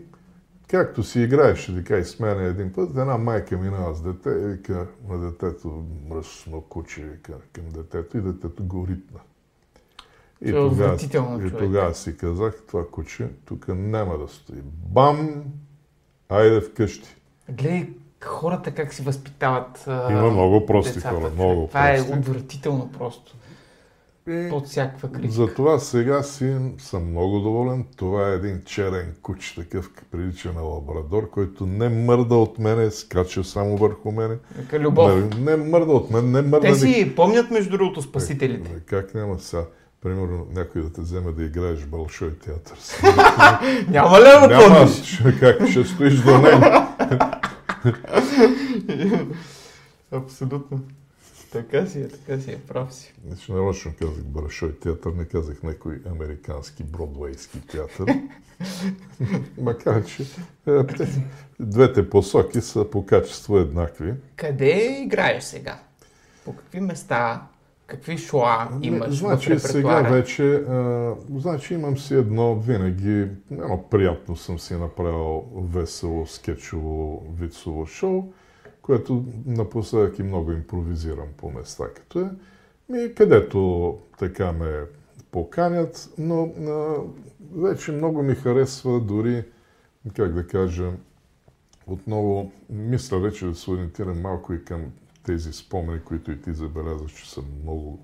както 0.68 1.04
си 1.04 1.22
играеше 1.22 1.76
така 1.76 1.98
и 1.98 2.06
с 2.06 2.20
мен 2.20 2.46
един 2.46 2.74
път, 2.74 2.90
една 2.90 3.18
майка 3.18 3.58
минава 3.58 3.96
с 3.96 4.02
дете 4.02 4.30
и 4.30 4.48
вика 4.48 4.88
на 5.10 5.18
детето, 5.18 5.84
мръсно 6.10 6.62
куче, 6.62 7.20
към 7.54 7.66
детето 7.74 8.18
и 8.18 8.22
детето 8.22 8.64
го 8.64 8.88
ритна. 8.88 9.20
И 10.46 10.50
е 10.50 10.54
тогава, 10.54 10.98
и 11.42 11.52
тогава 11.52 11.94
си 11.94 12.18
казах, 12.18 12.64
това 12.68 12.88
куче 12.88 13.28
тук 13.46 13.66
няма 13.68 14.18
да 14.18 14.28
стои. 14.28 14.62
Бам! 14.86 15.44
Айде 16.30 16.62
вкъщи. 16.62 17.16
Гледай 17.50 17.90
хората 18.24 18.72
как 18.72 18.94
си 18.94 19.02
възпитават 19.02 19.84
Има 19.88 20.32
много 20.32 20.66
прости 20.66 20.94
децата, 20.94 21.16
хора, 21.16 21.32
много 21.36 21.68
Това 21.68 21.92
прости. 21.94 22.12
е 22.12 22.16
отвратително 22.16 22.90
просто. 22.92 23.36
И 24.30 24.48
Под 24.50 24.68
всякаква 24.68 25.12
критика. 25.12 25.34
затова 25.34 25.80
сега 25.80 26.24
си 26.24 26.56
съм 26.78 27.10
много 27.10 27.40
доволен. 27.40 27.86
Това 27.96 28.30
е 28.30 28.36
един 28.36 28.62
черен 28.66 29.16
куч, 29.22 29.56
такъв 29.56 29.92
прилича 30.12 30.54
на 30.54 30.62
лабрадор, 30.62 31.30
който 31.30 31.66
не 31.66 31.90
мърда 31.90 32.36
от 32.36 32.60
мене, 32.60 32.92
скача 32.92 33.44
само 33.44 33.78
върху 33.78 34.12
мене. 34.12 34.38
Любов. 34.74 35.12
Не, 35.36 35.58
не 35.58 35.70
мърда 35.70 35.92
от 35.92 36.12
мен, 36.12 36.32
не 36.32 36.42
мърда 36.42 36.60
Те 36.62 36.72
ни- 36.72 36.76
си 36.94 37.14
помнят, 37.16 37.52
между 37.52 37.70
другото, 37.72 38.02
спасителите. 38.02 38.72
Е, 38.72 38.80
Как 38.80 39.16
няма 39.16 39.40
сега? 39.40 39.66
Примерно 40.02 40.48
някой 40.54 40.82
да 40.82 40.94
те 40.94 41.02
вземе 41.02 41.32
да 41.32 41.44
играеш 41.44 41.80
в 41.80 41.88
Бълшой 41.88 42.38
театър. 42.40 42.78
Няма 43.88 44.20
ли 44.20 44.24
да 44.24 44.48
Няма, 44.48 44.88
как 45.40 45.68
ще 45.70 45.84
стоиш 45.84 46.16
до 46.16 46.38
него. 46.38 46.66
Абсолютно. 50.12 50.82
Така 51.52 51.86
си 51.86 52.02
е, 52.02 52.08
така 52.08 52.42
си 52.42 52.52
е, 52.52 52.60
прав 52.68 52.94
си. 52.94 53.14
Значи 53.28 53.52
нарочно 53.52 53.94
казах 54.00 54.24
Бълшой 54.24 54.80
театър, 54.80 55.12
не 55.12 55.26
казах 55.26 55.64
някой 55.64 56.02
американски 56.12 56.84
бродвейски 56.84 57.68
театър. 57.68 58.06
Макар, 59.62 60.06
че 60.06 60.24
е, 60.68 60.86
те- 60.88 61.24
двете 61.60 62.10
посоки 62.10 62.62
са 62.62 62.90
по 62.90 63.06
качество 63.06 63.58
еднакви. 63.58 64.14
Къде 64.36 65.02
играеш 65.02 65.44
сега? 65.44 65.80
По 66.46 66.56
какви 66.56 66.80
места? 66.80 67.42
Какви 67.92 68.18
шоа 68.18 68.70
имаш 68.82 69.20
значи 69.20 69.54
в 69.54 69.60
сега 69.60 70.02
вече, 70.02 70.54
а, 70.54 71.16
значи 71.36 71.74
имам 71.74 71.98
си 71.98 72.16
едно 72.16 72.56
винаги, 72.56 73.28
едно 73.52 73.84
приятно 73.90 74.36
съм 74.36 74.60
си 74.60 74.76
направил 74.76 75.44
весело, 75.56 76.26
скетчово, 76.28 77.24
вицово 77.40 77.86
шоу, 77.86 78.24
което 78.82 79.26
напоследък 79.46 80.20
и 80.20 80.24
много 80.24 80.52
импровизирам 80.52 81.28
по 81.38 81.52
места, 81.52 81.84
като 81.96 82.20
е. 82.20 82.30
И 82.96 83.16
където 83.16 83.98
така 84.20 84.52
ме 84.52 84.80
поканят, 85.32 86.10
но 86.18 86.44
а, 86.44 86.96
вече 87.56 87.92
много 87.92 88.24
ми 88.24 88.36
харесва 88.36 89.00
дори, 89.00 89.44
как 90.16 90.34
да 90.34 90.48
кажа, 90.48 90.92
отново 91.88 92.52
мисля 92.70 93.20
вече 93.20 93.46
да 93.46 93.56
се 93.56 93.72
ориентирам 93.72 94.22
малко 94.22 94.54
и 94.54 94.64
към 94.64 94.82
тези 95.26 95.54
спомени, 95.54 96.00
които 96.00 96.32
и 96.32 96.42
ти 96.42 96.54
забелязваш, 96.54 97.12
че 97.12 97.32
са 97.32 97.42
много, 97.64 98.00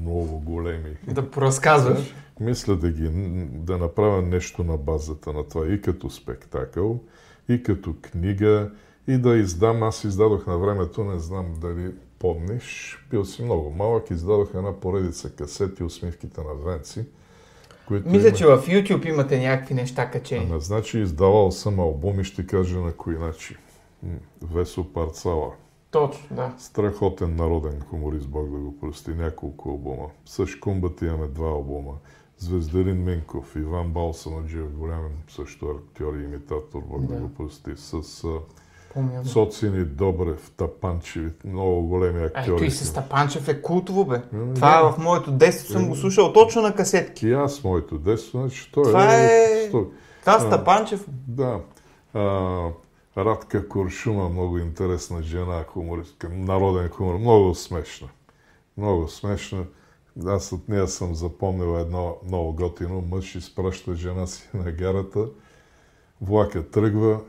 много 0.00 0.40
големи. 0.40 0.96
Да 1.08 1.30
поразказваш. 1.30 2.14
Мисля 2.40 2.76
да 2.76 2.90
ги, 2.90 3.08
да 3.48 3.78
направя 3.78 4.22
нещо 4.22 4.64
на 4.64 4.76
базата 4.76 5.32
на 5.32 5.48
това 5.48 5.66
и 5.66 5.80
като 5.80 6.10
спектакъл, 6.10 7.00
и 7.48 7.62
като 7.62 7.94
книга, 8.02 8.70
и 9.08 9.18
да 9.18 9.36
издам. 9.36 9.82
Аз 9.82 10.04
издадох 10.04 10.46
на 10.46 10.58
времето, 10.58 11.04
не 11.04 11.18
знам 11.18 11.46
дали 11.60 11.90
помниш, 12.18 12.98
бил 13.10 13.24
си 13.24 13.42
много 13.42 13.70
малък, 13.70 14.10
издадох 14.10 14.48
една 14.54 14.80
поредица 14.80 15.30
касети, 15.30 15.84
усмивките 15.84 16.40
на 16.40 16.54
Венци, 16.54 17.04
които 17.88 18.08
Мисля, 18.08 18.28
има- 18.28 18.36
че 18.36 18.46
в 18.46 18.62
YouTube 18.66 19.08
имате 19.08 19.40
някакви 19.40 19.74
неща 19.74 20.10
качени. 20.10 20.46
Ама, 20.50 20.60
значи 20.60 20.98
издавал 20.98 21.50
съм 21.50 21.80
албуми, 21.80 22.24
ще 22.24 22.46
кажа 22.46 22.78
на 22.78 22.92
кои 22.92 23.18
начи. 23.18 23.56
Весо 24.42 24.92
Парцала, 24.92 25.50
Точно, 25.92 26.26
да. 26.30 26.52
страхотен 26.58 27.36
народен 27.36 27.80
хуморист, 27.80 28.28
Бог 28.28 28.44
да 28.44 28.58
го 28.58 28.78
прости, 28.80 29.10
няколко 29.10 29.68
албума. 29.68 30.06
С 30.26 30.46
Шкумбата 30.46 31.06
имаме 31.06 31.26
два 31.26 31.48
албума. 31.48 31.92
Звездарин 32.38 33.04
Минков, 33.04 33.56
Иван 33.56 33.88
Балсанаджиев, 33.88 34.70
голям 34.70 35.02
също 35.28 35.66
актьор 35.66 36.14
и 36.14 36.24
имитатор, 36.24 36.82
Бог 36.82 37.00
да, 37.00 37.14
Да. 37.14 37.20
го 37.20 37.28
прости. 37.28 37.70
С 37.76 38.22
Помня. 38.94 39.24
Социни 39.24 39.84
Добрев, 39.84 40.50
Тапанчеви, 40.50 41.32
много 41.44 41.82
големи 41.82 42.18
Ай, 42.18 42.24
актьори. 42.26 42.58
той 42.58 42.70
с 42.70 42.84
Стапанчев 42.86 43.48
е 43.48 43.62
култово, 43.62 44.04
бе. 44.04 44.22
Ами, 44.34 44.54
Това 44.54 44.82
да. 44.82 44.92
в 44.92 44.98
моето 44.98 45.30
детство 45.32 45.72
съм 45.72 45.88
го 45.88 45.96
слушал 45.96 46.32
точно 46.32 46.62
на 46.62 46.74
касетки. 46.74 47.26
И 47.26 47.32
аз, 47.32 47.64
моето 47.64 47.98
детство, 47.98 48.40
значи 48.40 48.70
той 48.72 48.84
Това 48.84 49.14
е- 49.14 49.66
Стой. 49.68 49.86
Това 50.20 50.32
А. 50.32 50.40
Стапанчев, 50.40 51.06
Да. 51.28 51.60
А, 52.14 52.20
Радка 53.16 53.68
Куршума, 53.68 54.28
много 54.28 54.58
интересна 54.58 55.22
жена, 55.22 55.64
хумористка, 55.68 56.28
народен 56.28 56.88
хумор, 56.88 57.18
много 57.18 57.54
смешна. 57.54 58.08
Много 58.76 59.08
смешна. 59.08 59.64
Аз 60.26 60.52
от 60.52 60.68
нея 60.68 60.88
съм 60.88 61.14
запомнил 61.14 61.78
едно 61.78 62.16
много 62.26 62.52
готино. 62.52 63.04
Мъж 63.10 63.34
изпраща 63.34 63.94
жена 63.94 64.26
си 64.26 64.48
на 64.54 64.72
гарата, 64.72 65.26
влака 66.20 66.70
тръгва, 66.70 67.20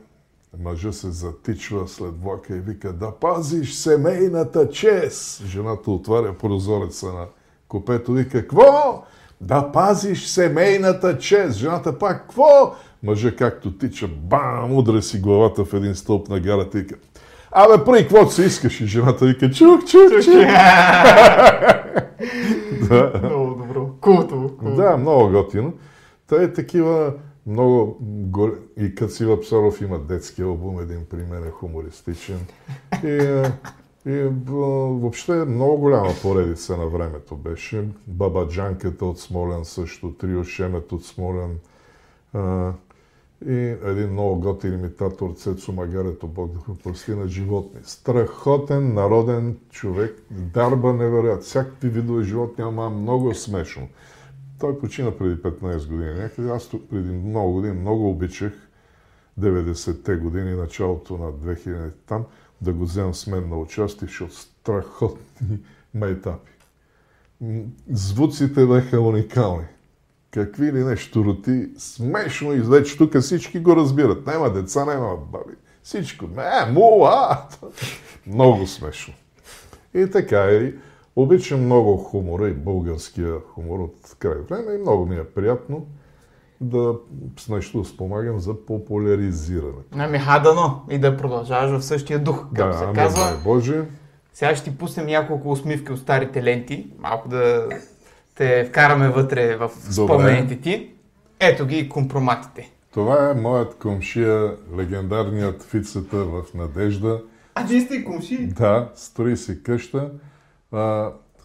мъжа 0.58 0.92
се 0.92 1.10
затичва 1.10 1.88
след 1.88 2.22
влака 2.22 2.56
и 2.56 2.60
вика 2.60 2.92
да 2.92 3.10
пазиш 3.10 3.74
семейната 3.74 4.70
чест. 4.70 5.44
Жената 5.46 5.90
отваря 5.90 6.38
прозореца 6.38 7.12
на 7.12 7.26
купето 7.68 8.12
и 8.12 8.14
вика, 8.14 8.40
какво? 8.40 9.04
Да 9.40 9.72
пазиш 9.72 10.26
семейната 10.26 11.18
чест. 11.18 11.58
Жената 11.58 11.98
пак, 11.98 12.26
какво? 12.26 12.74
Мъжа 13.04 13.36
както 13.36 13.78
тича, 13.78 14.08
бам, 14.08 14.72
удря 14.72 15.02
си 15.02 15.20
главата 15.20 15.64
в 15.64 15.74
един 15.74 15.94
стълб 15.94 16.28
на 16.28 16.40
гарата 16.40 16.78
и 16.78 16.82
вика, 16.82 16.96
Абе, 17.56 17.84
прави 17.84 18.02
каквото 18.02 18.32
си 18.32 18.42
искаш. 18.42 18.80
И 18.80 18.86
жената 18.86 19.26
вика, 19.26 19.50
чух, 19.50 19.84
чух, 19.84 20.10
чух. 20.24 20.34
да. 22.88 23.12
Много 23.22 23.54
добро. 23.54 23.90
Култово. 24.00 24.50
Да, 24.62 24.96
много 24.96 25.30
готино. 25.30 25.72
Та 26.26 26.42
е 26.42 26.52
такива 26.52 27.14
много 27.46 27.98
гол... 28.00 28.50
И 28.76 28.94
Кацива 28.94 29.40
Псаров 29.40 29.80
има 29.80 29.98
детски 29.98 30.42
албум, 30.42 30.80
един 30.80 31.00
при 31.10 31.16
мен 31.16 31.44
е 31.46 31.50
хумористичен. 31.50 32.40
И, 33.04 33.08
е, 33.08 33.52
и 34.06 34.18
е, 34.18 34.28
въобще 34.46 35.32
много 35.32 35.76
голяма 35.76 36.10
поредица 36.22 36.76
на 36.76 36.86
времето 36.86 37.36
беше. 37.36 37.84
Баба 38.06 38.48
Джанката 38.48 39.06
от 39.06 39.20
Смолян 39.20 39.64
също, 39.64 40.12
Трио 40.12 40.44
Шемет 40.44 40.92
от 40.92 41.04
Смолян. 41.04 41.50
И 43.46 43.76
един 43.84 44.12
много 44.12 44.40
готин 44.40 44.74
имитатор 44.74 45.32
Цецо 45.32 45.72
Магарето, 45.72 46.26
да 46.26 46.32
го 46.42 46.78
прости, 46.84 47.14
на 47.14 47.28
животни. 47.28 47.80
Страхотен 47.82 48.94
народен 48.94 49.56
човек, 49.70 50.22
дарба 50.30 50.92
невероятно. 50.92 51.42
Всякакви 51.42 51.88
видове 51.88 52.24
животни, 52.24 52.64
ама 52.64 52.90
много 52.90 53.34
смешно. 53.34 53.88
Той 54.60 54.78
почина 54.78 55.10
преди 55.10 55.42
15 55.42 55.88
години. 55.88 56.14
Някъде 56.14 56.50
аз 56.50 56.70
преди 56.90 57.10
много 57.10 57.52
години 57.52 57.80
много 57.80 58.10
обичах 58.10 58.52
90-те 59.40 60.16
години, 60.16 60.54
началото 60.54 61.18
на 61.18 61.32
2000 61.32 61.90
там, 62.06 62.24
да 62.60 62.72
го 62.72 62.84
вземам 62.84 63.14
с 63.14 63.26
мен 63.26 63.48
на 63.48 63.56
участие, 63.56 64.08
защото 64.08 64.34
страхотни 64.34 65.58
майтапи. 65.94 66.50
Звуците 67.90 68.66
бяха 68.66 69.00
уникални. 69.00 69.66
Какви 70.34 70.72
ли 70.72 70.84
нещо 70.84 71.24
роти, 71.24 71.68
смешно 71.78 72.52
и 72.52 72.60
вече 72.60 72.98
тук 72.98 73.18
всички 73.18 73.58
го 73.58 73.76
разбират. 73.76 74.26
Няма 74.26 74.50
деца, 74.50 74.84
няма 74.84 75.16
баби. 75.16 75.54
Всичко. 75.82 76.26
Ме, 76.26 76.72
муа! 76.72 77.38
Много 78.26 78.66
смешно. 78.66 79.14
И 79.94 80.10
така 80.10 80.40
е. 80.40 80.72
Обичам 81.16 81.64
много 81.64 81.96
хумора 81.96 82.48
и 82.48 82.52
българския 82.52 83.34
хумор 83.54 83.78
от 83.78 84.16
край 84.18 84.38
време 84.50 84.74
и 84.74 84.78
много 84.78 85.06
ми 85.06 85.16
е 85.16 85.24
приятно 85.24 85.86
да 86.60 86.94
с 87.38 87.48
нещо 87.48 87.78
да 87.78 87.84
спомагам 87.84 88.40
за 88.40 88.66
популяризиране. 88.66 89.82
Ами 89.92 90.18
хадано 90.18 90.82
и 90.90 90.98
да 90.98 91.16
продължаваш 91.16 91.80
в 91.80 91.84
същия 91.84 92.18
дух, 92.18 92.46
както 92.54 92.72
Да, 92.72 92.78
се 92.78 92.84
ами, 92.84 92.94
казва. 92.94 93.40
Боже. 93.44 93.84
Сега 94.32 94.56
ще 94.56 94.70
ти 94.70 94.78
пуснем 94.78 95.06
няколко 95.06 95.50
усмивки 95.50 95.92
от 95.92 95.98
старите 95.98 96.42
ленти, 96.42 96.86
малко 96.98 97.28
да 97.28 97.68
те 98.34 98.64
вкараме 98.64 99.08
вътре 99.08 99.56
в 99.56 99.70
спомените 99.90 100.60
ти. 100.60 100.90
Ето 101.40 101.66
ги 101.66 101.88
компроматите. 101.88 102.70
Това 102.92 103.30
е 103.30 103.34
моят 103.34 103.78
комшия, 103.78 104.56
легендарният 104.76 105.62
Фицата 105.62 106.16
в 106.16 106.42
Надежда. 106.54 107.22
А 107.54 107.64
вие 107.64 107.80
сте 107.80 108.04
комши? 108.04 108.46
Да, 108.46 108.90
строи 108.94 109.36
си 109.36 109.62
къща. 109.62 110.10
А, 110.72 110.78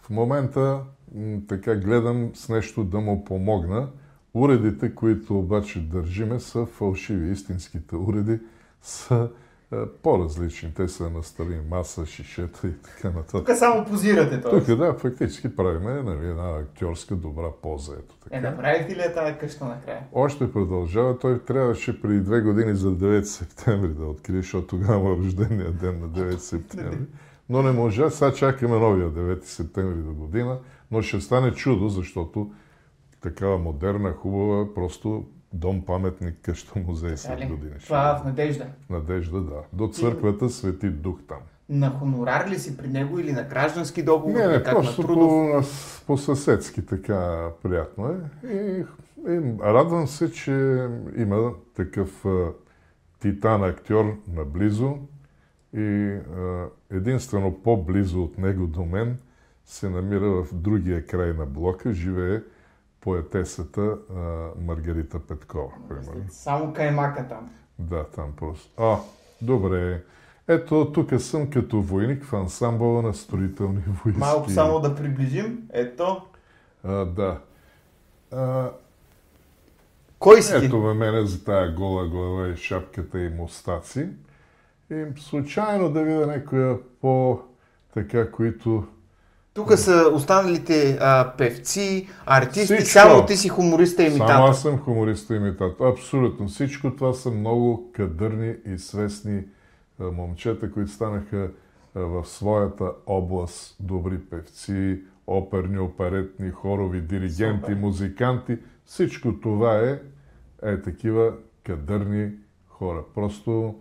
в 0.03 0.09
момента 0.09 0.79
м, 1.15 1.37
така 1.47 1.75
гледам 1.75 2.31
с 2.33 2.49
нещо 2.49 2.83
да 2.83 2.99
му 2.99 3.25
помогна. 3.25 3.87
Уредите, 4.33 4.95
които 4.95 5.39
обаче 5.39 5.79
държиме, 5.79 6.39
са 6.39 6.65
фалшиви. 6.65 7.31
Истинските 7.31 7.95
уреди 7.95 8.39
са 8.81 9.29
по-различни. 10.03 10.73
Те 10.73 10.87
са 10.87 11.09
на 11.09 11.23
стари 11.23 11.59
маса, 11.69 12.05
шишета 12.05 12.67
и 12.67 12.73
така 12.81 13.07
нататък. 13.07 13.45
Тук 13.45 13.57
само 13.57 13.85
позирате 13.85 14.41
това. 14.41 14.59
Тук, 14.59 14.77
да, 14.77 14.93
фактически 14.93 15.55
правиме 15.55 16.03
нали, 16.03 16.29
една 16.29 16.57
актьорска 16.57 17.15
добра 17.15 17.47
поза. 17.61 17.93
Ето 17.93 18.15
така. 18.23 18.37
Е, 18.37 18.41
направихте 18.41 18.95
ли 18.95 18.99
я 18.99 19.13
тази 19.13 19.37
къща 19.37 19.65
накрая? 19.65 19.99
Още 20.13 20.51
продължава. 20.51 21.19
Той 21.19 21.39
трябваше 21.39 22.01
преди 22.01 22.19
две 22.19 22.41
години 22.41 22.75
за 22.75 22.89
9 22.89 23.21
септември 23.21 23.93
да 23.93 24.05
открие, 24.05 24.41
защото 24.41 24.67
тогава 24.67 25.13
е 25.13 25.17
рождения 25.17 25.71
ден 25.71 25.99
на 25.99 26.09
9 26.09 26.37
септември. 26.37 27.05
Но 27.49 27.61
не 27.61 27.71
може. 27.71 28.09
Сега 28.09 28.33
чакаме 28.33 28.79
новия 28.79 29.09
9 29.09 29.43
септември 29.43 30.01
до 30.01 30.13
година. 30.13 30.59
Но 30.91 31.01
ще 31.01 31.21
стане 31.21 31.51
чудо, 31.51 31.89
защото 31.89 32.51
такава 33.21 33.57
модерна, 33.57 34.13
хубава, 34.13 34.73
просто 34.73 35.25
дом 35.53 35.85
паметник, 35.85 36.35
къща 36.41 36.79
музей 36.79 37.17
след 37.17 37.49
години. 37.49 37.79
Това 37.83 38.13
бъде. 38.13 38.21
в 38.21 38.25
надежда. 38.25 38.65
Надежда, 38.89 39.41
да. 39.41 39.61
До 39.73 39.87
църквата 39.87 40.49
Свети 40.49 40.89
Дух 40.89 41.19
там. 41.27 41.39
На 41.69 41.89
хонорар 41.89 42.49
ли 42.49 42.59
си 42.59 42.77
при 42.77 42.87
него 42.87 43.19
или 43.19 43.31
на 43.31 43.43
граждански 43.43 44.03
договор? 44.03 44.39
Не, 44.39 44.47
не, 44.47 44.63
просто 44.63 45.07
по, 45.07 45.61
по 46.07 46.17
съседски 46.17 46.85
така 46.85 47.49
приятно 47.63 48.07
е. 48.07 48.47
И, 48.47 48.85
и 49.27 49.41
радвам 49.63 50.07
се, 50.07 50.31
че 50.31 50.87
има 51.15 51.51
такъв 51.75 52.25
а, 52.25 52.51
титан 53.19 53.63
актьор 53.63 54.15
наблизо 54.33 54.97
и 55.73 56.17
а, 56.37 56.65
единствено 56.91 57.53
по-близо 57.63 58.23
от 58.23 58.37
него 58.37 58.67
до 58.67 58.85
мен 58.85 59.17
се 59.65 59.89
намира 59.89 60.29
в 60.29 60.47
другия 60.53 61.05
край 61.05 61.33
на 61.33 61.45
блока, 61.45 61.93
живее 61.93 62.39
поетесата 63.01 63.81
а, 63.81 64.15
Маргарита 64.61 65.19
Петкова, 65.19 65.71
примерно. 65.89 66.25
Само 66.29 66.73
каймака 66.73 67.27
там. 67.27 67.49
Да, 67.79 68.03
там 68.03 68.33
просто. 68.37 68.83
А, 68.83 68.97
добре. 69.41 70.03
Ето, 70.47 70.91
тук 70.93 71.21
съм 71.21 71.49
като 71.49 71.81
войник 71.81 72.23
в 72.23 72.33
ансамбъла 72.33 73.01
на 73.01 73.13
строителни 73.13 73.83
войски. 73.87 74.19
Малко 74.19 74.49
само 74.49 74.79
да 74.79 74.95
приближим. 74.95 75.63
Ето. 75.73 76.21
А, 76.83 77.05
да. 77.05 77.39
А, 78.31 78.71
Кой 80.19 80.41
си 80.41 80.53
ето 80.55 80.77
ме 80.77 80.93
мене 80.93 81.25
за 81.25 81.43
тая 81.43 81.75
гола 81.75 82.07
глава 82.07 82.47
и 82.47 82.57
шапката 82.57 83.19
и 83.19 83.29
мустаци. 83.29 84.09
И 84.91 85.05
случайно 85.17 85.91
да 85.91 86.03
видя 86.03 86.27
някоя 86.27 86.77
по 87.01 87.39
така, 87.93 88.31
които... 88.31 88.87
Тук 89.53 89.73
са 89.73 90.11
останалите 90.13 90.97
а, 91.01 91.33
певци, 91.37 92.07
артисти, 92.25 92.65
Всичко. 92.75 92.89
само 92.91 93.25
ти 93.25 93.37
си 93.37 93.49
хумориста 93.49 94.03
и 94.03 94.05
Само 94.05 94.17
имитатор. 94.17 94.49
аз 94.49 94.61
съм 94.61 94.77
хумориста 94.77 95.33
и 95.33 95.37
имитатор. 95.37 95.87
Абсолютно. 95.87 96.47
Всичко 96.47 96.95
това 96.95 97.13
са 97.13 97.31
много 97.31 97.91
кадърни 97.93 98.55
и 98.65 98.77
свестни 98.79 99.43
а, 99.99 100.03
момчета, 100.03 100.71
които 100.71 100.91
станаха 100.91 101.51
а, 101.95 101.99
в 101.99 102.25
своята 102.27 102.91
област 103.05 103.75
добри 103.79 104.19
певци, 104.19 104.99
оперни, 105.27 105.79
оперетни, 105.79 106.49
хорови, 106.51 107.01
диригенти, 107.01 107.59
Супер. 107.61 107.75
музиканти. 107.75 108.57
Всичко 108.85 109.39
това 109.39 109.79
е, 109.79 109.99
е 110.63 110.81
такива 110.81 111.33
кадърни 111.65 112.31
хора. 112.67 113.03
Просто 113.15 113.67
а, 113.67 113.73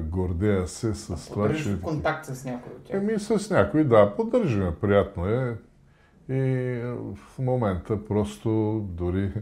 гордея 0.00 0.68
се 0.68 0.94
с 0.94 1.06
това, 1.06 1.34
Поддържаш 1.34 1.62
че... 1.64 1.70
в 1.70 1.80
контакт 1.80 2.24
с 2.26 2.44
някой 2.44 2.72
от 2.72 2.84
тях. 2.84 2.96
Еми 2.96 3.18
с 3.18 3.50
някой, 3.50 3.84
да, 3.84 4.14
поддържаме, 4.16 4.74
приятно 4.74 5.26
е. 5.26 5.56
И 6.30 6.80
в 7.14 7.38
момента 7.38 8.04
просто 8.04 8.48
дори, 8.88 9.32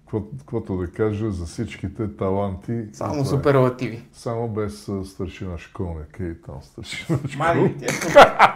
какво- 0.00 0.22
каквото 0.38 0.76
да 0.76 0.86
кажа, 0.86 1.30
за 1.30 1.46
всичките 1.46 2.16
таланти. 2.16 2.84
Само 2.92 3.12
това 3.12 3.22
е. 3.22 3.26
суперлативи. 3.26 4.08
Само 4.12 4.48
без 4.48 4.88
а, 4.88 5.04
старшина 5.04 5.58
школника 5.58 6.24
и 6.24 6.42
там 6.42 6.54
старшина 6.62 7.18
ти. 7.18 7.86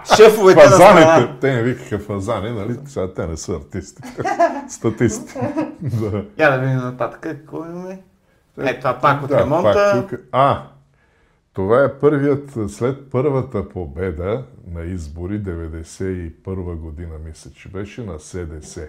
Шефовете 0.16 0.60
на 0.60 0.66
Фазаните, 0.66 1.02
страна. 1.02 1.38
те 1.40 1.54
не 1.54 1.62
викаха 1.62 1.98
фазани, 1.98 2.50
нали? 2.50 2.78
Сега 2.86 3.14
те 3.14 3.26
не 3.26 3.36
са 3.36 3.52
артисти. 3.52 4.02
Статисти. 4.68 5.34
да. 5.80 6.24
Я 6.38 6.50
да 6.50 6.58
видим 6.58 6.76
нататък. 6.76 7.20
Какво 7.20 7.64
имаме? 7.66 8.02
Е, 8.58 8.78
това 8.78 8.98
пак 8.98 9.22
от 9.22 9.28
Да, 9.28 9.38
ремонта. 9.40 9.72
пак 9.94 10.10
тук. 10.10 10.20
А, 10.32 10.62
това 11.52 11.84
е 11.84 11.98
първият, 11.98 12.50
след 12.68 13.10
първата 13.10 13.68
победа 13.68 14.44
на 14.70 14.84
избори, 14.84 15.42
91 15.42 16.76
година, 16.76 17.18
мисля, 17.24 17.50
че 17.50 17.68
беше 17.68 18.04
на 18.04 18.18
СДС. 18.18 18.88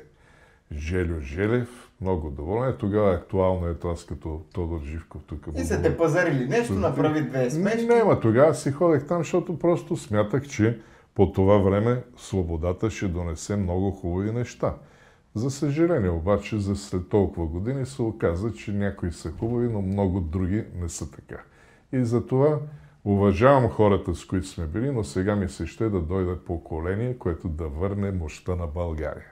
Желю 0.71 1.19
Желев, 1.19 1.91
много 2.01 2.29
доволен. 2.29 2.69
Е, 2.69 2.77
Тогава 2.77 3.13
актуално 3.13 3.67
е 3.67 3.73
това, 3.73 3.95
като 4.07 4.41
Тодор 4.53 4.81
Живков 4.85 5.21
тук. 5.27 5.47
И 5.47 5.51
говори. 5.51 5.81
те 5.81 5.97
пазарили 5.97 6.47
нещо, 6.47 6.73
направи 6.73 7.21
две 7.21 7.49
смешки. 7.49 7.85
Не, 7.85 8.03
ма 8.03 8.19
тогава 8.19 8.55
си 8.55 8.71
ходех 8.71 9.07
там, 9.07 9.17
защото 9.17 9.59
просто 9.59 9.97
смятах, 9.97 10.47
че 10.47 10.79
по 11.15 11.31
това 11.31 11.57
време 11.57 12.03
свободата 12.17 12.89
ще 12.89 13.07
донесе 13.07 13.55
много 13.55 13.91
хубави 13.91 14.31
неща. 14.31 14.75
За 15.35 15.51
съжаление 15.51 16.09
обаче, 16.09 16.59
за 16.59 16.75
след 16.75 17.09
толкова 17.09 17.47
години 17.47 17.85
се 17.85 18.01
оказа, 18.01 18.53
че 18.53 18.71
някои 18.71 19.11
са 19.11 19.31
хубави, 19.31 19.67
но 19.67 19.81
много 19.81 20.19
други 20.19 20.63
не 20.81 20.89
са 20.89 21.11
така. 21.11 21.43
И 21.93 22.05
затова 22.05 22.59
уважавам 23.05 23.69
хората, 23.69 24.15
с 24.15 24.25
които 24.25 24.47
сме 24.47 24.65
били, 24.65 24.91
но 24.91 25.03
сега 25.03 25.35
ми 25.35 25.49
се 25.49 25.67
ще 25.67 25.89
да 25.89 25.99
дойде 25.99 26.35
поколение, 26.45 27.17
което 27.17 27.47
да 27.47 27.67
върне 27.67 28.11
мощта 28.11 28.55
на 28.55 28.67
България. 28.67 29.25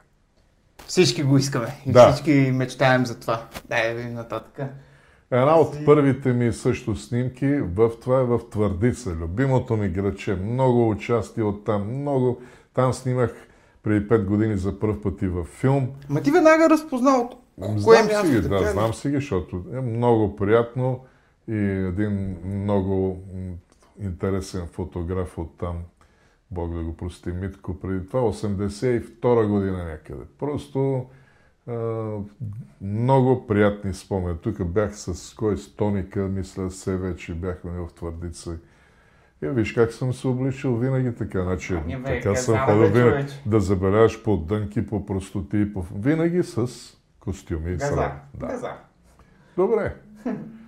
Всички 0.87 1.23
го 1.23 1.37
искаме. 1.37 1.67
И 1.85 1.91
Да. 1.91 2.11
всички 2.11 2.51
мечтаем 2.51 3.05
за 3.05 3.19
това. 3.19 3.47
Дай 3.69 3.89
да 3.89 3.95
видим 3.95 4.13
нататък. 4.13 4.65
Една 5.31 5.59
от 5.59 5.85
първите 5.85 6.33
ми 6.33 6.53
също 6.53 6.95
снимки 6.95 7.47
в 7.47 7.91
това 8.01 8.19
е 8.19 8.23
в 8.23 8.39
Твърдица. 8.51 9.09
Любимото 9.09 9.77
ми 9.77 9.89
граче. 9.89 10.35
Много 10.35 10.89
участие 10.89 11.43
от 11.43 11.65
там. 11.65 12.01
Много. 12.01 12.41
Там 12.73 12.93
снимах 12.93 13.47
преди 13.83 14.07
5 14.07 14.25
години 14.25 14.57
за 14.57 14.79
първ 14.79 15.01
път 15.01 15.21
и 15.21 15.27
във 15.27 15.47
филм. 15.47 15.89
Ма 16.09 16.21
ти 16.21 16.31
веднага 16.31 16.69
разпознал 16.69 17.21
от 17.21 17.83
кое 17.83 17.95
знам 17.95 18.05
място 18.07 18.27
си 18.27 18.33
ги, 18.33 18.41
да, 18.41 18.71
знам 18.71 18.93
си 18.93 19.09
ги, 19.09 19.15
защото 19.15 19.63
е 19.73 19.81
много 19.81 20.35
приятно 20.35 20.99
и 21.47 21.57
един 21.57 22.37
много 22.45 23.23
интересен 23.99 24.67
фотограф 24.67 25.37
от 25.37 25.57
там, 25.57 25.77
Бог 26.51 26.73
да 26.73 26.83
го 26.83 26.97
прости, 26.97 27.31
Митко, 27.31 27.79
преди 27.79 28.07
това, 28.07 28.19
82 28.21 29.47
година 29.47 29.85
някъде. 29.85 30.23
Просто 30.39 31.09
а, 31.67 31.73
много 32.81 33.47
приятни 33.47 33.93
спомени. 33.93 34.37
Тук 34.37 34.65
бях 34.65 34.97
с 34.97 35.35
кой 35.35 35.57
с 35.57 35.75
Тоника, 35.75 36.19
мисля 36.19 36.71
се 36.71 36.97
вече 36.97 37.33
бяхме 37.33 37.71
в 37.71 37.93
Твърдица. 37.95 38.57
И 39.43 39.47
виж 39.47 39.73
как 39.73 39.93
съм 39.93 40.13
се 40.13 40.27
обличал 40.27 40.75
винаги 40.75 41.15
така. 41.15 41.43
Значи, 41.43 41.73
Ами, 41.73 41.97
бе, 41.97 42.21
така 42.21 42.35
съм 42.35 42.57
ходил 42.57 42.87
винаги 42.87 43.33
да 43.45 43.59
забеляваш 43.59 44.23
по 44.23 44.37
дънки, 44.37 44.87
по 44.87 45.05
простоти, 45.05 45.73
по... 45.73 45.85
винаги 45.95 46.43
с 46.43 46.67
костюми 47.19 47.71
и 47.71 47.79
срам. 47.79 48.11
Да. 48.33 48.47
Газа. 48.47 48.71
Добре. 49.57 49.95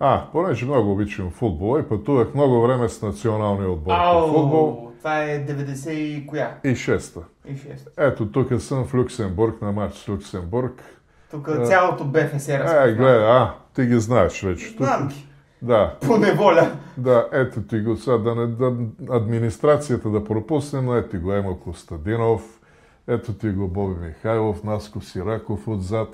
А, 0.00 0.24
понеже 0.32 0.64
много 0.66 0.92
обичам 0.92 1.30
футбола 1.30 1.80
и 1.80 1.88
пътувах 1.88 2.34
много 2.34 2.62
време 2.62 2.88
с 2.88 3.02
националния 3.02 3.70
отбор 3.70 3.94
по 3.94 4.28
футбол 4.28 4.68
Ау, 4.80 4.92
това 4.98 5.22
е 5.22 5.46
90 5.46 5.90
и 5.90 6.26
коя? 6.26 6.54
и 6.64 6.74
шеста. 6.76 7.20
И 7.46 7.52
6. 7.52 7.88
Ето, 7.98 8.26
тук 8.26 8.60
съм 8.60 8.84
в 8.84 8.94
Люксембург, 8.94 9.62
на 9.62 9.72
матч 9.72 9.94
с 9.94 10.08
Люксембург. 10.08 10.82
Тук 11.30 11.48
А. 11.48 11.64
цялото 11.64 12.04
БФС 12.04 12.18
Е, 12.48 12.58
разпознава. 12.58 12.92
гледай, 12.92 13.26
а, 13.26 13.54
ти 13.74 13.82
ги 13.82 14.00
знаеш 14.00 14.42
вече. 14.42 14.68
Знам 14.70 15.08
ги. 15.08 15.26
да, 15.62 15.96
По 16.00 16.16
неволя. 16.16 16.72
да, 16.96 17.28
ето 17.32 17.62
ти 17.62 17.80
го 17.80 17.96
сега, 17.96 18.18
да 18.18 18.34
не, 18.34 18.46
да, 18.46 18.72
администрацията 19.10 20.10
да 20.10 20.24
пропуснем, 20.24 20.84
но 20.84 20.94
ето 20.94 21.08
ти 21.08 21.18
го 21.18 21.32
Емо 21.32 21.56
Костадинов, 21.56 22.60
ето 23.08 23.32
ти 23.32 23.48
го 23.48 23.68
Боби 23.68 23.94
Михайлов, 24.00 24.64
Наско 24.64 25.00
Сираков 25.00 25.68
отзад. 25.68 26.08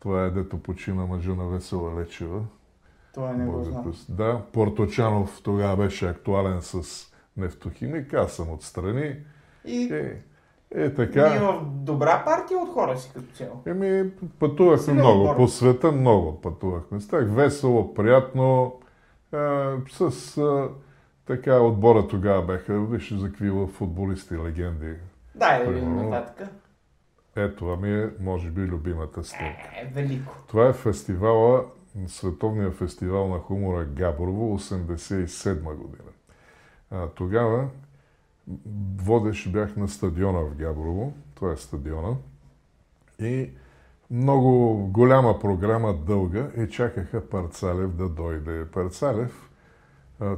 Това 0.00 0.24
е 0.24 0.30
дето 0.30 0.58
почина 0.58 1.06
мъжа 1.06 1.30
на 1.32 1.46
Весела 1.46 2.00
Лечева. 2.00 2.40
Това 3.20 3.32
не 3.32 3.44
го 3.46 3.52
Бог 3.52 3.94
да 4.08 4.42
Порточанов 4.52 5.40
тогава 5.42 5.76
беше 5.76 6.08
актуален 6.08 6.62
с 6.62 7.06
нефтохимик, 7.36 8.14
аз 8.14 8.32
съм 8.32 8.50
отстрани. 8.50 9.16
И 9.64 9.82
Е, 9.94 10.22
е 10.74 10.80
ние 10.80 10.94
така. 10.94 11.28
в 11.28 11.60
добра 11.64 12.24
партия 12.24 12.58
от 12.58 12.68
хора 12.72 12.98
си 12.98 13.10
като 13.14 13.34
цяло. 13.34 13.62
Еми, 13.66 14.10
пътувахме 14.38 14.92
много. 14.92 15.22
отбор. 15.22 15.36
По 15.36 15.48
света 15.48 15.92
много 15.92 16.40
пътувахме. 16.40 17.00
Стах 17.00 17.28
весело, 17.30 17.94
приятно. 17.94 18.74
Е, 19.34 19.36
с 19.90 20.36
е, 20.36 20.74
така 21.26 21.60
отбора 21.60 22.08
тогава 22.08 22.42
беха, 22.42 22.80
виж 22.80 23.12
за 23.14 23.26
какви 23.26 23.66
футболисти, 23.72 24.36
легенди. 24.36 24.94
Да 25.34 25.64
Примерно. 25.64 26.10
нататък. 26.10 26.48
Ето, 27.36 27.56
това 27.56 27.76
ми 27.76 28.02
е, 28.02 28.10
може 28.20 28.50
би, 28.50 28.60
любимата 28.60 29.24
снимка. 29.24 29.70
Е, 29.82 29.90
велико. 29.94 30.32
Това 30.48 30.68
е 30.68 30.72
фестивала 30.72 31.64
Световния 32.06 32.70
фестивал 32.70 33.28
на 33.28 33.38
хумора 33.38 33.84
Габрово 33.84 34.58
87 34.58 35.74
година. 35.74 36.10
А, 36.90 37.08
тогава 37.08 37.68
водещ 38.96 39.52
бях 39.52 39.76
на 39.76 39.88
стадиона 39.88 40.40
в 40.40 40.54
Габрово, 40.54 41.12
това 41.34 41.52
е 41.52 41.56
стадиона, 41.56 42.16
и 43.18 43.50
много 44.10 44.76
голяма 44.86 45.40
програма, 45.40 45.94
дълга, 45.94 46.50
и 46.56 46.70
чакаха 46.70 47.28
Парцалев 47.28 47.90
да 47.90 48.08
дойде. 48.08 48.66
Парцалев 48.72 49.50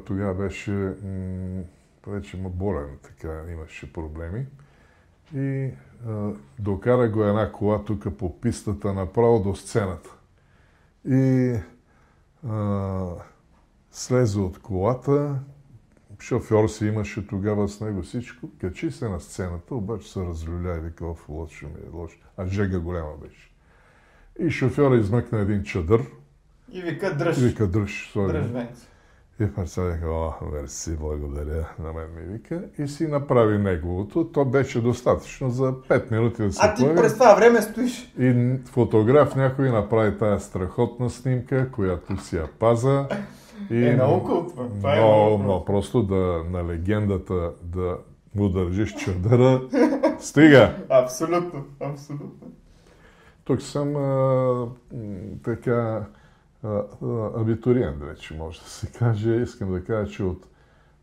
тогава 0.05 0.35
беше 0.35 0.71
м- 0.71 1.63
вече 2.07 2.37
болен, 2.37 2.99
така 3.03 3.43
имаше 3.53 3.93
проблеми. 3.93 4.47
И 5.35 5.71
а, 6.09 6.31
докара 6.59 7.09
го 7.09 7.25
една 7.25 7.53
кола 7.53 7.85
тук 7.85 8.17
по 8.19 8.41
пистата 8.41 8.93
направо 8.93 9.43
до 9.43 9.55
сцената. 9.55 10.11
И 11.09 11.55
а, 12.49 13.07
слезе 13.91 14.41
от 14.41 14.59
колата, 14.59 15.41
шофьор 16.21 16.69
си 16.69 16.87
имаше 16.87 17.27
тогава 17.27 17.69
с 17.69 17.81
него 17.81 18.03
всичко, 18.03 18.51
качи 18.61 18.91
се 18.91 19.09
на 19.09 19.21
сцената, 19.21 19.75
обаче 19.75 20.13
се 20.13 20.21
разлюля 20.21 20.77
и 20.77 20.81
вика, 20.81 21.07
оф, 21.07 21.29
лошо 21.29 21.67
ми 21.67 21.87
е, 21.87 21.97
лошо. 21.97 22.19
А 22.37 22.47
жега 22.47 22.79
голяма 22.79 23.17
беше. 23.23 23.53
И 24.39 24.51
шофьора 24.51 24.97
измъкна 24.97 25.39
един 25.39 25.63
чадър. 25.63 26.07
И 26.73 26.83
вика, 26.83 27.17
дръж. 27.17 27.39
И 27.39 27.47
вика, 27.47 27.67
дръж. 27.67 28.13
Дръж, 28.15 28.47
Венци. 28.47 28.87
И 29.43 30.07
о, 30.07 30.33
мерси, 30.53 30.97
благодаря, 31.01 31.69
на 31.79 31.93
мен 31.93 32.07
ми 32.17 32.33
вика. 32.33 32.63
И 32.79 32.89
си 32.89 33.07
направи 33.07 33.59
неговото. 33.59 34.25
То 34.25 34.45
беше 34.45 34.81
достатъчно 34.81 35.51
за 35.51 35.73
5 35.73 36.11
минути 36.11 36.43
да 36.43 36.53
се 36.53 36.59
А 36.63 36.75
ти 36.75 36.83
появи. 36.83 36.97
през 36.97 37.15
това 37.15 37.35
време 37.35 37.63
стоиш. 37.63 38.13
И 38.19 38.57
фотограф 38.71 39.37
някой 39.37 39.71
направи 39.71 40.19
тая 40.19 40.41
страхотна 40.41 41.11
снимка, 41.11 41.71
която 41.73 42.25
си 42.25 42.37
я 42.37 42.47
паза. 42.59 43.07
И 43.71 43.87
Е, 43.87 43.95
много 43.95 44.25
култва. 44.25 44.69
Това 44.69 44.97
е 44.97 45.01
много, 45.01 45.65
просто 45.65 46.03
да, 46.03 46.45
на 46.51 46.69
легендата 46.69 47.53
да 47.63 47.97
му 48.35 48.49
държиш 48.49 48.95
чадъра. 48.95 49.61
Стига! 50.19 50.75
Абсолютно, 50.89 51.65
абсолютно. 51.81 52.51
Тук 53.45 53.63
съм 53.63 53.97
а, 53.97 54.67
така 55.45 56.05
абитуриент 57.37 58.01
вече, 58.01 58.35
може 58.35 58.61
да 58.61 58.69
се 58.69 58.87
каже. 58.87 59.35
Искам 59.35 59.73
да 59.73 59.85
кажа, 59.85 60.13
че 60.13 60.23
от 60.23 60.47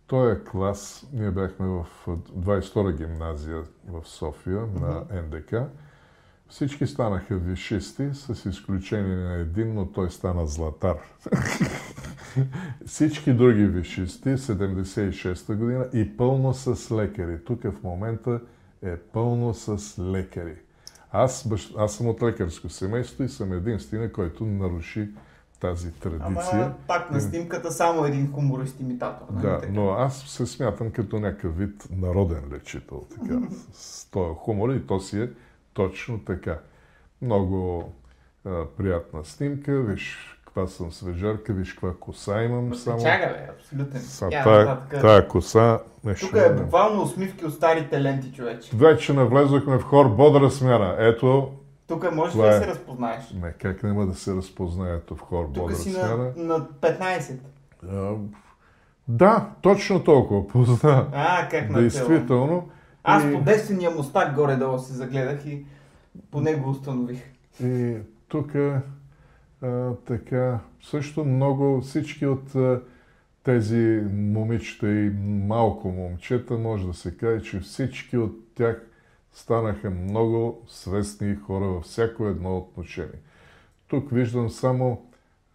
този 0.08 0.44
клас, 0.52 1.08
ние 1.14 1.32
бяхме 1.32 1.68
в 1.68 1.86
22-а 2.08 2.92
гимназия 2.92 3.64
в 3.88 4.08
София 4.08 4.68
на 4.82 5.06
НДК, 5.24 5.56
всички 6.50 6.88
станаха 6.88 7.38
вишисти, 7.38 8.10
с 8.14 8.50
изключение 8.50 9.16
на 9.16 9.34
един, 9.34 9.74
но 9.74 9.86
той 9.86 10.12
стана 10.12 10.48
златар. 10.48 10.98
Всички 12.86 13.34
други 13.34 13.66
вишисти, 13.66 14.30
76-та 14.30 15.56
година 15.56 15.88
и 15.94 16.18
пълно 16.18 16.54
с 16.54 16.96
лекари. 16.96 17.44
Тук 17.46 17.64
в 17.64 17.84
момента 17.84 18.42
е 18.82 18.98
пълно 18.98 19.54
с 19.54 20.00
лекари. 20.00 20.56
Аз, 21.12 21.50
аз 21.78 21.96
съм 21.96 22.08
от 22.08 22.24
лекарско 22.24 22.70
семейство 22.70 23.24
и 23.24 23.30
съм 23.30 23.54
единствения, 23.54 24.12
който 24.12 24.46
наруши 24.46 25.10
тази 25.60 25.92
традиция. 25.92 26.50
Ама 26.54 26.74
пак 26.88 27.12
на 27.12 27.22
снимката 27.22 27.72
само 27.72 28.06
един 28.06 28.32
хуморист-имитатор. 28.32 29.26
нали 29.34 29.48
Да, 29.48 29.60
така? 29.60 29.74
но 29.74 29.90
аз 29.90 30.18
се 30.18 30.46
смятам 30.46 30.92
като 30.92 31.20
някакъв 31.20 31.58
вид 31.58 31.88
народен 31.92 32.44
лечител, 32.54 33.04
така, 33.10 33.40
с 33.74 34.06
този 34.12 34.36
хумор 34.38 34.70
и 34.70 34.88
то 34.88 35.00
си 35.00 35.22
е 35.22 35.30
точно 35.74 36.20
така. 36.20 36.58
Много 37.22 37.92
а, 38.46 38.66
приятна 38.78 39.26
снимка, 39.26 39.82
виж 39.82 40.36
каква 40.46 40.68
съм 40.68 40.92
свежарка, 40.92 41.54
виж 41.54 41.74
каква 41.74 41.94
коса 42.00 42.44
имам 42.44 42.76
само. 42.76 43.02
Чага, 43.02 43.26
бе, 43.28 43.50
абсолютен. 43.54 44.02
Са, 44.02 44.28
Я, 44.32 44.44
тая, 44.44 44.66
нататък. 44.66 45.02
тая 45.02 45.28
коса, 45.28 45.80
нещо. 46.04 46.26
Тук 46.28 46.36
е 46.36 46.54
буквално 46.54 47.02
усмивки 47.02 47.46
от 47.46 47.54
старите 47.54 48.02
ленти, 48.02 48.32
човече. 48.34 48.72
Вече 48.76 49.14
навлезохме 49.14 49.78
в 49.80 49.84
хор 49.84 50.10
бодра 50.16 50.50
смяна. 50.52 50.96
Ето, 51.00 51.52
Тук 51.90 52.04
ли 52.04 52.10
Това 52.10 52.46
да 52.46 52.56
е. 52.56 52.60
се 52.60 52.68
разпознаеш? 52.68 53.32
не, 53.42 53.52
как 53.52 53.84
няма 53.84 54.06
да 54.06 54.14
се 54.14 54.36
разпознае 54.36 54.94
ето 54.94 55.16
в 55.16 55.20
хор 55.20 55.46
Тук 55.46 55.54
бодра 55.54 55.76
си 55.76 55.92
на, 55.92 56.32
на 56.36 56.68
15. 56.82 57.38
А, 57.90 58.14
да, 59.08 59.50
точно 59.62 60.04
толкова 60.04 60.48
позна. 60.48 61.08
А, 61.14 61.48
как 61.50 61.70
на 61.70 61.82
Действително. 61.82 62.70
Аз 63.04 63.24
И- 63.24 63.34
по 63.34 63.42
дествения 63.42 63.92
мустак 63.92 64.36
горе-долу 64.36 64.80
се 64.80 64.94
загледах 64.94 65.46
и 65.46 65.66
по 66.32 66.42
него 66.42 66.70
установих. 66.70 67.24
И 67.64 67.98
тук 68.28 68.52
така, 70.06 70.60
също 70.84 71.26
много 71.26 71.82
всички 71.82 72.26
от 72.26 72.56
а, 72.56 72.82
тези 73.44 74.04
момичета 74.14 74.92
и 74.92 75.10
малко 75.48 75.88
момчета, 75.90 76.54
може 76.54 76.88
да 76.88 76.94
се 76.94 77.18
каже, 77.18 77.44
че 77.44 77.60
всички 77.60 78.18
от 78.18 78.56
тях 78.56 78.86
станаха 79.34 79.90
много 79.90 80.64
свестни 80.68 81.36
хора 81.36 81.66
във 81.66 81.84
всяко 81.84 82.26
едно 82.28 82.58
отношение. 82.58 83.20
Тук 83.88 84.12
виждам 84.12 84.50
само 84.50 85.06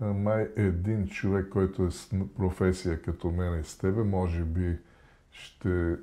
май 0.00 0.48
един 0.56 1.08
човек, 1.08 1.48
който 1.48 1.86
е 1.86 1.90
с 1.90 2.10
професия 2.36 3.02
като 3.02 3.30
мен 3.30 3.60
и 3.60 3.64
с 3.64 3.78
тебе, 3.78 4.02
може 4.02 4.42
би 4.42 4.78
ще 5.30 5.96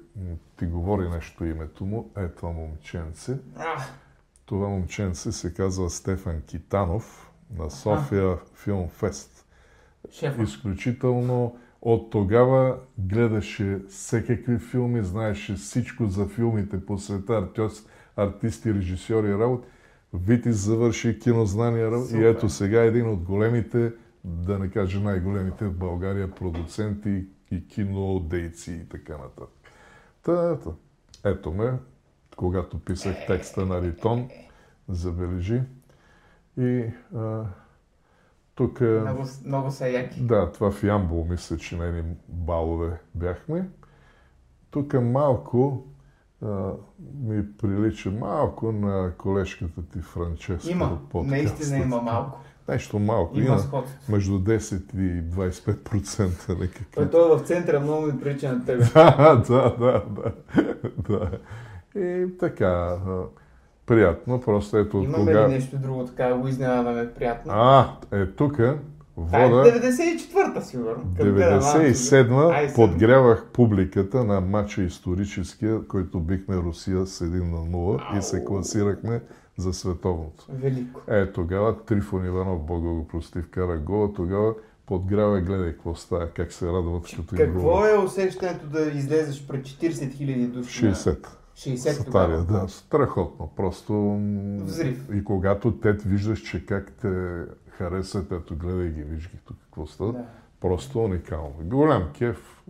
ти 0.58 0.66
говори 0.66 1.10
нещо 1.10 1.46
името 1.46 1.86
му. 1.86 2.12
Е 2.18 2.28
това 2.28 2.52
момченце. 2.52 3.38
Това 4.46 4.68
момченце 4.68 5.32
се 5.32 5.54
казва 5.54 5.90
Стефан 5.90 6.42
Китанов 6.42 7.32
на 7.58 7.72
София 7.72 8.38
Филм 8.56 8.90
Фест. 8.90 9.46
Изключително 10.40 11.60
от 11.82 12.12
тогава 12.12 12.80
гледаше 12.98 13.80
всекакви 13.90 14.60
филми, 14.60 15.04
знаеше 15.04 15.54
всичко 15.54 16.06
за 16.06 16.28
филмите 16.28 16.86
по 16.86 16.98
света, 16.98 17.34
артист, 17.34 17.90
артисти, 18.16 18.74
режисьори, 18.74 19.34
работи. 19.34 19.68
Вити 20.14 20.52
завърши 20.52 21.20
кинознания 21.20 21.92
работи. 21.92 22.08
и 22.08 22.16
Супер. 22.16 22.26
ето 22.26 22.50
сега 22.50 22.82
един 22.82 23.10
от 23.10 23.20
големите, 23.20 23.94
да 24.24 24.60
не 24.60 24.70
кажа 24.70 25.00
най-големите 25.00 25.66
в 25.66 25.78
България, 25.78 26.32
продуценти 26.32 27.26
и 27.52 27.68
кинодейци 27.68 28.72
и 28.72 28.90
така 28.90 29.18
нататък. 29.18 29.50
Та, 30.24 30.52
ето. 30.60 30.76
ето 31.26 31.52
ме, 31.52 31.74
когато 32.36 32.80
писах 32.80 33.16
текста 33.28 33.66
на 33.66 33.82
Ритон, 33.82 34.30
забележи. 34.90 35.62
И 36.58 36.86
а, 37.16 37.44
тук... 38.56 38.82
Много, 38.82 39.24
много 39.46 39.72
са 39.72 39.90
яки. 39.90 40.22
Да, 40.22 40.52
това 40.52 40.72
в 40.72 40.84
Ямбол 40.84 41.28
мисля, 41.30 41.58
че 41.58 41.78
на 41.78 41.86
едни 41.86 42.04
балове 42.30 43.00
бяхме. 43.16 43.70
Тук 44.72 44.94
малко 44.94 45.86
а, 46.46 46.72
ми 47.24 47.58
прилича 47.58 48.12
малко 48.12 48.72
на 48.72 49.12
колежката 49.18 49.82
ти 49.94 50.00
Франческа 50.00 50.72
Има, 50.72 50.86
от 50.86 51.10
подкаста. 51.10 51.36
наистина 51.36 51.78
има 51.78 52.02
малко. 52.02 52.40
Нещо 52.70 53.00
малко. 53.00 53.40
Има 53.40 53.46
Има, 53.46 53.84
между 54.10 54.40
10 54.40 54.96
и 54.96 55.24
25% 55.24 56.50
някакви. 56.50 56.86
Той, 56.96 57.10
той 57.10 57.34
е 57.34 57.38
в 57.38 57.44
центъра, 57.44 57.80
много 57.80 58.06
ми 58.06 58.20
прилича 58.20 58.54
на 58.54 58.66
тебе. 58.66 58.84
Да, 58.94 59.44
да, 59.48 59.76
да, 59.80 60.04
да, 60.10 60.34
да. 61.10 61.40
И 62.02 62.38
така, 62.40 62.98
а, 63.08 63.24
приятно, 63.92 64.42
просто 64.42 64.78
ето 64.78 64.98
Имаме 64.98 65.18
кога... 65.18 65.48
ли 65.48 65.52
нещо 65.52 65.78
друго 65.78 66.06
така, 66.06 66.34
го 66.34 66.48
изненадаме 66.48 67.10
приятно? 67.10 67.52
А, 67.56 67.88
е 68.12 68.26
тук, 68.26 68.60
е 68.60 68.74
вода... 69.18 69.64
94-та, 69.64 70.62
сигурно. 70.62 71.04
Към 71.18 71.32
гледам, 71.32 71.54
а, 71.54 71.62
97-ма 71.62 72.52
Ай, 72.52 72.70
седма. 72.70 72.76
подгрявах 72.76 73.46
публиката 73.46 74.24
на 74.24 74.42
матча 74.42 74.84
историческия, 74.84 75.88
който 75.88 76.20
бихме 76.20 76.56
Русия 76.56 77.06
с 77.06 77.20
1 77.20 77.42
на 77.42 77.58
0 77.58 78.20
и 78.20 78.22
се 78.22 78.38
Ау. 78.38 78.46
класирахме 78.46 79.22
за 79.58 79.74
световното. 79.74 80.46
Велико. 80.50 81.02
Е, 81.08 81.32
тогава 81.32 81.76
Трифон 81.78 82.26
Иванов, 82.26 82.62
Бога 82.62 82.90
го 82.90 83.08
прости, 83.08 83.42
вкара 83.42 83.78
гола, 83.78 84.14
тогава 84.14 84.54
подгрява 84.86 85.40
и 85.40 85.42
гледай 85.42 85.72
какво 85.72 85.96
става, 85.96 86.28
как 86.28 86.54
се 86.54 86.68
радват 86.68 87.04
като 87.06 87.36
Какво 87.36 87.86
е 87.86 87.98
усещането 87.98 88.66
да 88.68 88.82
излезеш 88.82 89.48
пред 89.48 89.62
40 89.62 89.92
000 89.92 90.48
души? 90.48 90.86
на- 90.86 90.92
60. 90.92 91.28
60 91.62 91.76
Сатария, 91.92 92.38
тогава. 92.38 92.62
да, 92.62 92.70
страхотно. 92.70 93.50
Просто... 93.56 94.20
Взрив. 94.62 95.10
И 95.14 95.24
когато 95.24 95.72
те 95.72 95.92
виждаш, 95.92 96.42
че 96.42 96.66
как 96.66 96.92
те 96.92 97.44
харесват, 97.70 98.32
ето 98.32 98.56
гледай 98.56 98.90
ги, 98.90 99.04
виж 99.04 99.30
ги 99.30 99.38
тук 99.46 99.58
какво 99.64 99.88
става. 99.88 100.14
Да. 100.14 100.26
Просто 100.62 101.04
уникално. 101.04 101.54
Голям 101.64 102.10
кеф. 102.14 102.62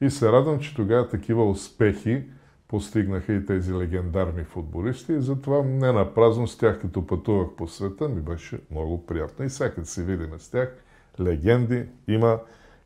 И 0.00 0.10
се 0.10 0.32
радвам, 0.32 0.58
че 0.58 0.74
тогава 0.74 1.08
такива 1.08 1.50
успехи 1.50 2.24
постигнаха 2.68 3.32
и 3.32 3.46
тези 3.46 3.74
легендарни 3.74 4.44
футболисти. 4.44 5.12
И 5.12 5.20
затова 5.20 5.62
не 5.62 5.92
на 5.92 6.14
празно 6.14 6.46
с 6.46 6.58
тях, 6.58 6.80
като 6.80 7.06
пътувах 7.06 7.48
по 7.56 7.68
света, 7.68 8.08
ми 8.08 8.20
беше 8.20 8.60
много 8.70 9.06
приятно. 9.06 9.44
И 9.44 9.50
сега 9.50 9.70
като 9.70 9.88
се 9.88 10.04
видим 10.04 10.30
с 10.38 10.50
тях, 10.50 10.76
легенди, 11.20 11.84
има 12.08 12.38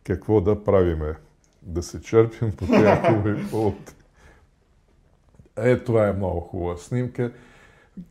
какво 0.04 0.40
да 0.40 0.64
правиме. 0.64 1.14
Да 1.62 1.82
се 1.82 2.00
черпим 2.00 2.52
по 2.52 2.66
тези 2.66 3.00
хубави 3.06 3.50
поводи. 3.50 3.76
Е, 5.56 5.78
това 5.78 6.08
е 6.08 6.12
много 6.12 6.40
хубава 6.40 6.76
снимка. 6.76 7.32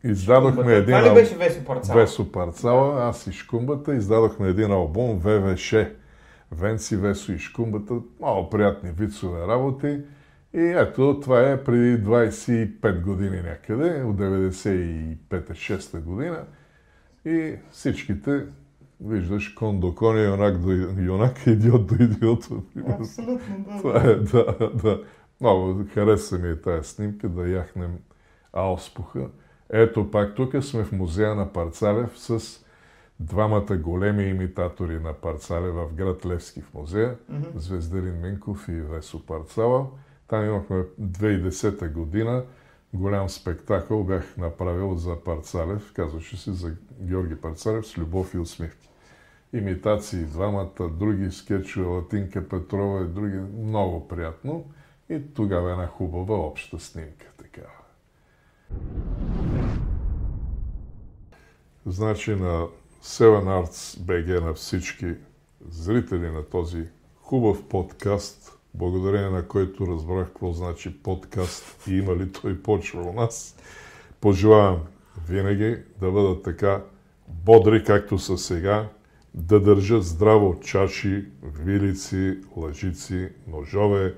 Издадохме 0.03 0.73
един 0.73 0.97
Това 0.97 1.09
ли 1.09 1.13
беше 1.13 1.35
Весо 1.35 1.65
Парцал? 1.65 1.95
Весо 1.95 2.31
Парцала, 2.31 3.09
аз 3.09 3.27
и 3.27 3.31
Шкумбата. 3.31 3.95
Издадохме 3.95 4.47
един 4.47 4.71
албум 4.71 5.19
ВВШ. 5.19 5.75
Венци, 6.51 6.97
Весо 6.97 7.31
и 7.31 7.39
Шкумбата. 7.39 7.93
Много 8.19 8.49
приятни 8.49 8.91
вицове 8.91 9.47
работи. 9.47 9.99
И 10.53 10.61
ето, 10.61 11.19
това 11.21 11.49
е 11.51 11.63
преди 11.63 12.03
25 12.03 13.01
години 13.01 13.41
някъде, 13.41 14.03
от 14.03 14.17
95-6 14.17 15.99
година. 15.99 16.43
И 17.25 17.55
всичките, 17.71 18.45
виждаш, 19.01 19.49
кон 19.49 19.79
до 19.79 19.95
кон, 19.95 20.23
юнак 20.23 20.57
до 20.57 20.71
юнак, 21.01 21.47
идиот 21.47 21.87
до 21.87 22.03
идиот. 22.03 22.47
Абсолютно, 22.99 23.65
да. 23.67 23.77
Това 23.77 24.03
е, 24.03 24.15
да, 24.15 24.69
да. 24.83 25.03
Много 25.41 25.85
хареса 25.93 26.37
ми 26.37 26.49
е 26.49 26.61
тази 26.61 26.89
снимка, 26.89 27.29
да 27.29 27.47
яхнем 27.47 27.99
ауспуха. 28.53 29.27
Ето 29.69 30.11
пак 30.11 30.35
тук 30.35 30.63
сме 30.63 30.83
в 30.83 30.91
музея 30.91 31.35
на 31.35 31.53
Парцалев 31.53 32.19
с 32.19 32.59
двамата 33.19 33.77
големи 33.77 34.23
имитатори 34.23 34.99
на 34.99 35.13
Парцалев 35.13 35.73
в 35.75 35.93
град 35.93 36.25
Левски 36.25 36.61
в 36.61 36.73
музея, 36.73 37.15
Звездарин 37.55 38.21
Минков 38.21 38.67
и 38.67 38.71
Весо 38.71 39.25
Парцала. 39.25 39.87
Там 40.27 40.45
имахме 40.45 40.83
2010 41.01 41.91
година 41.91 42.43
голям 42.93 43.29
спектакъл 43.29 44.03
бях 44.03 44.37
направил 44.37 44.95
за 44.95 45.23
Парцалев, 45.23 45.93
казваше 45.93 46.37
се 46.37 46.51
за 46.51 46.75
Георги 46.99 47.35
Парцалев 47.35 47.87
с 47.87 47.97
любов 47.97 48.33
и 48.33 48.37
усмивки. 48.37 48.89
Имитации 49.53 50.23
двамата, 50.23 50.89
други 50.91 51.31
скетчове, 51.31 51.85
Латинка 51.85 52.49
Петрова 52.49 53.01
и 53.01 53.07
други, 53.07 53.39
много 53.57 54.07
приятно. 54.07 54.65
И 55.12 55.22
тогава 55.34 55.72
една 55.72 55.88
хубава 55.88 56.36
обща 56.36 56.80
снимка 56.80 57.26
такава. 57.38 57.82
Значи 61.86 62.36
на 62.36 62.68
Seven 63.03 63.66
Arts 63.66 63.99
BG 63.99 64.45
на 64.45 64.53
всички 64.53 65.16
зрители 65.70 66.30
на 66.30 66.43
този 66.43 66.88
хубав 67.16 67.68
подкаст, 67.68 68.59
благодарение 68.74 69.30
на 69.30 69.47
който 69.47 69.88
разбрах 69.88 70.28
какво 70.28 70.51
значи 70.51 71.03
подкаст 71.03 71.88
и 71.88 71.97
има 71.97 72.16
ли 72.16 72.32
той 72.32 72.62
почва 72.62 73.01
у 73.01 73.14
нас. 73.14 73.57
Пожелавам 74.22 74.80
винаги 75.28 75.78
да 75.99 76.12
бъдат 76.12 76.43
така 76.43 76.84
бодри, 77.28 77.84
както 77.84 78.20
са 78.20 78.38
сега, 78.38 78.89
да 79.34 79.59
държат 79.59 80.03
здраво 80.03 80.59
чаши, 80.59 81.26
вилици, 81.43 82.38
лъжици, 82.55 83.30
ножове, 83.47 84.16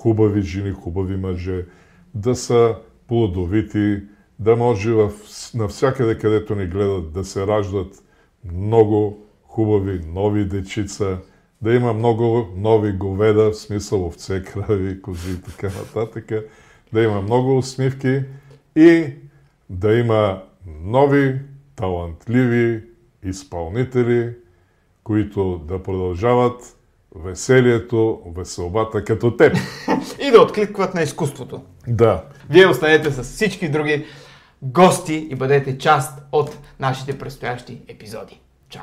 хубави 0.00 0.42
жени, 0.42 0.72
хубави 0.72 1.16
мъже, 1.16 1.64
да 2.14 2.34
са 2.34 2.76
плодовити, 3.08 4.02
да 4.38 4.56
може 4.56 4.92
в, 4.92 5.12
навсякъде, 5.54 6.18
където 6.18 6.54
ни 6.54 6.66
гледат, 6.66 7.12
да 7.12 7.24
се 7.24 7.46
раждат 7.46 8.04
много 8.44 9.26
хубави 9.42 10.00
нови 10.06 10.44
дечица, 10.44 11.18
да 11.62 11.74
има 11.74 11.92
много 11.92 12.48
нови 12.56 12.92
говеда, 12.92 13.50
в 13.50 13.56
смисъл 13.56 14.06
овце, 14.06 14.42
крави, 14.42 15.02
кози 15.02 15.32
и 15.32 15.40
така 15.40 15.66
нататък, 15.66 16.32
да 16.92 17.02
има 17.02 17.22
много 17.22 17.58
усмивки 17.58 18.22
и 18.76 19.06
да 19.70 19.94
има 19.94 20.42
нови, 20.82 21.38
талантливи 21.76 22.82
изпълнители, 23.24 24.34
които 25.04 25.58
да 25.58 25.82
продължават 25.82 26.76
веселието, 27.14 28.20
веселбата 28.36 29.04
като 29.04 29.36
теб. 29.36 29.56
и 30.20 30.30
да 30.30 30.40
откликват 30.40 30.94
на 30.94 31.02
изкуството. 31.02 31.62
Да. 31.86 32.24
Вие 32.50 32.66
останете 32.66 33.10
с 33.10 33.22
всички 33.22 33.68
други 33.68 34.06
гости 34.62 35.28
и 35.30 35.34
бъдете 35.34 35.78
част 35.78 36.22
от 36.32 36.58
нашите 36.80 37.18
предстоящи 37.18 37.80
епизоди. 37.88 38.40
Чао! 38.68 38.82